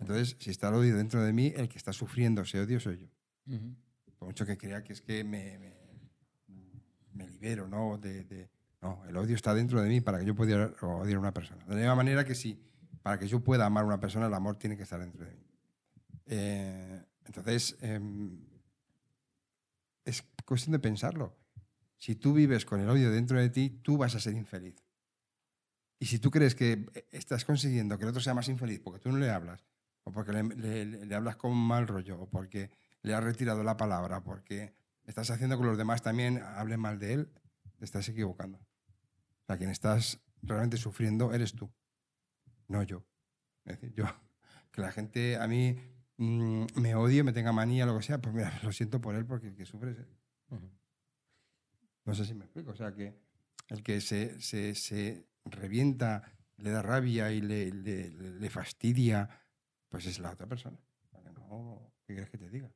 [0.00, 2.98] Entonces, si está el odio dentro de mí, el que está sufriendo ese odio soy
[2.98, 3.06] yo.
[4.18, 5.72] Por mucho que crea que es que me, me,
[7.12, 7.96] me libero, ¿no?
[7.98, 8.50] De, de-
[8.84, 11.64] no, el odio está dentro de mí para que yo pueda odiar a una persona.
[11.64, 12.62] De la misma manera que si
[13.02, 15.32] para que yo pueda amar a una persona, el amor tiene que estar dentro de
[15.32, 15.46] mí.
[16.26, 18.38] Eh, entonces, em,
[20.04, 21.34] es cuestión de pensarlo.
[21.96, 24.76] Si tú vives con el odio dentro de ti, tú vas a ser infeliz.
[25.98, 29.00] Y si tú crees que eh, estás consiguiendo que el otro sea más infeliz porque
[29.00, 29.64] tú no le hablas,
[30.02, 32.70] o porque le, hablas con mal rollo, o porque
[33.00, 34.74] le has retirado la palabra, porque
[35.04, 37.32] estás haciendo que los demás también hablen mal de él,
[37.78, 38.60] te estás equivocando.
[39.44, 41.70] O sea, quien estás realmente sufriendo eres tú,
[42.68, 43.04] no yo.
[43.64, 44.04] Es decir, yo,
[44.72, 45.76] que la gente a mí
[46.16, 49.26] mm, me odie, me tenga manía, lo que sea, pues mira, lo siento por él
[49.26, 50.08] porque el que sufre es él.
[50.50, 50.70] Ujú.
[52.04, 52.70] No sé si me explico.
[52.72, 53.14] O sea, que
[53.68, 56.22] el que se, se, se revienta,
[56.58, 59.28] le da rabia y le, le- le- fastidia,
[59.88, 60.78] pues es la otra persona.
[61.34, 62.70] No, ¿Qué quieres que te diga?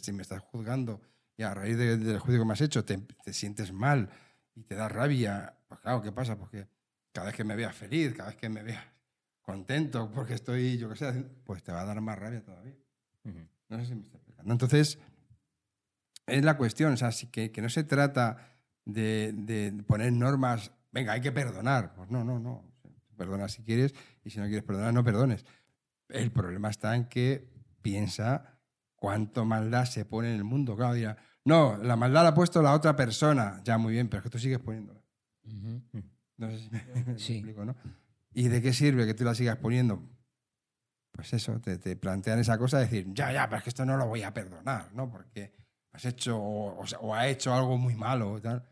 [0.00, 1.00] Si me estás juzgando
[1.36, 4.08] y a raíz de- del juicio que me has hecho te, te sientes mal
[4.54, 6.36] y te da rabia, pues claro, ¿qué pasa?
[6.36, 6.68] Porque
[7.12, 8.84] cada vez que me veas feliz, cada vez que me veas
[9.40, 11.12] contento porque estoy, yo qué sé,
[11.44, 12.76] pues te va a dar más rabia todavía.
[13.70, 14.52] No sé si me estoy explicando.
[14.52, 14.98] Entonces,
[16.26, 18.36] es la cuestión, o sea, que no se trata
[18.84, 21.94] de, de poner normas, venga, hay que perdonar.
[21.94, 22.70] Pues no, no, no.
[23.16, 23.94] Perdona si quieres
[24.24, 25.46] y si no quieres perdonar, no perdones.
[26.10, 27.48] El problema está en que
[27.80, 28.58] piensa
[28.94, 30.76] cuánto maldad se pone en el mundo.
[30.76, 31.16] Claro, dirá,
[31.46, 33.62] no, la maldad la ha puesto la otra persona.
[33.64, 35.01] Ya, muy bien, pero es que tú sigues poniéndola.
[36.36, 37.34] No sé si me, me Sí.
[37.34, 37.74] explico, ¿no?
[38.34, 40.02] ¿Y de qué sirve que tú la sigas poniendo?
[41.10, 43.84] Pues eso, te, te plantean esa cosa de decir, ya, ya, pero es que esto
[43.84, 45.10] no lo voy a perdonar, ¿no?
[45.10, 45.52] Porque
[45.92, 48.66] has hecho o, o ha hecho algo muy malo tal.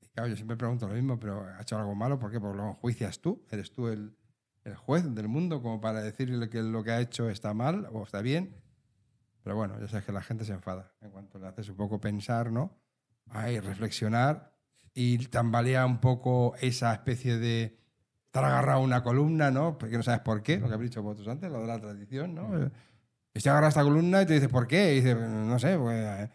[0.00, 2.18] Y claro, yo siempre pregunto lo mismo, pero ¿ha hecho algo malo?
[2.18, 2.40] ¿Por qué?
[2.40, 3.44] Porque lo enjuicias tú.
[3.50, 4.16] Eres tú el,
[4.64, 8.02] el juez del mundo como para decirle que lo que ha hecho está mal o
[8.04, 8.56] está bien.
[9.42, 12.00] Pero bueno, ya sabes que la gente se enfada en cuanto le haces un poco
[12.00, 12.80] pensar, ¿no?
[13.28, 14.55] Ahí, reflexionar
[14.96, 17.76] y tambalea un poco esa especie de
[18.24, 19.76] estar agarrado a una columna, ¿no?
[19.76, 22.34] Porque no sabes por qué, lo que habéis dicho vosotros antes, lo de la tradición,
[22.34, 22.58] ¿no?
[22.58, 22.70] Eh,
[23.34, 24.94] Estoy agarrado a esta columna y te dices, ¿por qué?
[24.94, 26.30] Y dices, no sé, pues eh,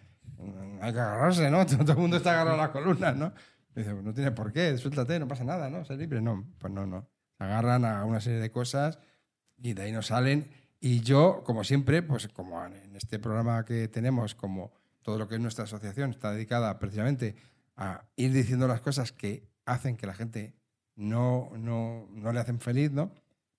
[0.80, 1.66] hay que agarrarse, ¿no?
[1.66, 3.34] Todo el mundo está agarrado a las columnas, ¿no?
[3.76, 5.84] Y dices, pues no tiene por qué, suéltate, no pasa nada, ¿no?
[5.84, 6.22] Sé libre.
[6.22, 7.10] No, pues no, no.
[7.40, 9.00] Se agarran a una serie de cosas
[9.58, 10.52] y de ahí no salen.
[10.80, 14.72] Y yo, como siempre, pues como en este programa que tenemos, como
[15.02, 17.36] todo lo que es nuestra asociación está dedicada precisamente
[17.76, 20.56] a ir diciendo las cosas que hacen que la gente
[20.96, 23.14] no, no, no le hacen feliz, ¿no?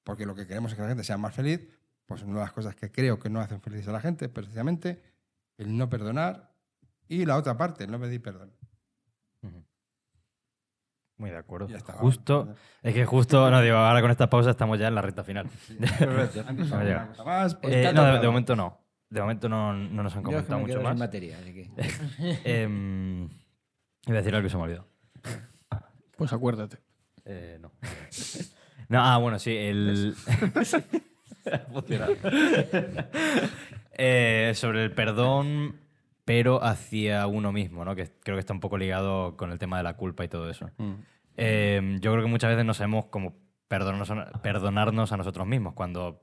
[0.05, 1.67] Porque lo que queremos es que la gente sea más feliz,
[2.07, 5.03] pues una de las cosas que creo que no hacen feliz a la gente, precisamente,
[5.59, 6.53] el no perdonar
[7.09, 8.53] y la otra parte, el no pedir perdón.
[11.19, 11.69] Muy de acuerdo.
[11.69, 11.93] Ya está.
[11.93, 12.53] Justo,
[12.83, 15.47] es que justo, no digo, ahora con esta pausa estamos ya en la recta final.
[17.25, 18.81] Más, pues, Eh, no, de, momento no.
[19.09, 21.01] De momento no, no nos han comentado me mucho más.
[21.01, 21.71] así que...
[22.45, 23.29] Em,
[24.07, 24.87] iba a decir algo que se me olvidó.
[26.17, 26.79] Pues acuérdate.
[27.25, 27.73] Eh, no.
[28.89, 29.01] no.
[29.01, 30.15] Ah, bueno, sí, el.
[33.95, 35.77] Eh, sobre el perdón,
[36.25, 37.95] pero hacia uno mismo, ¿no?
[37.95, 40.49] Que creo que está un poco ligado con el tema de la culpa y todo
[40.49, 40.71] eso.
[40.79, 40.93] Mm.
[41.37, 43.37] Eh, yo creo que muchas veces no sabemos cómo
[43.69, 46.23] perdonarnos a, perdonarnos a nosotros mismos cuando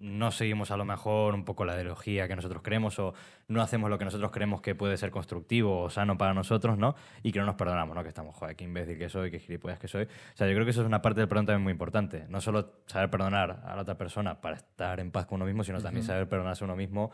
[0.00, 3.12] no seguimos a lo mejor un poco la ideología que nosotros creemos o
[3.48, 6.94] no hacemos lo que nosotros creemos que puede ser constructivo o sano para nosotros, ¿no?
[7.22, 8.02] Y que no nos perdonamos, ¿no?
[8.02, 10.04] Que estamos, joder, qué imbécil que soy, qué gilipollas que soy.
[10.04, 12.24] O sea, yo creo que eso es una parte del perdón también muy importante.
[12.30, 15.64] No solo saber perdonar a la otra persona para estar en paz con uno mismo,
[15.64, 17.10] sino también saber perdonarse a uno mismo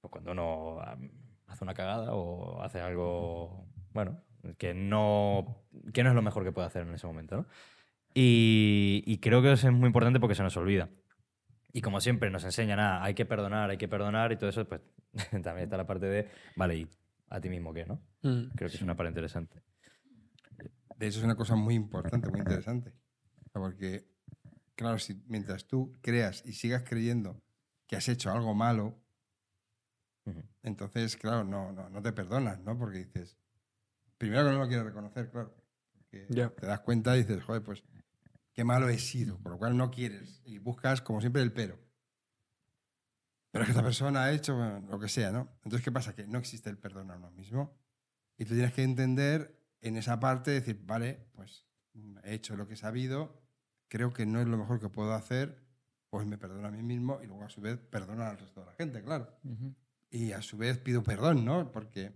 [0.00, 0.80] pues, cuando uno
[1.46, 4.18] hace una cagada o hace algo, bueno,
[4.58, 5.62] que no,
[5.92, 7.46] que no es lo mejor que puede hacer en ese momento, ¿no?
[8.14, 10.88] Y, y creo que eso es muy importante porque se nos olvida.
[11.72, 14.66] Y como siempre nos enseñan, ah, hay que perdonar, hay que perdonar y todo eso,
[14.68, 14.80] pues
[15.30, 16.88] también está la parte de, vale, ¿y
[17.28, 18.00] a ti mismo qué, no?
[18.22, 18.48] Mm.
[18.56, 19.62] Creo que es una parte interesante.
[20.96, 22.92] De eso es una cosa muy importante, muy interesante.
[23.52, 24.06] Porque,
[24.74, 27.40] claro, si mientras tú creas y sigas creyendo
[27.86, 28.98] que has hecho algo malo,
[30.62, 32.78] entonces, claro, no, no, no te perdonas, ¿no?
[32.78, 33.38] Porque dices,
[34.18, 35.54] primero que no lo quieres reconocer, claro.
[35.92, 36.50] Porque Ya.
[36.50, 37.82] te das cuenta y dices, joder, pues
[38.52, 40.42] qué malo he sido, por lo cual no quieres.
[40.44, 41.78] Y buscas, como siempre, el pero.
[43.50, 45.48] Pero es que esta persona ha hecho bueno, lo que sea, ¿no?
[45.64, 46.14] Entonces, ¿qué pasa?
[46.14, 47.76] Que no existe el perdón a uno mismo.
[48.36, 51.66] Y tú tienes que entender en esa parte, decir, vale, pues
[52.22, 53.42] he hecho lo que he sabido,
[53.88, 55.62] creo que no es lo mejor que puedo hacer,
[56.08, 58.66] pues me perdono a mí mismo y luego a su vez perdono al resto de
[58.66, 59.36] la gente, claro.
[59.44, 59.74] Ujú.
[60.10, 61.70] Y a su vez pido perdón, ¿no?
[61.70, 62.12] Porque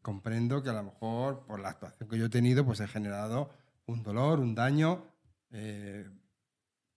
[0.00, 3.50] comprendo que a lo mejor por la actuación que yo he tenido, pues he generado
[3.86, 5.06] un dolor, un daño,
[5.52, 6.08] eh,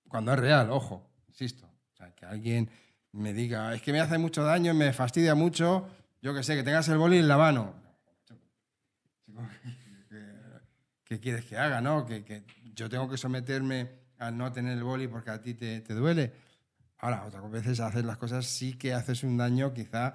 [0.08, 1.66] cuando es real, ojo, insisto.
[1.94, 2.70] O sea, que alguien
[3.12, 5.88] me diga, es que me hace mucho daño, me fastidia mucho,
[6.22, 7.74] yo que sé, que tengas el boli en la mano.
[10.10, 10.36] ¿qué-
[11.04, 12.06] ¿Qué quieres que haga, no?
[12.06, 15.82] Que, que yo tengo que someterme a no tener el boli porque a ti te,
[15.82, 16.34] te duele.
[16.98, 20.14] Ahora, otras veces haces las cosas, sí que haces un daño quizá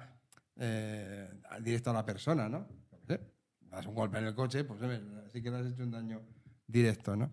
[0.57, 1.29] eh,
[1.61, 2.67] directo a la persona, ¿no?
[3.07, 3.19] Sé,
[3.61, 4.79] das un golpe en el coche, pues
[5.31, 6.21] sí que le has hecho un daño
[6.67, 7.31] directo, ¿no?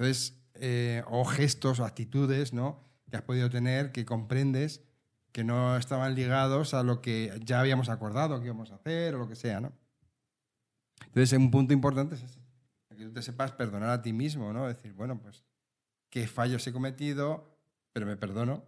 [0.00, 2.82] Entonces, eh, o gestos o actitudes, ¿no?
[3.10, 4.82] Que has podido tener, que comprendes
[5.30, 9.18] que no estaban ligados a lo que ya habíamos acordado que íbamos a hacer o
[9.18, 9.74] lo que sea, ¿no?
[11.04, 12.40] Entonces, un punto importante es ese,
[12.96, 14.66] que tú te sepas perdonar a ti mismo, ¿no?
[14.68, 15.44] Decir, bueno, pues,
[16.08, 17.60] qué fallos he cometido,
[17.92, 18.64] pero me perdono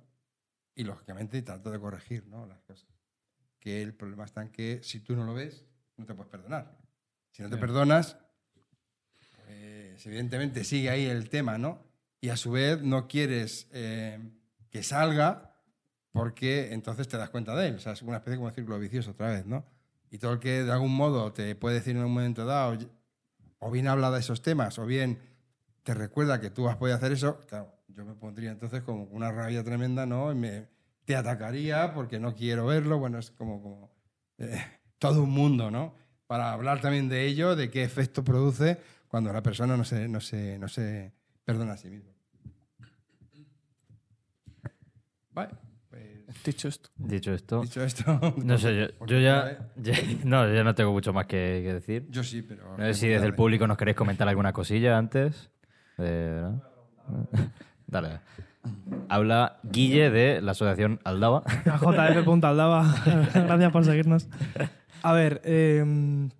[0.74, 2.44] y, lógicamente, trato de corregir, ¿no?
[2.44, 2.90] Las cosas.
[3.58, 5.64] Que el problema está en que si tú no lo ves,
[5.96, 6.76] no te puedes perdonar.
[7.30, 8.18] Si no te perdonas,
[10.02, 11.78] pues, evidentemente sigue ahí el tema, ¿no?
[12.20, 14.18] Y a su vez no quieres eh,
[14.70, 15.54] que salga
[16.10, 17.76] porque entonces te das cuenta de él.
[17.76, 19.64] O sea, es una especie como de círculo vicioso otra vez, ¿no?
[20.10, 22.78] Y todo el que de algún modo te puede decir en un momento dado,
[23.60, 25.18] o bien habla de esos temas, o bien
[25.84, 29.30] te recuerda que tú has podido hacer eso, claro, yo me pondría entonces como una
[29.30, 30.32] rabia tremenda, ¿no?
[30.32, 30.66] Y me,
[31.04, 32.98] te atacaría porque no quiero verlo.
[32.98, 33.92] Bueno, es como, como
[34.38, 34.60] eh,
[34.98, 35.94] todo un mundo, ¿no?
[36.26, 38.78] Para hablar también de ello, de qué efecto produce
[39.12, 41.12] cuando la persona no se, no se, no se
[41.44, 42.08] perdona a sí misma.
[45.32, 45.50] Vale,
[45.90, 46.88] pues Dicho esto.
[46.96, 48.34] Dicho esto, dicho esto.
[48.42, 49.92] no sé, yo, yo ya, ya-
[50.24, 52.06] No, yo no tengo mucho más que, que decir.
[52.08, 52.74] Yo sí, pero.
[52.78, 55.50] No sé si desde el público nos queréis comentar alguna cosilla antes.
[55.98, 57.28] Eh, ¿no?
[57.86, 58.20] Dale.
[59.10, 61.42] Habla Guille de la asociación Aldaba.
[61.66, 62.94] JF.aldaba.
[63.34, 64.26] Gracias por seguirnos.
[65.02, 66.30] A ver, em,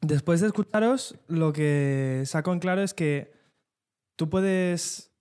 [0.00, 3.32] después de escucharos, lo que saco en claro es que
[4.16, 5.12] tú puedes.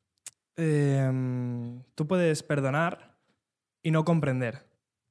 [0.58, 3.18] em, tú puedes perdonar
[3.84, 4.66] y no comprender.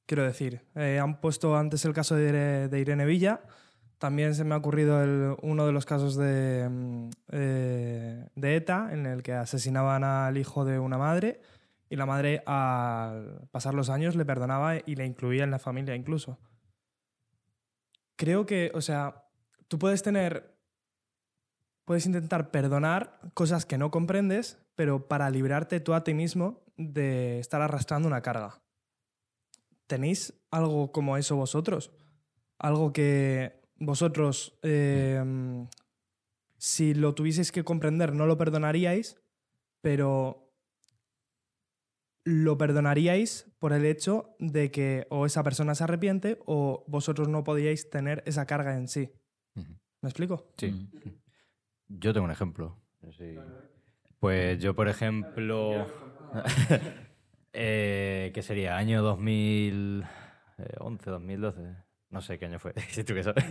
[0.07, 3.41] Quiero decir, eh, han puesto antes el caso de, Ire- de Irene Villa.
[3.99, 9.05] También se me ha ocurrido uno de los casos de, mm, eh, de ETA, en
[9.05, 11.41] el que asesinaban al hijo de una madre
[11.89, 15.95] y la madre al pasar los años le perdonaba y le incluía en la familia
[15.95, 16.39] incluso.
[18.15, 19.24] Creo que, o sea,
[19.67, 20.57] tú puedes tener,
[21.85, 27.39] puedes intentar perdonar cosas que no comprendes, pero para librarte tú a ti mismo de
[27.39, 28.61] estar arrastrando una carga.
[29.87, 31.91] ¿Tenéis algo como eso vosotros?
[32.57, 35.23] Algo que vosotros, eh,
[36.57, 39.17] si lo tuvieseis que comprender, no lo perdonaríais,
[39.81, 40.45] pero
[42.23, 47.43] lo perdonaríais por el hecho de que o esa persona se arrepiente o vosotros no
[47.43, 49.11] podíais tener esa carga en sí.
[50.05, 50.45] ¿Me explico?
[50.55, 50.87] Sí.
[51.87, 52.77] Yo tengo un ejemplo.
[53.17, 53.39] Sí.
[54.19, 55.87] Pues yo, por ejemplo.
[57.53, 58.77] eh, ¿Qué sería?
[58.77, 61.59] Año 2011, 2012.
[62.11, 62.75] No sé qué año fue.
[62.91, 63.45] Si tú qué sabes.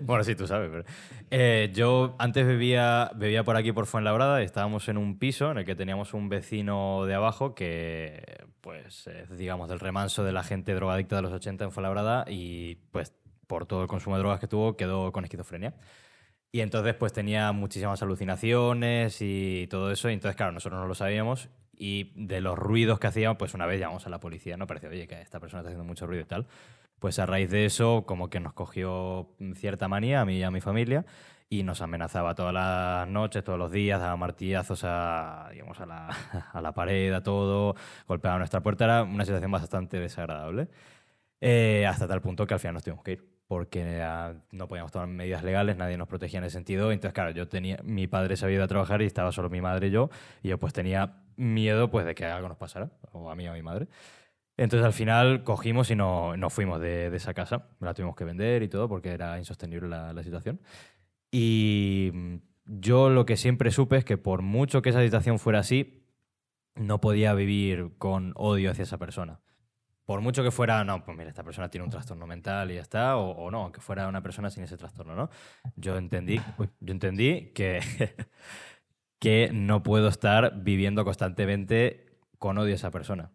[0.04, 0.68] bueno, sí, tú sabes.
[0.68, 0.82] Pero...
[1.30, 5.58] Eh, yo antes vivía, vivía por aquí, por Fuenlabrada, y estábamos en un piso en
[5.58, 10.42] el que teníamos un vecino de abajo que, pues, es, digamos, del remanso de la
[10.42, 13.14] gente drogadicta de los 80 en Fuenlabrada y, pues,
[13.50, 15.74] por todo el consumo de drogas que tuvo, quedó con esquizofrenia.
[16.52, 20.08] Y entonces pues tenía muchísimas alucinaciones y todo eso.
[20.08, 21.48] Y entonces, claro, nosotros no lo sabíamos.
[21.76, 24.66] Y de los ruidos que hacíamos, pues una vez llamamos a la policía, ¿no?
[24.68, 26.46] Pareció, oye, que esta persona está haciendo mucho ruido y tal.
[27.00, 30.50] Pues a raíz de eso, como que nos cogió cierta manía a mí y a
[30.52, 31.06] mi familia
[31.48, 36.08] y nos amenazaba todas las noches, todos los días, daba martillazos a, digamos, a, la,
[36.52, 37.74] a la pared, a todo,
[38.06, 38.84] golpeaba nuestra puerta.
[38.84, 40.68] Era una situación bastante desagradable.
[41.40, 44.00] Eh, hasta tal punto que al final nos tuvimos que ir porque
[44.52, 46.92] no podíamos tomar medidas legales, nadie nos protegía en ese sentido.
[46.92, 49.60] Entonces, claro, yo tenía, mi padre se había ido a trabajar y estaba solo mi
[49.60, 50.08] madre y yo,
[50.40, 53.50] y yo pues tenía miedo pues de que algo nos pasara, o a mí o
[53.50, 53.88] a mi madre.
[54.56, 57.66] Entonces al final cogimos y no- nos fuimos de, de esa casa.
[57.80, 60.60] La tuvimos que vender y todo porque era insostenible la, la situación.
[61.32, 62.12] Y
[62.66, 66.04] yo lo que siempre supe es que por mucho que esa situación fuera así,
[66.76, 69.40] no podía vivir con odio hacia esa persona.
[70.10, 72.80] Por mucho que fuera, no, pues mira, esta persona tiene un trastorno mental y ya
[72.80, 75.30] está, o, no, que fuera una persona sin ese trastorno, ¿no?
[75.76, 76.40] Yo entendí,
[76.80, 77.78] yo entendí que,
[79.20, 83.30] que no puedo estar viviendo constantemente con odio a esa persona.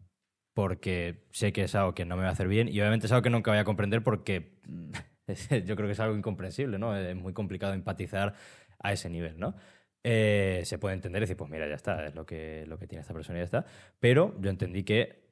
[0.53, 3.11] Porque sé que es algo que no me va a hacer bien y obviamente es
[3.13, 4.59] algo que nunca voy a comprender porque
[5.65, 6.93] yo creo que es algo incomprensible, ¿no?
[6.93, 8.33] Es muy complicado empatizar
[8.79, 9.55] a ese nivel, ¿no?
[10.03, 12.85] Eh, se puede entender y decir, pues mira, ya está, es lo que, lo que
[12.85, 13.65] tiene esta persona y ya está.
[14.01, 15.24] Pero yo entendí que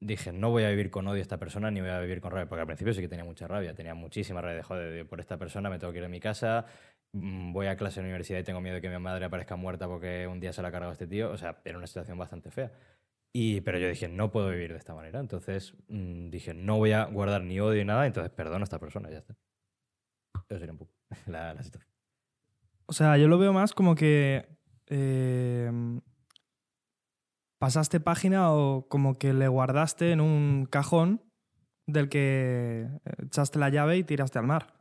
[0.00, 2.30] dije, no voy a vivir con odio a esta persona ni voy a vivir con
[2.30, 5.04] rabia, porque al principio sí que tenía mucha rabia, tenía muchísima rabia de joder, de,
[5.04, 6.66] por esta persona me tengo que ir a mi casa,
[7.12, 9.56] mm, voy a clase en la universidad y tengo miedo de que mi madre aparezca
[9.56, 12.18] muerta porque un día se la ha cargado este tío, o sea, era una situación
[12.18, 12.72] bastante fea.
[13.32, 16.92] Y, pero yo dije, no puedo vivir de esta manera, entonces mm, dije, no voy
[16.92, 19.36] a guardar ni odio ni nada, entonces perdono a esta persona ya está.
[20.48, 20.92] Eso sería un poco
[21.26, 21.92] la, la situación.
[22.86, 24.46] O sea, yo lo veo más como que
[24.86, 25.70] eh,
[27.58, 31.22] pasaste página o como que le guardaste en un cajón
[31.86, 32.88] del que
[33.22, 34.74] echaste la llave y tiraste al mar.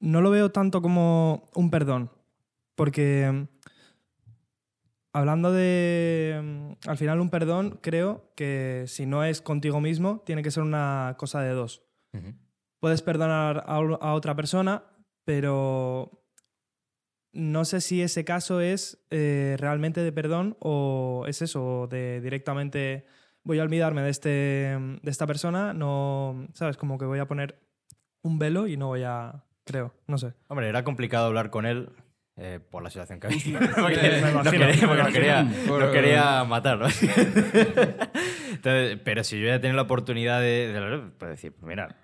[0.00, 2.10] No lo veo tanto como un perdón,
[2.76, 3.48] porque
[5.12, 10.42] hablando de, mm, al final, un perdón, creo que si no es contigo mismo, tiene
[10.42, 11.82] que ser una cosa de dos.
[12.80, 14.84] Puedes perdonar a otra persona,
[15.24, 16.23] pero
[17.34, 23.04] no sé si ese caso es eh, realmente de perdón o es eso, de directamente
[23.42, 26.76] voy a olvidarme de, este, de esta persona, no, ¿sabes?
[26.76, 27.58] Como que voy a poner
[28.22, 30.32] un velo y no voy a, creo, no sé.
[30.48, 31.90] Hombre, era complicado hablar con él
[32.36, 33.60] eh, por la situación que había.
[35.12, 36.88] Quería, nos quería matar, ¿no?
[38.50, 41.96] Entonces, pero si yo ya tenía la oportunidad de, de pues decir, pues mira,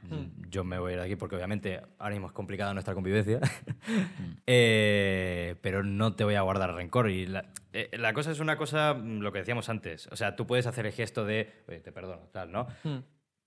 [0.48, 3.40] yo me voy a ir de aquí porque obviamente ahora mismo es complicada nuestra convivencia,
[4.46, 7.10] Eh, pero no te voy a guardar rencor.
[7.10, 10.36] Y la, eh, la cosa es una cosa, mm, lo que decíamos antes, o sea,
[10.36, 12.66] tú puedes hacer el gesto de, oye, te perdono, tal, ¿no?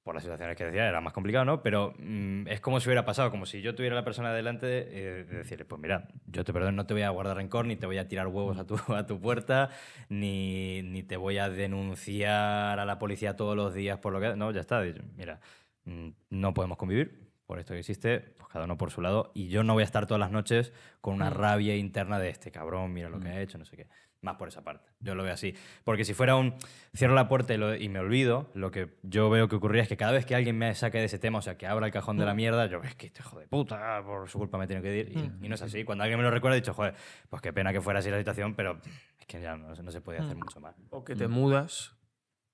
[0.03, 1.63] Por las situaciones que decía, era más complicado, ¿no?
[1.63, 4.67] Pero mm, es como si hubiera pasado, como si yo tuviera a la persona delante
[4.67, 7.77] eh, de decirle, pues mira, yo te perdono, no te voy a guardar rencor, ni
[7.77, 9.69] te voy a tirar huevos a tu, a tu puerta,
[10.09, 14.35] ni, ni te voy a denunciar a la policía todos los días por lo que...
[14.35, 14.84] No, ya está,
[15.15, 15.39] mira,
[15.85, 17.23] mm, no podemos convivir.
[17.45, 19.31] Por esto que existe, pues cada uno por su lado.
[19.35, 20.71] Y yo no voy a estar todas las noches
[21.01, 23.88] con una rabia interna de este cabrón, mira lo que ha hecho, no sé qué.
[24.23, 24.89] Más por esa parte.
[25.01, 25.53] Yo lo veo así.
[25.83, 26.55] Porque si fuera un
[26.95, 29.87] cierro la puerta y, lo- y me olvido, lo que yo veo que ocurría es
[29.89, 31.91] que cada vez que alguien me saque de ese tema, o sea, que abra el
[31.91, 34.65] cajón de la mierda, yo es que este hijo de puta, por su culpa me
[34.65, 35.09] tiene que ir.
[35.09, 35.83] Y, y no es así.
[35.83, 36.95] Cuando alguien me lo recuerda, he dicho, joder,
[37.29, 38.79] pues qué pena que fuera así la situación, pero
[39.19, 40.75] es que ya no, no se podía hacer mucho más.
[40.89, 41.95] O que te mudas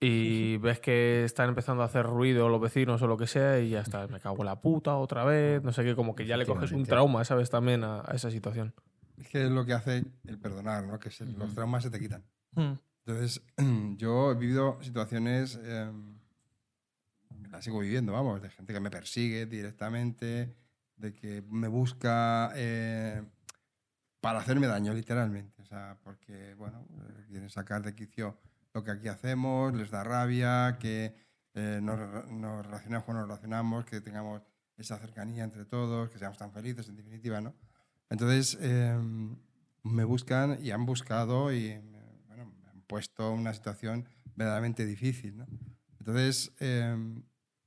[0.02, 3.70] y ves que están empezando a hacer ruido los vecinos o lo que sea y
[3.70, 6.38] ya está, me cago en la puta otra vez, no sé qué, como que ya
[6.38, 7.50] le coges un trauma, ¿sabes?
[7.50, 8.74] También a, a esa situación.
[9.20, 11.00] Es que es lo que hace el perdonar, ¿no?
[11.00, 12.24] Que se- los traumas se te quitan.
[12.54, 12.74] Mm.
[13.06, 13.42] Entonces,
[13.98, 15.92] yo he vivido situaciones, eh,
[17.52, 20.56] las sigo viviendo, vamos, de gente que me persigue directamente,
[20.96, 23.24] de que me busca eh,
[24.22, 25.62] para hacerme daño, literalmente.
[25.62, 28.38] O sea, porque, bueno, eh, quieren sacar de quicio
[28.74, 31.16] lo que aquí hacemos, les da rabia, que
[31.56, 34.42] eh, nos, nos relacionamos nos relacionamos, que tengamos
[34.78, 37.54] esa cercanía entre todos, que seamos tan felices, en definitiva, ¿no?
[38.10, 38.98] Entonces, eh,
[39.84, 41.78] me buscan y han buscado y
[42.28, 45.38] bueno, me han puesto una situación verdaderamente difícil.
[45.38, 45.46] ¿no?
[46.00, 46.96] Entonces, eh,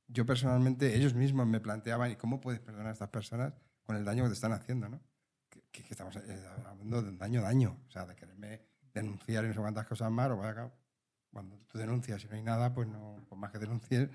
[0.08, 3.54] yo personalmente, ellos mismos me planteaban, ¿y cómo puedes perdonar a estas personas
[3.84, 4.88] con el daño que te están haciendo?
[4.88, 5.00] ¿no?
[5.48, 8.60] Que, que- estamos eh, hablando de daño, daño, o sea, de quererme
[8.92, 10.70] denunciar y no sé cuántas cosas más, o vaya,
[11.30, 14.10] cuando tú denuncias y no hay nada, pues no, por más que denuncies,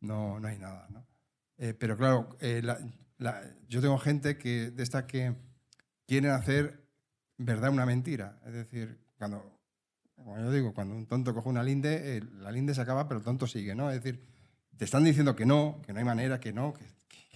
[0.00, 0.86] no, no hay nada.
[0.90, 1.06] ¿no?
[1.56, 2.78] Eh, pero claro, eh, la-
[3.16, 5.34] la- yo tengo gente que, de estas que
[6.08, 6.82] quieren hacer
[7.36, 8.40] verdad una mentira.
[8.46, 9.60] Es decir, cuando,
[10.16, 13.18] como yo digo, cuando un tonto coge una linde, eh, la linde se acaba, pero
[13.18, 13.90] el tonto sigue, ¿no?
[13.90, 14.26] Es decir,
[14.76, 16.84] te están diciendo que no, que no hay manera, que no, que,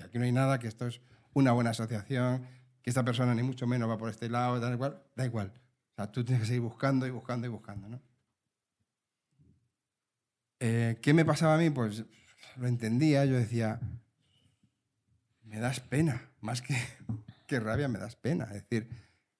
[0.02, 1.00] aquí no hay nada, que esto es
[1.34, 2.46] una buena asociación,
[2.82, 5.52] que esta persona ni mucho menos va por este lado, da igual, da igual.
[5.92, 8.00] O sea, tú tienes que seguir buscando y buscando y buscando, ¿no?
[10.60, 11.68] Eh, ¿Qué me pasaba a mí?
[11.70, 12.04] Pues
[12.56, 13.80] lo entendía, yo decía,
[15.42, 16.74] me das pena, más que,
[17.46, 18.44] que rabia, me das pena.
[18.44, 18.88] Es decir,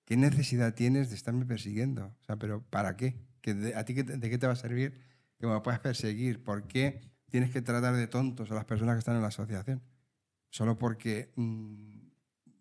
[0.04, 2.06] ¿qué necesidad tienes de estarme persiguiendo?
[2.20, 3.16] O sea, pero ¿para qué?
[3.40, 5.00] ¿Que de, ¿A ti qué de qué te va a servir
[5.38, 6.42] que me puedas perseguir?
[6.42, 7.00] ¿Por qué
[7.30, 9.82] tienes que tratar de tontos a las personas que están en la asociación?
[10.50, 12.08] Solo porque mm,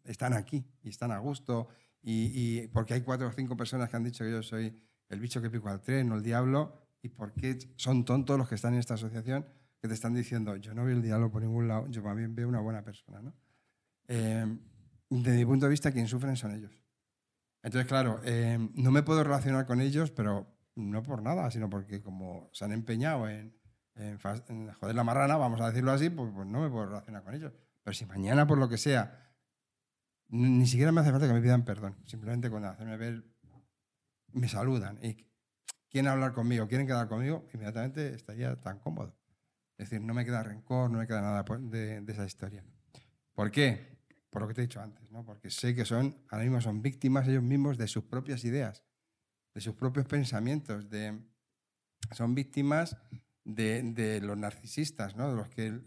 [0.06, 1.68] están aquí y están a gusto
[2.02, 4.76] y, y porque hay cuatro o cinco personas que han dicho que yo soy
[5.10, 8.48] el bicho que pico al tren o el diablo y por qué son tontos los
[8.48, 9.46] que están en esta asociación
[9.82, 12.48] que te están diciendo yo no veo el diablo por ningún lado, yo también veo
[12.48, 13.22] una buena persona.
[13.22, 13.34] ¿no?
[14.08, 14.46] Eh,
[15.12, 16.72] desde mi punto de vista, quien sufren son ellos.
[17.64, 22.02] Entonces, claro, eh, no me puedo relacionar con ellos, pero no por nada, sino porque
[22.02, 23.56] como se han empeñado en,
[23.96, 24.18] en
[24.48, 27.36] en joder la marrana, vamos a decirlo así, pues, pues no me puedo relacionar con
[27.36, 27.54] ellos.
[27.84, 29.36] Pero si mañana, por lo que sea,
[30.30, 33.24] ni, siquiera me hace falta que me pidan perdón, simplemente con hacerme ver,
[34.32, 35.28] me saludan y
[35.90, 39.14] quieren hablar conmigo, quieren quedar conmigo, inmediatamente estaría tan cómodo.
[39.78, 42.64] Es decir, no me queda rencor, no me queda nada por- de, de esa historia.
[43.34, 43.91] ¿Por qué?
[44.32, 45.24] Por lo que te he dicho antes, ¿no?
[45.24, 48.84] Porque sé que son, ahora mismo son víctimas ellos mismos de sus propias ideas,
[49.54, 51.20] de sus propios pensamientos, de,
[52.12, 52.98] son víctimas
[53.44, 55.30] de, de los narcisistas, ¿no?
[55.30, 55.80] De los que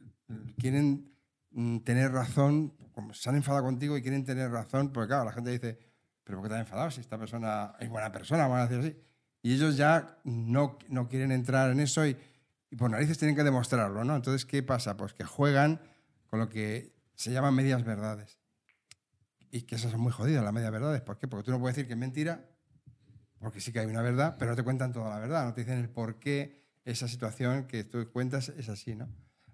[0.58, 1.10] quieren
[1.50, 5.32] mm, tener razón, como se han enfadado contigo y quieren tener razón, porque claro, la
[5.32, 5.78] gente dice,
[6.22, 8.46] pero ¿por qué te has enfadado si esta persona es buena persona?
[8.46, 9.00] Vamos a decir así.
[9.42, 12.16] Y ellos ya no, no quieren entrar en eso y,
[12.70, 14.16] y por narices tienen que demostrarlo, ¿no?
[14.16, 14.96] Entonces, ¿qué pasa?
[14.96, 15.80] Pues que juegan
[16.26, 18.38] con lo que se llaman medias verdades.
[19.50, 21.00] Y que esas son muy jodidas, las medias verdades.
[21.02, 21.28] ¿Por qué?
[21.28, 22.44] Porque tú no puedes decir que es mentira,
[23.38, 25.60] porque sí que hay una verdad, pero no te cuentan toda la verdad, no te
[25.60, 29.08] dicen el por qué esa situación que tú cuentas es así, ¿no?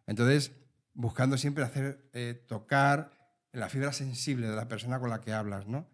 [0.07, 0.53] Entonces,
[0.95, 3.13] buscando siempre hacer, eh, tocar
[3.53, 5.87] la fibra sensible de la persona con la que hablas, ¿no?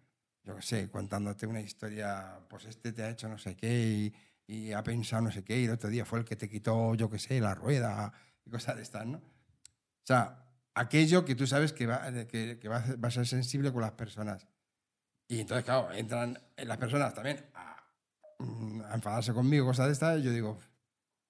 [0.47, 4.13] yo qué sé, contándote una historia, pues este te ha hecho no sé qué
[4.47, 6.47] y, y ha pensado no sé qué y el otro día fue el que te
[6.47, 8.13] quitó, yo qué sé, la rueda
[8.45, 9.17] y cosas de estas, ¿no?
[9.17, 10.46] O sea,
[10.79, 13.91] aquello que tú sabes que va, que, que va, va a ser sensible con las
[13.93, 14.47] personas.
[15.27, 17.83] Y entonces, claro, entran las personas también a,
[18.39, 20.57] mm, a enfadarse conmigo, cosas de estas, y yo digo,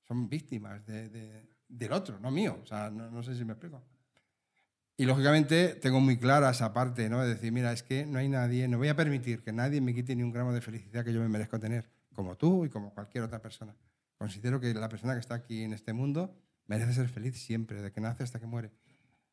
[0.08, 2.60] son víctimas de- de- del otro, no mío.
[2.64, 3.82] O sea, no, no sé si me explico.
[5.00, 7.22] Y lógicamente tengo muy clara esa parte, ¿no?
[7.22, 9.94] De decir, mira, es que no hay nadie, no voy a permitir que nadie me
[9.94, 12.94] quite ni un gramo de felicidad que yo me merezco tener, como tú y como
[12.94, 13.76] cualquier otra persona.
[14.18, 17.92] Considero que la persona que está aquí en este mundo merece ser feliz siempre, desde
[17.92, 18.72] que nace hasta que muere.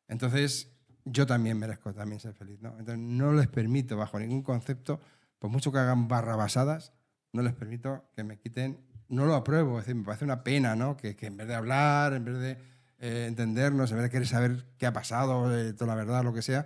[0.07, 0.71] Entonces,
[1.05, 2.69] yo también merezco también ser feliz, ¿no?
[2.79, 4.99] Entonces, no les permito, bajo ningún concepto,
[5.39, 6.93] por mucho que hagan barrabasadas,
[7.31, 10.75] no les permito que me quiten, no lo apruebo, es decir, me parece una pena,
[10.75, 10.97] ¿no?
[10.97, 12.51] Que, que en vez de hablar, en vez de
[12.99, 16.33] eh, entendernos, en vez de querer saber qué ha pasado, eh, toda la verdad, lo
[16.33, 16.65] que sea,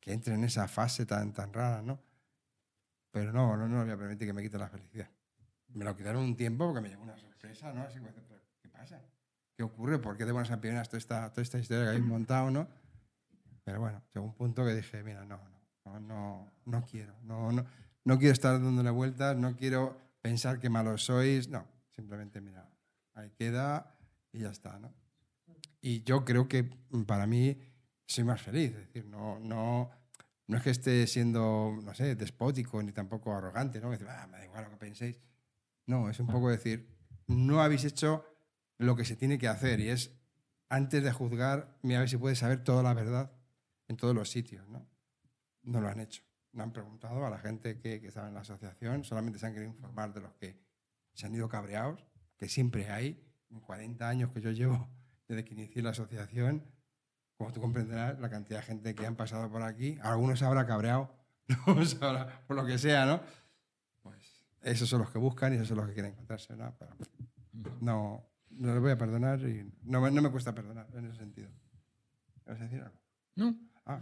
[0.00, 2.00] que entre en esa fase tan, tan rara, ¿no?
[3.10, 5.10] Pero no, no, no voy a permitir que me quiten la felicidad.
[5.74, 7.82] Me lo quitaron un tiempo porque me llegó una sorpresa, ¿no?
[7.82, 8.14] Así "¿Pero
[8.62, 9.02] ¿qué pasa?
[9.58, 9.98] ¿Qué ocurre?
[9.98, 12.68] ¿Por qué de buenas a toda esta, toda esta historia que habéis montado, no?
[13.64, 15.36] Pero bueno, llegó un punto que dije, mira, no,
[15.84, 17.66] no, no, no, no quiero, no, no,
[18.04, 22.70] no quiero estar dándole vueltas, no quiero pensar que malos sois, no, simplemente, mira,
[23.14, 23.98] ahí queda
[24.32, 24.94] y ya está, ¿no?
[25.80, 27.58] Y yo creo que mm, para mí
[28.06, 29.90] soy más feliz, es decir, no, no,
[30.46, 33.88] no es que esté siendo, no sé, despótico ni tampoco arrogante, ¿no?
[33.90, 35.20] Que decir, "Ah, me da igual lo que penséis.
[35.86, 38.24] No, es un poco decir, no habéis hecho
[38.78, 40.14] lo que se tiene que hacer y es,
[40.68, 43.32] antes de juzgar, mira a ver si puedes saber toda la verdad
[43.88, 44.86] en todos los sitios, ¿no?
[45.62, 46.22] No lo han hecho.
[46.52, 49.52] No han preguntado a la gente que, que estaba en la asociación, solamente se han
[49.54, 50.58] querido informar de los que
[51.12, 52.04] se han ido cabreados,
[52.36, 54.88] que siempre hay, en 40 años que yo llevo
[55.26, 56.64] desde que inicié la asociación,
[57.36, 61.14] como tú comprenderás, la cantidad de gente que han pasado por aquí, algunos habrá cabreado,
[61.66, 61.74] no
[62.06, 63.20] habrá- por lo que sea, ¿no?
[64.02, 66.74] Pues esos son los que buscan y esos son los que quieren encontrarse, ¿no?
[66.78, 66.96] Pero
[67.80, 68.27] no,
[68.58, 71.48] no les voy a perdonar y no, me- no me cuesta perdonar en ese sentido.
[72.46, 72.96] ¿Me ¿Vas a decir algo?
[73.36, 73.56] No.
[73.86, 74.00] Ah,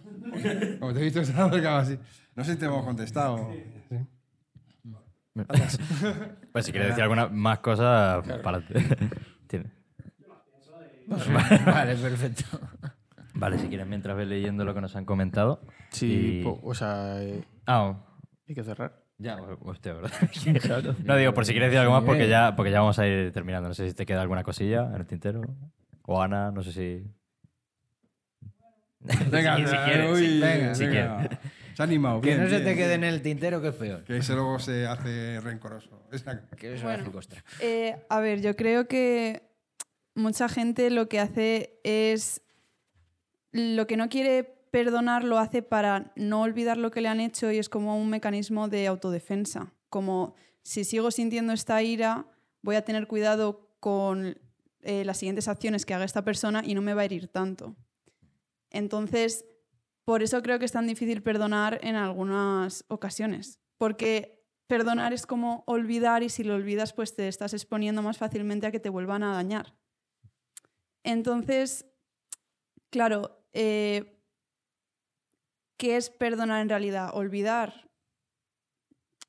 [0.81, 1.99] como te he visto que se ha acercado así.
[2.35, 3.53] No sé si te hemos contestado.
[3.89, 3.97] ¿sí?
[6.53, 8.67] Pues si quieres decir alguna más cosa, para
[9.47, 9.71] Tiene.
[11.07, 12.59] vale, perfecto.
[13.35, 15.61] Vale, si quieres, mientras ves leyendo lo que nos han comentado.
[15.91, 18.03] Sí, Y- po- o sea, eh, Ah,
[18.49, 19.05] hay que cerrar.
[19.19, 20.13] Ya, hostia, ¿verdad?
[21.05, 23.33] no digo por si quieres decir algo más porque ya, porque ya vamos a ir
[23.33, 23.69] terminando.
[23.69, 25.43] No sé si te queda alguna cosilla en el tintero.
[26.03, 27.05] O Ana, no sé si.
[29.31, 30.11] Venga, si, si quieres.
[30.13, 31.19] uy, si- venga, si venga.
[31.19, 31.39] quieres.
[31.75, 32.21] Se ha animado.
[32.21, 33.05] Que bien, no se bien, te quede bien.
[33.05, 34.05] en el tintero, que es peor.
[34.05, 36.09] Que ese luego se hace rencoroso.
[36.57, 37.13] Que eso Bueno.
[37.19, 37.43] hace.
[37.61, 39.43] Eh, a ver, yo creo que
[40.15, 42.41] mucha gente lo que hace es
[43.53, 47.51] lo que no quiere perdonar lo hace para no olvidar lo que le han hecho
[47.51, 49.73] y es como un mecanismo de autodefensa.
[49.89, 52.27] Como si sigo sintiendo esta ira,
[52.61, 54.39] voy a tener cuidado con
[54.83, 57.75] eh, las siguientes acciones que haga esta persona y no me va a herir tanto.
[58.69, 59.47] Entonces,
[60.05, 63.59] por eso creo que es tan difícil perdonar en algunas ocasiones.
[63.79, 68.67] Porque perdonar es como olvidar y si lo olvidas, pues te estás exponiendo más fácilmente
[68.67, 69.75] a que te vuelvan a dañar.
[71.03, 71.87] Entonces,
[72.91, 74.16] claro, eh,
[75.77, 77.11] ¿qué es perdonar en realidad?
[77.13, 77.89] Olvidar.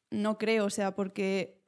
[0.09, 1.61] No creo, o sea, porque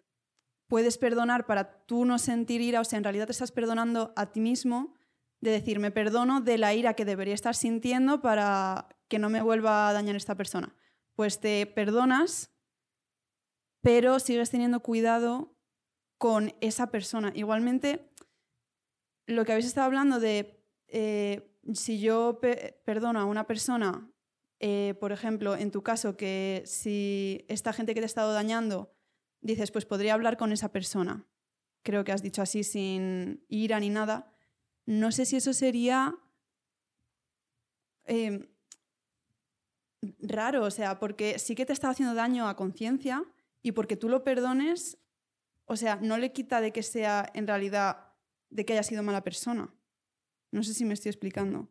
[0.67, 4.31] puedes perdonar para tú no sentir ira, o sea, en realidad te estás perdonando a
[4.31, 4.93] ti mismo
[5.41, 9.41] de decir, me perdono de la ira que debería estar sintiendo para que no me
[9.41, 10.75] vuelva a dañar esta persona.
[11.15, 12.51] Pues te perdonas,
[13.81, 15.55] pero sigues teniendo cuidado
[16.17, 17.31] con esa persona.
[17.35, 18.11] Igualmente,
[19.27, 24.09] lo que habéis estado hablando de eh, si yo pe- perdono a una persona,
[24.59, 28.93] eh, por ejemplo, en tu caso, que si esta gente que te ha estado dañando,
[29.41, 31.25] dices, pues podría hablar con esa persona.
[31.83, 34.33] Creo que has dicho así sin ira ni nada.
[34.85, 36.17] No sé si eso sería
[38.05, 38.49] eh,
[40.19, 43.23] raro, o sea, porque sí que te está haciendo daño a conciencia
[43.61, 44.97] y porque tú lo perdones,
[45.65, 48.13] o sea, no le quita de que sea en realidad
[48.49, 49.73] de que haya sido mala persona.
[50.51, 51.69] No sé si me estoy explicando.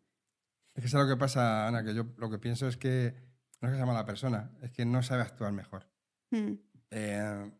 [0.79, 3.13] Es que es lo que pasa, Ana, que yo lo que pienso es que
[3.61, 5.91] no es que sea mala persona, es que no sabe actuar mejor.
[6.31, 6.53] Hmm.
[6.93, 7.51] Eh,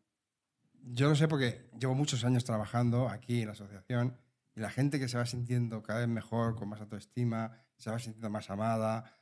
[0.85, 4.17] yo lo sé porque llevo muchos años trabajando aquí en la asociación
[4.55, 7.99] y la gente que se va sintiendo cada vez mejor, con más autoestima, se va
[7.99, 9.19] sintiendo más amada,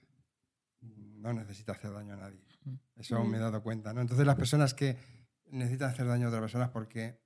[0.82, 2.44] no necesita hacer daño a nadie.
[2.96, 3.94] Eso me he dado cuenta.
[3.94, 4.02] ¿no?
[4.02, 4.98] Entonces las personas que
[5.46, 7.18] necesitan hacer daño a otras personas porque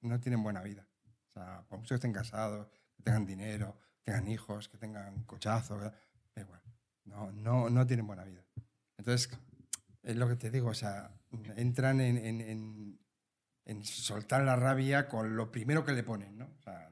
[0.00, 0.88] no tienen buena vida.
[1.28, 2.66] O sea, por mucho que estén casados,
[2.96, 5.92] que tengan dinero, tengan hijos, que tengan cochazos, da
[6.40, 6.62] igual.
[7.04, 8.44] No, no, no tienen buena vida.
[8.96, 9.28] Entonces,
[10.02, 11.10] es lo que te digo, o sea,
[11.56, 12.98] entran en, en- en-
[13.64, 16.46] en soltar la rabia con lo primero que le ponen, ¿no?
[16.56, 16.88] O sea,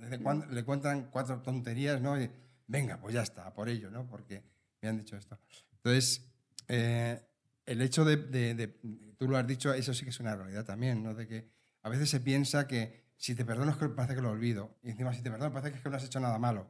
[0.00, 2.20] desde cuando le cuentan cuatro tonterías, ¿no?
[2.20, 2.30] Y,
[2.66, 4.06] venga, pues ya está, por ello, ¿no?
[4.06, 4.42] Porque
[4.82, 5.38] me han dicho esto.
[5.76, 6.30] Entonces,
[6.68, 7.22] eh,
[7.64, 10.64] el hecho de, de- de- tú lo has dicho, eso sí que es una realidad
[10.66, 11.14] también, ¿no?
[11.14, 11.48] De que
[11.82, 14.78] a veces se piensa que si te perdono es que parece que lo olvido.
[14.82, 16.66] Y encima, si te perdono parece que es que no has hecho nada malo.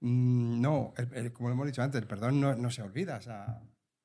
[0.00, 3.16] Mm, no, el- el- como lo hemos dicho antes, el perdón no, no se olvida.
[3.16, 3.62] O sea,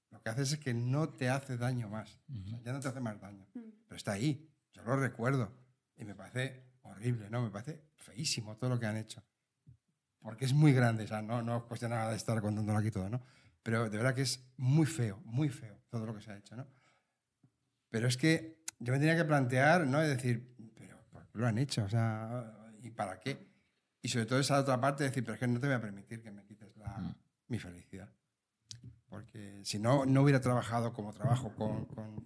[0.09, 2.19] lo que haces es que no te hace daño más.
[2.45, 3.45] O sea, ya no te hace más daño.
[3.53, 4.49] Pero está ahí.
[4.73, 5.51] Yo lo recuerdo.
[5.97, 7.43] Y me parece horrible, ¿no?
[7.43, 9.23] Me parece feísimo todo lo que han hecho.
[10.19, 11.03] Porque es muy grande.
[11.03, 13.21] O sea, no, no es cuestión nada de estar contándolo aquí todo, ¿no?
[13.61, 16.55] Pero de verdad que es muy feo, muy feo todo lo que se ha hecho,
[16.55, 16.65] ¿no?
[17.89, 20.01] Pero es que yo me tenía que plantear, ¿no?
[20.01, 20.50] Es decir, pero ¿por qué
[21.33, 21.83] lo han hecho?
[21.83, 23.49] O sea, ¿y para qué?
[24.01, 25.81] Y sobre todo esa otra parte de decir, pero es que no te voy a
[25.81, 27.15] permitir que me quites la-
[27.47, 28.09] mi felicidad.
[29.07, 32.23] Porque si no, no hubiera trabajado como trabajo con, con-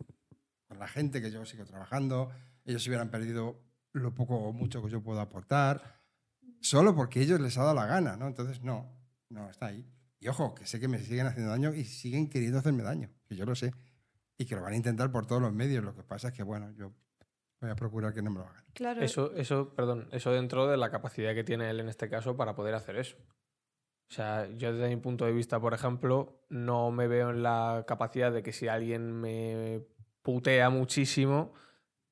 [0.67, 2.31] con la gente que yo sigo trabajando,
[2.63, 3.61] ellos hubieran perdido
[3.93, 6.01] lo poco o mucho que yo puedo aportar,
[6.61, 8.27] solo porque ellos les ha dado la gana, ¿no?
[8.27, 8.91] Entonces, no,
[9.29, 9.89] no, está ahí.
[10.19, 13.35] Y ojo, que sé que me siguen haciendo daño y siguen queriendo hacerme daño, que
[13.35, 13.73] yo lo sé.
[14.37, 15.83] Y que lo van a intentar por todos los medios.
[15.83, 16.93] Lo que pasa es que, bueno, yo
[17.65, 18.63] voy a procurar que no me lo hagan.
[18.73, 19.01] Claro.
[19.01, 22.55] Eso, eso, perdón, eso dentro de la capacidad que tiene él en este caso para
[22.55, 23.17] poder hacer eso.
[24.09, 27.85] O sea, yo desde mi punto de vista, por ejemplo, no me veo en la
[27.87, 29.81] capacidad de que si alguien me
[30.21, 31.53] putea muchísimo,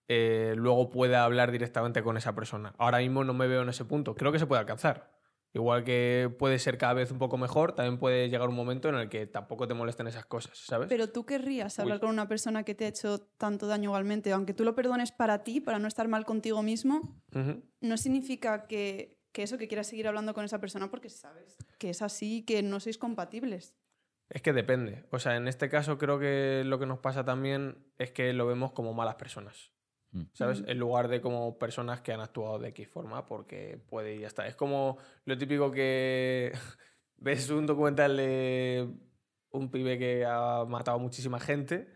[0.07, 2.73] eh, luego pueda hablar directamente con esa persona.
[2.77, 4.15] Ahora mismo no me veo en ese punto.
[4.15, 5.12] Creo que se puede alcanzar.
[5.53, 8.95] Igual que puede ser cada vez un poco mejor, también puede llegar un momento en
[8.95, 10.87] el que tampoco te molesten esas cosas, ¿sabes?
[10.89, 12.01] Pero tú querrías hablar Uy.
[12.01, 15.43] con una persona que te ha hecho tanto daño igualmente, aunque tú lo perdones para
[15.43, 17.21] ti, para no estar mal contigo mismo,
[17.81, 21.91] no significa que, que eso, que quieras seguir hablando con esa persona porque sabes que
[21.91, 23.75] es así, que no sois compatibles.
[24.29, 25.05] Es que depende.
[25.11, 28.47] O sea, en este caso creo que lo que nos pasa también es que lo
[28.47, 29.72] vemos como malas personas.
[30.33, 30.61] ¿Sabes?
[30.61, 30.69] Mm.
[30.69, 34.27] En lugar de como personas que han actuado de X forma porque puede y ya
[34.27, 34.47] está.
[34.47, 36.51] Es como lo típico que
[37.17, 38.87] ves un documental de
[39.51, 41.87] un pibe que ha matado a muchísima gente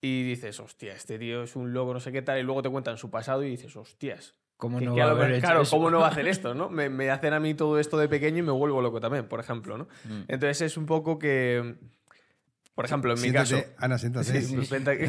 [0.00, 2.70] y dices, hostia, este tío es un loco, no sé qué tal, y luego te
[2.70, 4.34] cuentan su pasado y dices, hostias.
[4.56, 5.76] ¿Cómo que- no que va a haber hecho claro, eso?
[5.76, 6.54] ¿cómo no va a hacer esto?
[6.54, 6.68] ¿no?
[6.68, 9.40] Me, me hacen a mí todo esto de pequeño y me vuelvo loco también, por
[9.40, 9.78] ejemplo.
[9.78, 9.84] ¿no?
[10.04, 10.22] Mm.
[10.28, 11.76] Entonces es un poco que,
[12.78, 13.74] por ejemplo, en mi Siéntate, caso...
[13.78, 14.40] Ana, siéntate.
[14.40, 14.56] Sí,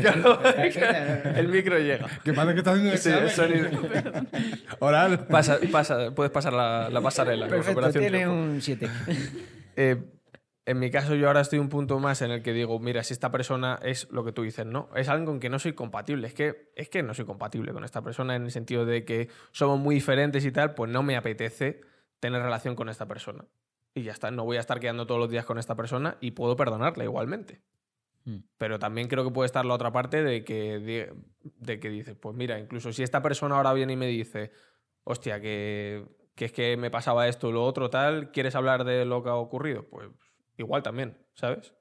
[0.02, 0.42] claro,
[1.36, 2.08] el micro llega.
[2.24, 3.70] Que parece que está haciendo Sí, sonido.
[4.80, 5.28] Oral.
[5.28, 7.48] Pasa, pasa, puedes pasar la, la pasarela.
[7.48, 8.34] Perfecto, tiene Triunfo.
[8.34, 8.90] un 7.
[9.76, 10.04] Eh,
[10.66, 13.14] en mi caso, yo ahora estoy un punto más en el que digo, mira, si
[13.14, 14.90] esta persona es lo que tú dices, ¿no?
[14.96, 16.26] Es alguien con que no soy compatible.
[16.26, 19.30] Es que, es que no soy compatible con esta persona en el sentido de que
[19.52, 21.82] somos muy diferentes y tal, pues no me apetece
[22.20, 23.46] tener relación con esta persona.
[23.94, 26.32] Y ya está, no voy a estar quedando todos los días con esta persona y
[26.32, 27.62] puedo perdonarla igualmente.
[28.26, 28.38] Mm.
[28.58, 32.16] Pero también creo que puede estar la otra parte de que, de, de que dices,
[32.16, 34.52] pues mira, incluso si esta persona ahora viene y me dice,
[35.04, 36.06] hostia, que,
[36.36, 39.30] que es que me pasaba esto o lo otro, tal, ¿quieres hablar de lo que
[39.30, 39.88] ha ocurrido?
[39.90, 40.10] Pues
[40.58, 41.74] igual también, ¿sabes?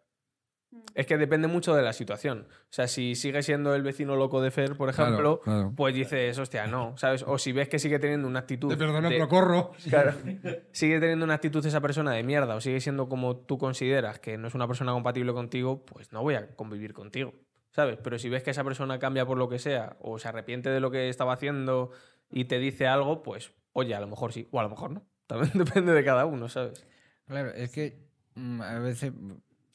[0.95, 2.47] Es que depende mucho de la situación.
[2.51, 5.73] O sea, si sigue siendo el vecino loco de Fer, por Claro, ejemplo, claro.
[5.77, 7.24] pues dices, hostia, no, ¿sabes?
[7.27, 8.69] O si ves que sigue teniendo una actitud.
[8.69, 9.73] Te perdono, de- pero corro.
[9.89, 10.12] Claro.
[10.73, 14.36] Sigue teniendo una actitud esa persona de mierda o sigue siendo como tú consideras que
[14.36, 17.32] no es una persona compatible contigo, pues no voy a convivir contigo,
[17.70, 17.99] ¿sabes?
[18.03, 20.81] Pero si ves que esa persona cambia por lo que sea o se arrepiente de
[20.81, 21.93] lo que estaba haciendo
[22.31, 25.07] y te dice algo, pues oye, a lo mejor sí o a lo mejor no.
[25.27, 26.86] También depende de cada uno, ¿sabes?
[27.27, 29.12] Claro, es que mm, a veces,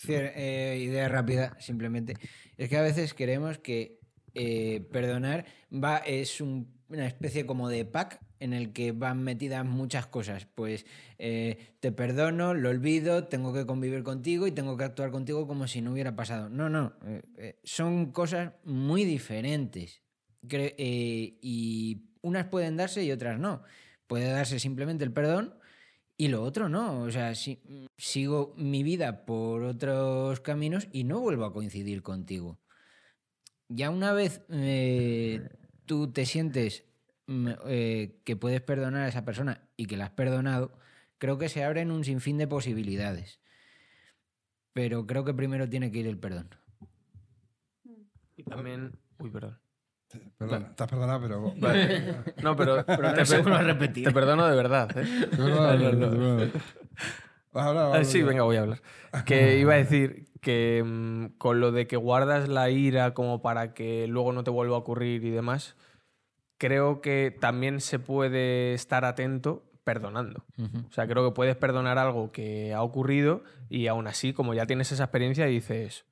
[0.07, 2.15] eh, idea rápida simplemente,
[2.57, 3.99] es que a veces creemos que
[4.35, 9.65] eh, perdonar va, es un- una especie como de pack en el que van metidas
[9.65, 10.47] muchas cosas.
[10.53, 10.85] Pues
[11.17, 15.67] eh, te perdono, lo olvido, tengo que convivir contigo y tengo que actuar contigo como
[15.67, 16.49] si no hubiera pasado.
[16.49, 16.93] No, no,
[17.63, 20.01] son cosas muy diferentes.
[20.43, 23.63] Cre- y unas pueden darse y otras no.
[24.07, 25.55] Puede darse simplemente el perdón
[26.23, 27.01] y lo otro no.
[27.01, 27.59] O sea, si,
[27.97, 32.61] sigo mi vida por otros caminos y no vuelvo a coincidir contigo.
[33.67, 35.49] Ya una vez eh,
[35.85, 36.85] tú te sientes
[37.27, 40.79] mm, eh, que puedes perdonar a esa persona y que la has perdonado,
[41.17, 43.41] creo que se abren un sinfín de posibilidades.
[44.71, 46.55] Pero creo que primero tiene que ir el perdón.
[48.37, 48.97] Y también...
[49.19, 49.59] Uy, perdón.
[50.37, 51.53] Perdona, estás perdonado, pero.
[52.43, 54.03] No, pero, te, no se per- vuelva a repetir.
[54.05, 55.05] te perdono de verdad, ¿eh?
[55.37, 55.79] No, no, no.
[55.79, 56.51] perdona.
[57.51, 58.81] Vas a hablar, vas a Ah, sí, venga, voy a hablar.
[59.25, 63.73] Que iba a decir que mm, con lo de que guardas la ira como para
[63.73, 65.75] que luego no te vuelva a ocurrir y demás,
[66.57, 70.45] creo que también se puede estar atento perdonando.
[70.57, 74.65] O sea, creo que puedes perdonar algo que ha ocurrido y aún así, como ya
[74.65, 76.05] tienes esa experiencia, dices,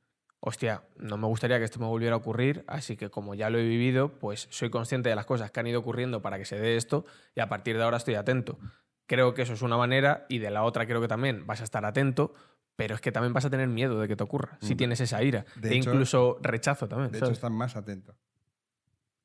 [0.43, 3.59] hostia, no me gustaría que esto me volviera a ocurrir, así que como ya lo
[3.59, 6.59] he vivido, pues soy consciente de las cosas que han ido ocurriendo para que se
[6.59, 7.05] dé esto
[7.35, 8.57] y a partir de ahora estoy atento.
[9.05, 11.63] Creo que eso es una manera y de la otra creo que también vas a
[11.63, 12.34] estar atento,
[12.76, 14.77] pero es que también vas a tener miedo de que te ocurra, si Mm.
[14.77, 15.45] tienes esa ira.
[15.57, 17.11] De e hecho- incluso rechazo también.
[17.11, 18.15] De hecho, están más atentos.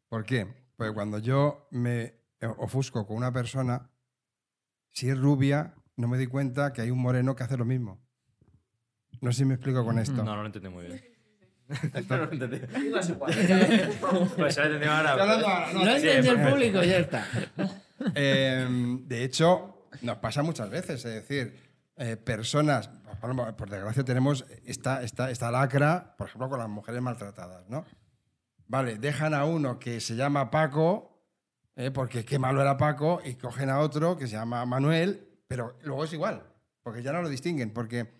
[0.09, 0.47] ¿Por qué?
[0.77, 2.15] Porque cuando yo me
[2.59, 3.91] ofusco con una persona,
[4.91, 8.06] si es rubia, no me di cuenta que hay un moreno que hace lo mismo.
[9.21, 10.17] No sé si me explico con esto.
[10.17, 11.03] No, no lo entendí muy bien.
[12.09, 12.61] no lo entendí.
[14.37, 15.73] pues se lo he entendido ahora.
[15.73, 17.27] No, entendió el público, ya está.
[18.15, 21.57] Eh, de hecho, nos pasa muchas veces, es decir,
[21.97, 22.91] eh, personas,
[23.21, 27.85] por, desgracia tenemos esta, esta, esta lacra, por ejemplo, con las mujeres maltratadas, ¿no?
[28.69, 31.23] Vale, dejan a uno que se llama Paco,
[31.75, 35.79] eh, porque qué malo era Paco, y cogen a otro que se llama Manuel, pero
[35.83, 36.43] luego es igual,
[36.83, 38.16] porque ya no lo distinguen, porque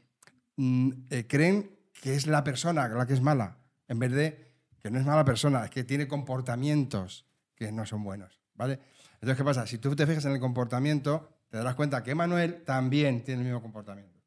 [0.59, 3.59] eh, creen que es la persona la que es mala,
[3.89, 4.47] en vez de
[4.81, 8.81] que no es mala persona, es que tiene comportamientos que no son buenos, ¿vale?
[9.15, 9.67] Entonces, ¿qué pasa?
[9.67, 13.47] Si tú te fijas en el comportamiento, te darás cuenta que Manuel también tiene el
[13.47, 14.21] mismo comportamiento.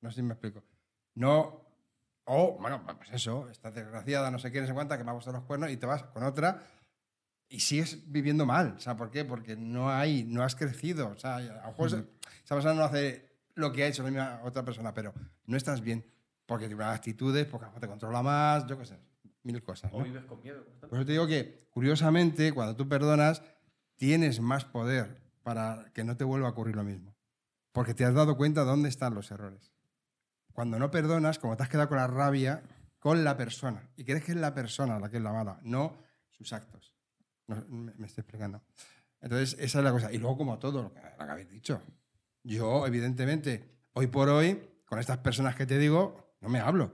[0.00, 0.64] No sé si me explico.
[1.14, 1.64] No,
[2.24, 5.14] o, bueno, pues eso, estás desgraciada, no sé qué, no sé cuánta, que me ha
[5.14, 6.62] puesto los cuernos y te vas con otra
[7.48, 8.74] y sigues viviendo mal.
[8.76, 9.24] O sea, ¿por qué?
[9.24, 11.08] Porque no hay, no has crecido.
[11.08, 12.04] O sea, a lo mejor esa-
[12.44, 15.12] esa persona no hace lo que ha hecho la misma otra persona, pero
[15.46, 16.04] no estás bien
[16.46, 18.98] porque tiene unas actitudes, porque te controla más, yo qué sé,
[19.42, 19.92] mil cosas.
[19.92, 19.98] ¿no?
[19.98, 20.64] O vives con miedo.
[20.80, 23.42] Por eso te digo que, curiosamente, cuando tú perdonas,
[23.96, 27.14] tienes más poder para que no te vuelva a ocurrir lo mismo.
[27.72, 29.72] Porque te has dado cuenta dónde están los errores.
[30.52, 32.62] Cuando no perdonas, como te has quedado con la rabia,
[32.98, 33.88] con la persona.
[33.96, 35.96] Y crees que es la persona la que es la mala, no
[36.30, 36.94] sus actos.
[37.46, 38.62] No, me, me estoy explicando.
[39.20, 40.12] Entonces, esa es la cosa.
[40.12, 41.80] Y luego, como todo lo que, lo que habéis dicho,
[42.44, 46.92] yo, evidentemente, hoy por hoy, con estas personas que te digo, no me hablo.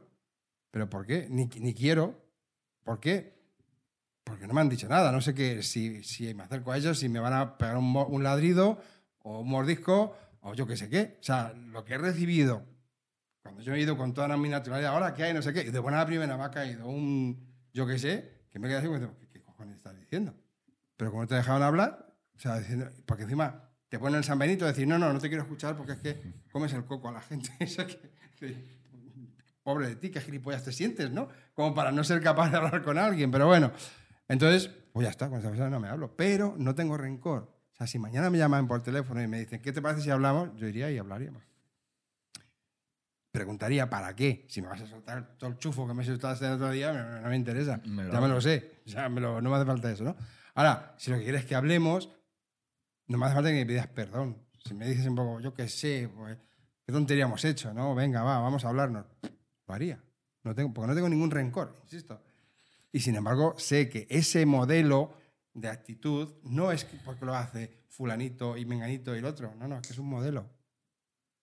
[0.70, 1.26] ¿Pero por qué?
[1.30, 2.14] Ni, ni quiero.
[2.84, 3.38] ¿Por qué?
[4.24, 5.10] Porque no me han dicho nada.
[5.10, 8.22] No sé qué, si, si me acerco a ellos, si me van a pegar un,
[8.22, 8.80] ladrido
[9.20, 11.18] o un mordisco o yo qué sé qué.
[11.20, 12.64] O sea, lo que he recibido
[13.42, 15.70] cuando yo he ido con toda mi naturalidad, ahora qué hay, no sé qué, y
[15.70, 19.28] de buena primera me ha caído un yo qué sé, que me quedado así, ¿qué,
[19.28, 20.34] qué cojones estás diciendo?
[20.98, 24.38] Pero como no te dejaban hablar, o sea, diciendo, porque encima te ponen el San
[24.38, 26.20] Benito y decir, no, no, no te quiero escuchar porque es que
[26.52, 27.50] comes el coco a la gente.
[27.60, 27.98] Eso que-
[28.38, 28.78] que-
[29.62, 31.28] pobre de ti, qué gilipollas te sientes, ¿no?
[31.54, 33.70] Como para no ser capaz de hablar con alguien, pero bueno.
[34.26, 37.54] Entonces, pues ya está, con esa persona no me hablo, pero no tengo rencor.
[37.72, 40.10] O sea, si mañana me llaman por teléfono y me dicen, ¿qué te parece si
[40.10, 40.50] hablamos?
[40.56, 41.42] Yo iría y hablaríamos.
[43.30, 44.46] Preguntaría, ¿para qué?
[44.48, 46.92] Si me vas a soltar todo el chufo que me soltaste el otro día,
[47.22, 47.80] no, me interesa.
[47.84, 48.80] Me lo ya me lo sé.
[48.86, 50.16] O sea, me lo- no me hace falta eso, ¿no?
[50.54, 52.08] Ahora, si lo que quieres es que hablemos,
[53.08, 54.36] no me hace falta que me pidas perdón.
[54.64, 56.36] Si me dices un poco, yo qué sé, pues,
[56.86, 57.94] qué tontería hemos hecho, ¿no?
[57.94, 59.06] Venga, va, vamos a hablarnos.
[59.66, 60.02] Lo haría.
[60.44, 62.22] No tengo, porque no tengo ningún rencor, insisto.
[62.92, 65.14] Y sin embargo, sé que ese modelo
[65.54, 69.54] de actitud no es que porque lo hace fulanito y menganito y el otro.
[69.56, 70.48] No, no, es que es un modelo.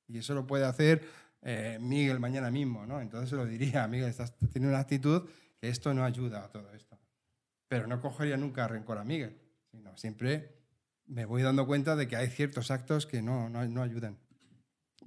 [0.07, 1.03] Y eso lo puede hacer
[1.41, 3.01] eh, Miguel mañana mismo, ¿no?
[3.01, 5.27] Entonces se lo diría, Miguel, estás teniendo una actitud
[5.59, 6.97] que esto no ayuda a todo esto.
[7.67, 9.39] Pero no cogería nunca rencor a Miguel,
[9.71, 10.64] sino siempre
[11.07, 14.17] me voy dando cuenta de que hay ciertos actos que no, no, no ayudan.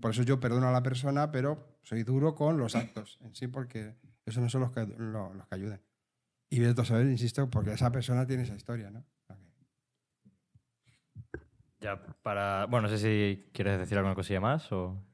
[0.01, 3.49] Por eso yo perdono a la persona, pero soy duro con los actos en sí,
[3.49, 3.97] porque
[4.27, 5.81] esos no son los que, lo- los que ayudan.
[6.51, 9.05] Y vete a saber, insisto, porque esa persona tiene esa historia, ¿no?
[11.81, 12.66] Ya para.
[12.66, 15.05] Bueno, no sé si quieres decir alguna cosilla más o.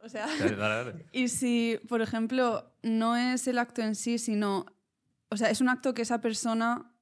[0.00, 1.06] O sea, Dale, dale, dale.
[1.12, 4.66] y si, por ejemplo, no es el acto en sí, sino,
[5.30, 6.92] o sea, es un acto que esa persona,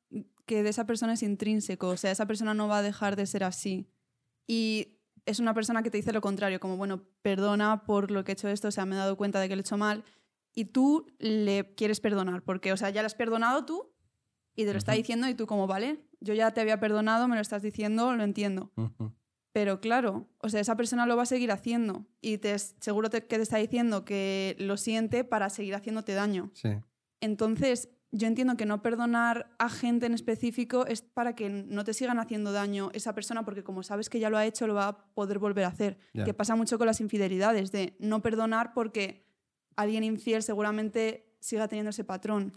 [0.46, 3.26] que de esa persona es intrínseco, o sea, esa persona no va a dejar de
[3.26, 3.86] ser así.
[4.46, 8.32] Y es una persona que te dice lo contrario, como, bueno, perdona por lo que
[8.32, 10.04] he hecho esto, o sea, me he dado cuenta de que lo he hecho mal,
[10.54, 13.90] y tú le quieres perdonar, porque, o sea, ya lo has perdonado tú
[14.54, 17.34] y te lo está diciendo y tú como, vale, yo ya te había perdonado, me
[17.36, 18.70] lo estás diciendo, lo entiendo.
[19.52, 23.26] Pero claro, o sea, esa persona lo va a seguir haciendo y te, seguro te-
[23.26, 26.50] que te está diciendo que lo siente para seguir haciéndote daño.
[26.54, 26.70] Sí.
[27.20, 31.92] Entonces, yo entiendo que no perdonar a gente en específico es para que no te
[31.92, 34.86] sigan haciendo daño esa persona, porque como sabes que ya lo ha hecho, lo va
[34.86, 35.98] a poder volver a hacer.
[36.12, 39.26] Que pasa mucho con las infidelidades, de no perdonar porque
[39.74, 42.52] alguien infiel seguramente siga teniendo ese patrón.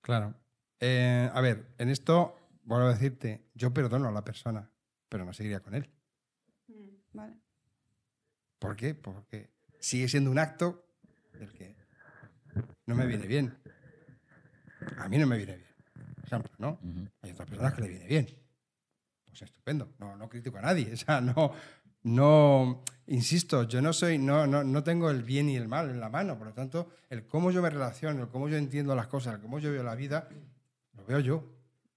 [0.00, 0.36] Claro.
[0.78, 4.70] Eh, a ver, en esto, vuelvo a decirte, yo perdono a la persona,
[5.08, 5.90] pero no seguiría con él.
[7.12, 7.36] Vale.
[8.60, 8.94] ¿Por qué?
[8.94, 9.50] Porque
[9.80, 10.86] sigue siendo un acto
[11.32, 11.74] del que
[12.86, 13.58] no me viene bien.
[14.98, 15.68] A mí no me viene bien.
[16.14, 16.78] Por ejemplo, ¿no?
[17.22, 18.28] Hay otras personas que le viene bien.
[19.26, 19.92] Pues estupendo.
[19.98, 20.90] No, no critico a nadie.
[20.92, 21.52] O sea, no.
[22.02, 26.00] no, insisto, yo no soy, no, no, no tengo el bien y el mal en
[26.00, 29.06] la mano, por lo tanto, el cómo yo me relaciono, el cómo yo entiendo las
[29.06, 30.28] cosas, el cómo yo veo la vida,
[30.94, 31.44] lo veo yo.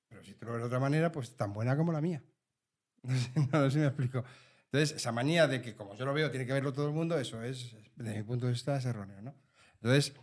[0.09, 2.23] Pero si tú lo ves de otra manera, pues tan buena como la mía.
[3.03, 4.23] No sé, no sé si me explico.
[4.65, 7.17] Entonces, esa manía de que como yo lo veo, tiene que verlo todo el mundo,
[7.19, 9.35] eso es, desde mi punto de vista, es erróneo, ¿no?
[9.75, 10.13] Entonces,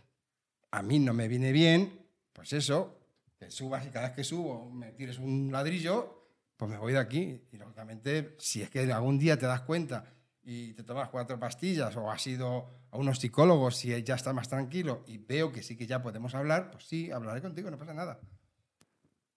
[0.71, 2.00] a mí no me viene bien,
[2.33, 2.97] pues eso,
[3.37, 6.17] que subas y cada vez que subo me tires un ladrillo,
[6.57, 7.41] pues me voy de aquí.
[7.51, 10.05] Y lógicamente, si es que algún día te das cuenta
[10.43, 14.49] y te tomas cuatro pastillas o has ido a unos psicólogos y ya estás más
[14.49, 17.93] tranquilo y veo que sí que ya podemos hablar, pues sí, hablaré contigo, no pasa
[17.93, 18.19] nada.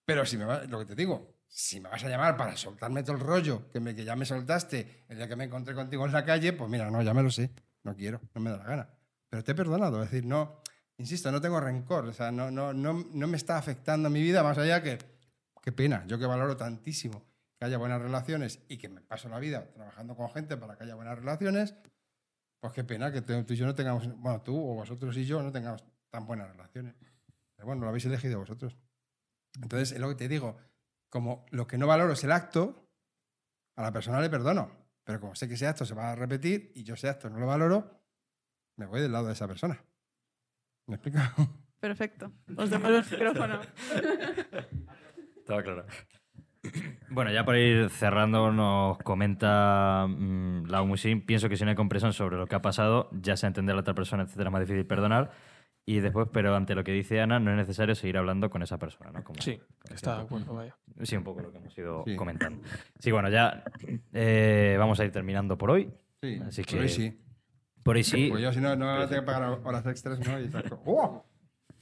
[0.04, 3.02] Pero si me va- lo que te digo, si me vas a llamar para soltarme
[3.02, 6.04] todo el rollo que, me, que ya me soltaste el día que me encontré contigo
[6.04, 7.50] en la calle, pues mira, no, ya me lo sé,
[7.84, 8.88] no quiero, no me da la gana.
[9.30, 10.60] Pero te he perdonado, es decir, no,
[10.98, 14.98] insisto, no tengo rencor, o sea, no, me está afectando mi vida más allá que,
[15.62, 17.24] qué pena, yo que valoro tantísimo
[17.58, 20.84] que haya buenas relaciones y que me paso la vida trabajando con gente para que
[20.84, 21.74] haya buenas relaciones,
[22.60, 25.42] pues qué pena que tú y yo no tengamos, bueno, tú o vosotros y yo
[25.42, 26.94] no tengamos tan buenas relaciones.
[27.54, 28.76] Pero bueno, lo habéis elegido vosotros.
[29.60, 30.56] Entonces, es lo que te digo,
[31.08, 32.88] como lo que no valoro es el acto,
[33.76, 34.70] a la persona le perdono.
[35.04, 37.38] Pero como sé que ese acto se va a repetir y yo ese acto no
[37.38, 38.00] lo valoro,
[38.76, 39.84] me voy del lado de esa persona.
[40.86, 41.18] ¿Me explico?
[41.80, 42.32] Perfecto.
[42.56, 43.60] Os dejo el micrófono.
[45.38, 45.84] Estaba claro.
[47.10, 51.76] Bueno, ya por ir cerrando, nos comenta mm, Lau Musin, pienso que si no hay
[51.76, 54.52] comprensión sobre lo que ha pasado, ya sea entender a la otra persona, etcétera, es
[54.52, 55.30] más difícil perdonar.
[55.86, 58.78] Y después, pero ante lo que dice Ana, no es necesario seguir hablando con esa
[58.78, 59.22] persona, ¿no?
[59.22, 60.74] Como- Sí, como está de acuerdo, vaya.
[61.02, 62.16] Sí, un poco lo que hemos ido Sí.
[62.16, 62.66] comentando.
[62.98, 63.62] Sí, bueno, ya
[64.14, 65.92] eh, vamos a ir terminando por hoy.
[66.22, 67.20] Sí, Así por que- hoy sí.
[67.84, 68.28] Por hoy sí.
[68.30, 70.40] Pues yo si no, no tengo que pagar horas extras, ¿no?
[70.40, 70.80] Y esas cosas.
[70.86, 71.24] ¡Oh!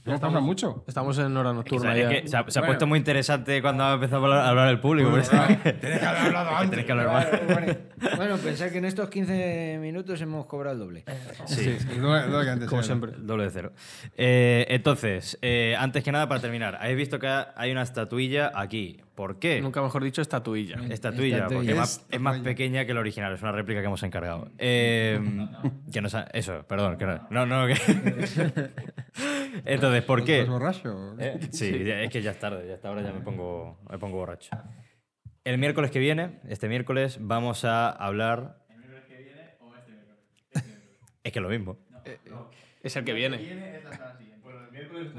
[0.04, 0.84] No pasa mucho.
[0.88, 2.08] Estamos en hora nocturna ya.
[2.08, 2.66] que se ha, se ha Bueno.
[2.72, 5.16] puesto muy interesante cuando ha empezado a hablar, a hablar el público.
[5.16, 5.30] eso-
[5.62, 6.70] Tienes que haber hablado antes.
[6.70, 8.16] Tienes que hablar más.
[8.16, 11.04] Bueno, pensar que en estos 15 minutos hemos cobrado el doble.
[11.46, 11.76] Sí.
[11.88, 13.12] Que antes Como siempre.
[13.12, 13.72] El doble de cero.
[14.16, 19.00] Eh, entonces, eh, antes que nada, para terminar, habéis visto que hay una estatuilla aquí.
[19.14, 19.60] ¿Por qué?
[19.60, 20.76] Nunca mejor dicho, estatuilla.
[20.88, 21.46] Estatuilla, Estatuilla.
[21.48, 22.42] porque Es más- es más estatuilla.
[22.44, 24.48] pequeña que la original, es una réplica que hemos encargado.
[24.58, 25.20] Eh,
[25.92, 27.74] que nos ha- eso, perdón, que no, no, no, que-
[29.66, 30.39] Entonces, ¿por qué?
[30.40, 31.16] ¿Estás borracho?
[31.19, 34.16] Eh, Sí, es que ya es tarde, ya hasta ahora ya me pongo, me pongo
[34.16, 34.48] borracho.
[35.44, 38.62] El miércoles que viene, este miércoles, vamos a hablar.
[41.24, 41.78] Es que es lo mismo.
[42.82, 43.39] Es el que viene.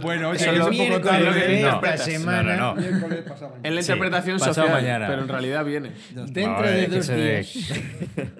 [0.01, 1.25] Bueno, Eso que es es lo- un poco miércoles tarde.
[1.25, 2.05] de No, esta interpretas.
[2.05, 2.81] semana, No, no, no.
[2.81, 3.55] Miércoles pasado.
[3.63, 5.07] En la Sí, interpretación pasado social, mañana.
[5.07, 5.91] pero en realidad viene.
[6.11, 7.71] Dentro No, de es que dos días.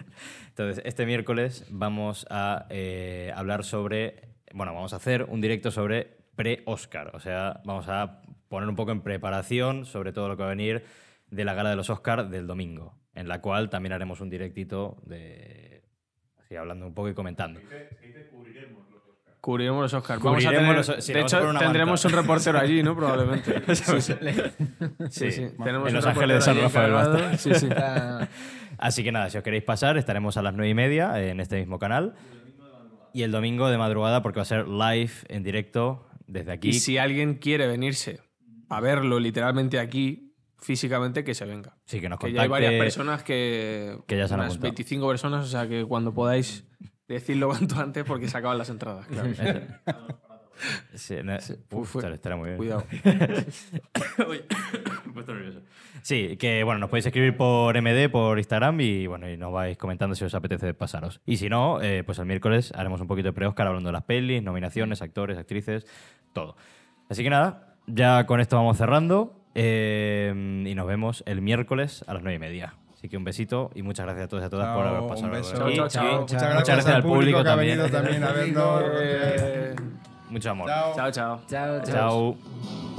[0.49, 4.21] Entonces, este miércoles vamos a eh, hablar sobre.
[4.53, 7.11] Bueno, vamos a hacer un directo sobre pre-Oscar.
[7.15, 10.55] O sea, vamos a poner un poco en preparación sobre todo lo que va a
[10.55, 10.83] venir
[11.29, 14.97] de la gala de los Oscar del domingo, en la cual también haremos un directito
[15.05, 15.83] de.
[16.39, 17.59] Así, hablando un poco y comentando.
[19.41, 20.21] Cubriremos los Oscars.
[20.23, 22.17] Vamos a Cubriremos tener- los- sí, de vamos a hecho, tendremos manta.
[22.17, 22.95] un reportero allí, ¿no?
[22.95, 23.61] Probablemente.
[23.75, 24.13] Sí, sí.
[25.09, 25.47] Sí, sí.
[25.61, 27.37] Tenemos en Los Ángeles de San Rafael.
[27.37, 27.67] Sí, sí.
[28.77, 31.57] Así que nada, si os queréis pasar, estaremos a las nueve y media en este
[31.57, 32.13] mismo canal.
[33.13, 36.69] Y el domingo de madrugada, porque va a ser live en directo desde aquí.
[36.69, 38.19] Y si alguien quiere venirse
[38.69, 41.77] a verlo literalmente aquí, físicamente, que se venga.
[41.85, 42.65] Sí, que nos Que ya hay contacte.
[42.67, 43.97] varias personas que.
[44.07, 44.71] que ya se han unas apuntado.
[44.73, 46.65] 25 personas, o sea que cuando podáis
[47.07, 49.05] decirlo cuanto antes porque se acaban las entradas.
[49.07, 49.29] Claro.
[50.93, 51.35] Sí, no-
[51.71, 52.57] Uf, fue- estará- estará muy bien.
[52.57, 52.83] Cuidado.
[56.01, 59.77] Sí, que bueno, nos podéis escribir por MD, por Instagram y bueno, y nos vais
[59.77, 61.21] comentando si os apetece pasaros.
[61.25, 64.03] Y si no, eh, pues el miércoles haremos un poquito de pre-Oscar hablando de las
[64.03, 65.85] pelis, nominaciones, actores, actrices,
[66.33, 66.57] todo.
[67.09, 72.13] Así que nada, ya con esto vamos cerrando eh, y nos vemos el miércoles a
[72.15, 72.73] las nueve y media.
[72.93, 75.07] Así que un besito y muchas gracias a todos y a todas por haber un
[75.09, 75.31] pasado.
[75.31, 75.53] beso.
[75.55, 75.75] por aquí.
[75.87, 76.21] Chao.
[76.21, 77.77] Muchas gracias, Muchas al público que ha también.
[77.77, 78.83] venido también a vernos.
[78.99, 79.75] Eh,
[80.33, 80.67] Mucho amor.
[80.67, 80.93] Chao.
[80.95, 81.39] chao, chao.
[81.47, 81.93] Chao, chao.
[81.93, 82.92] Chao.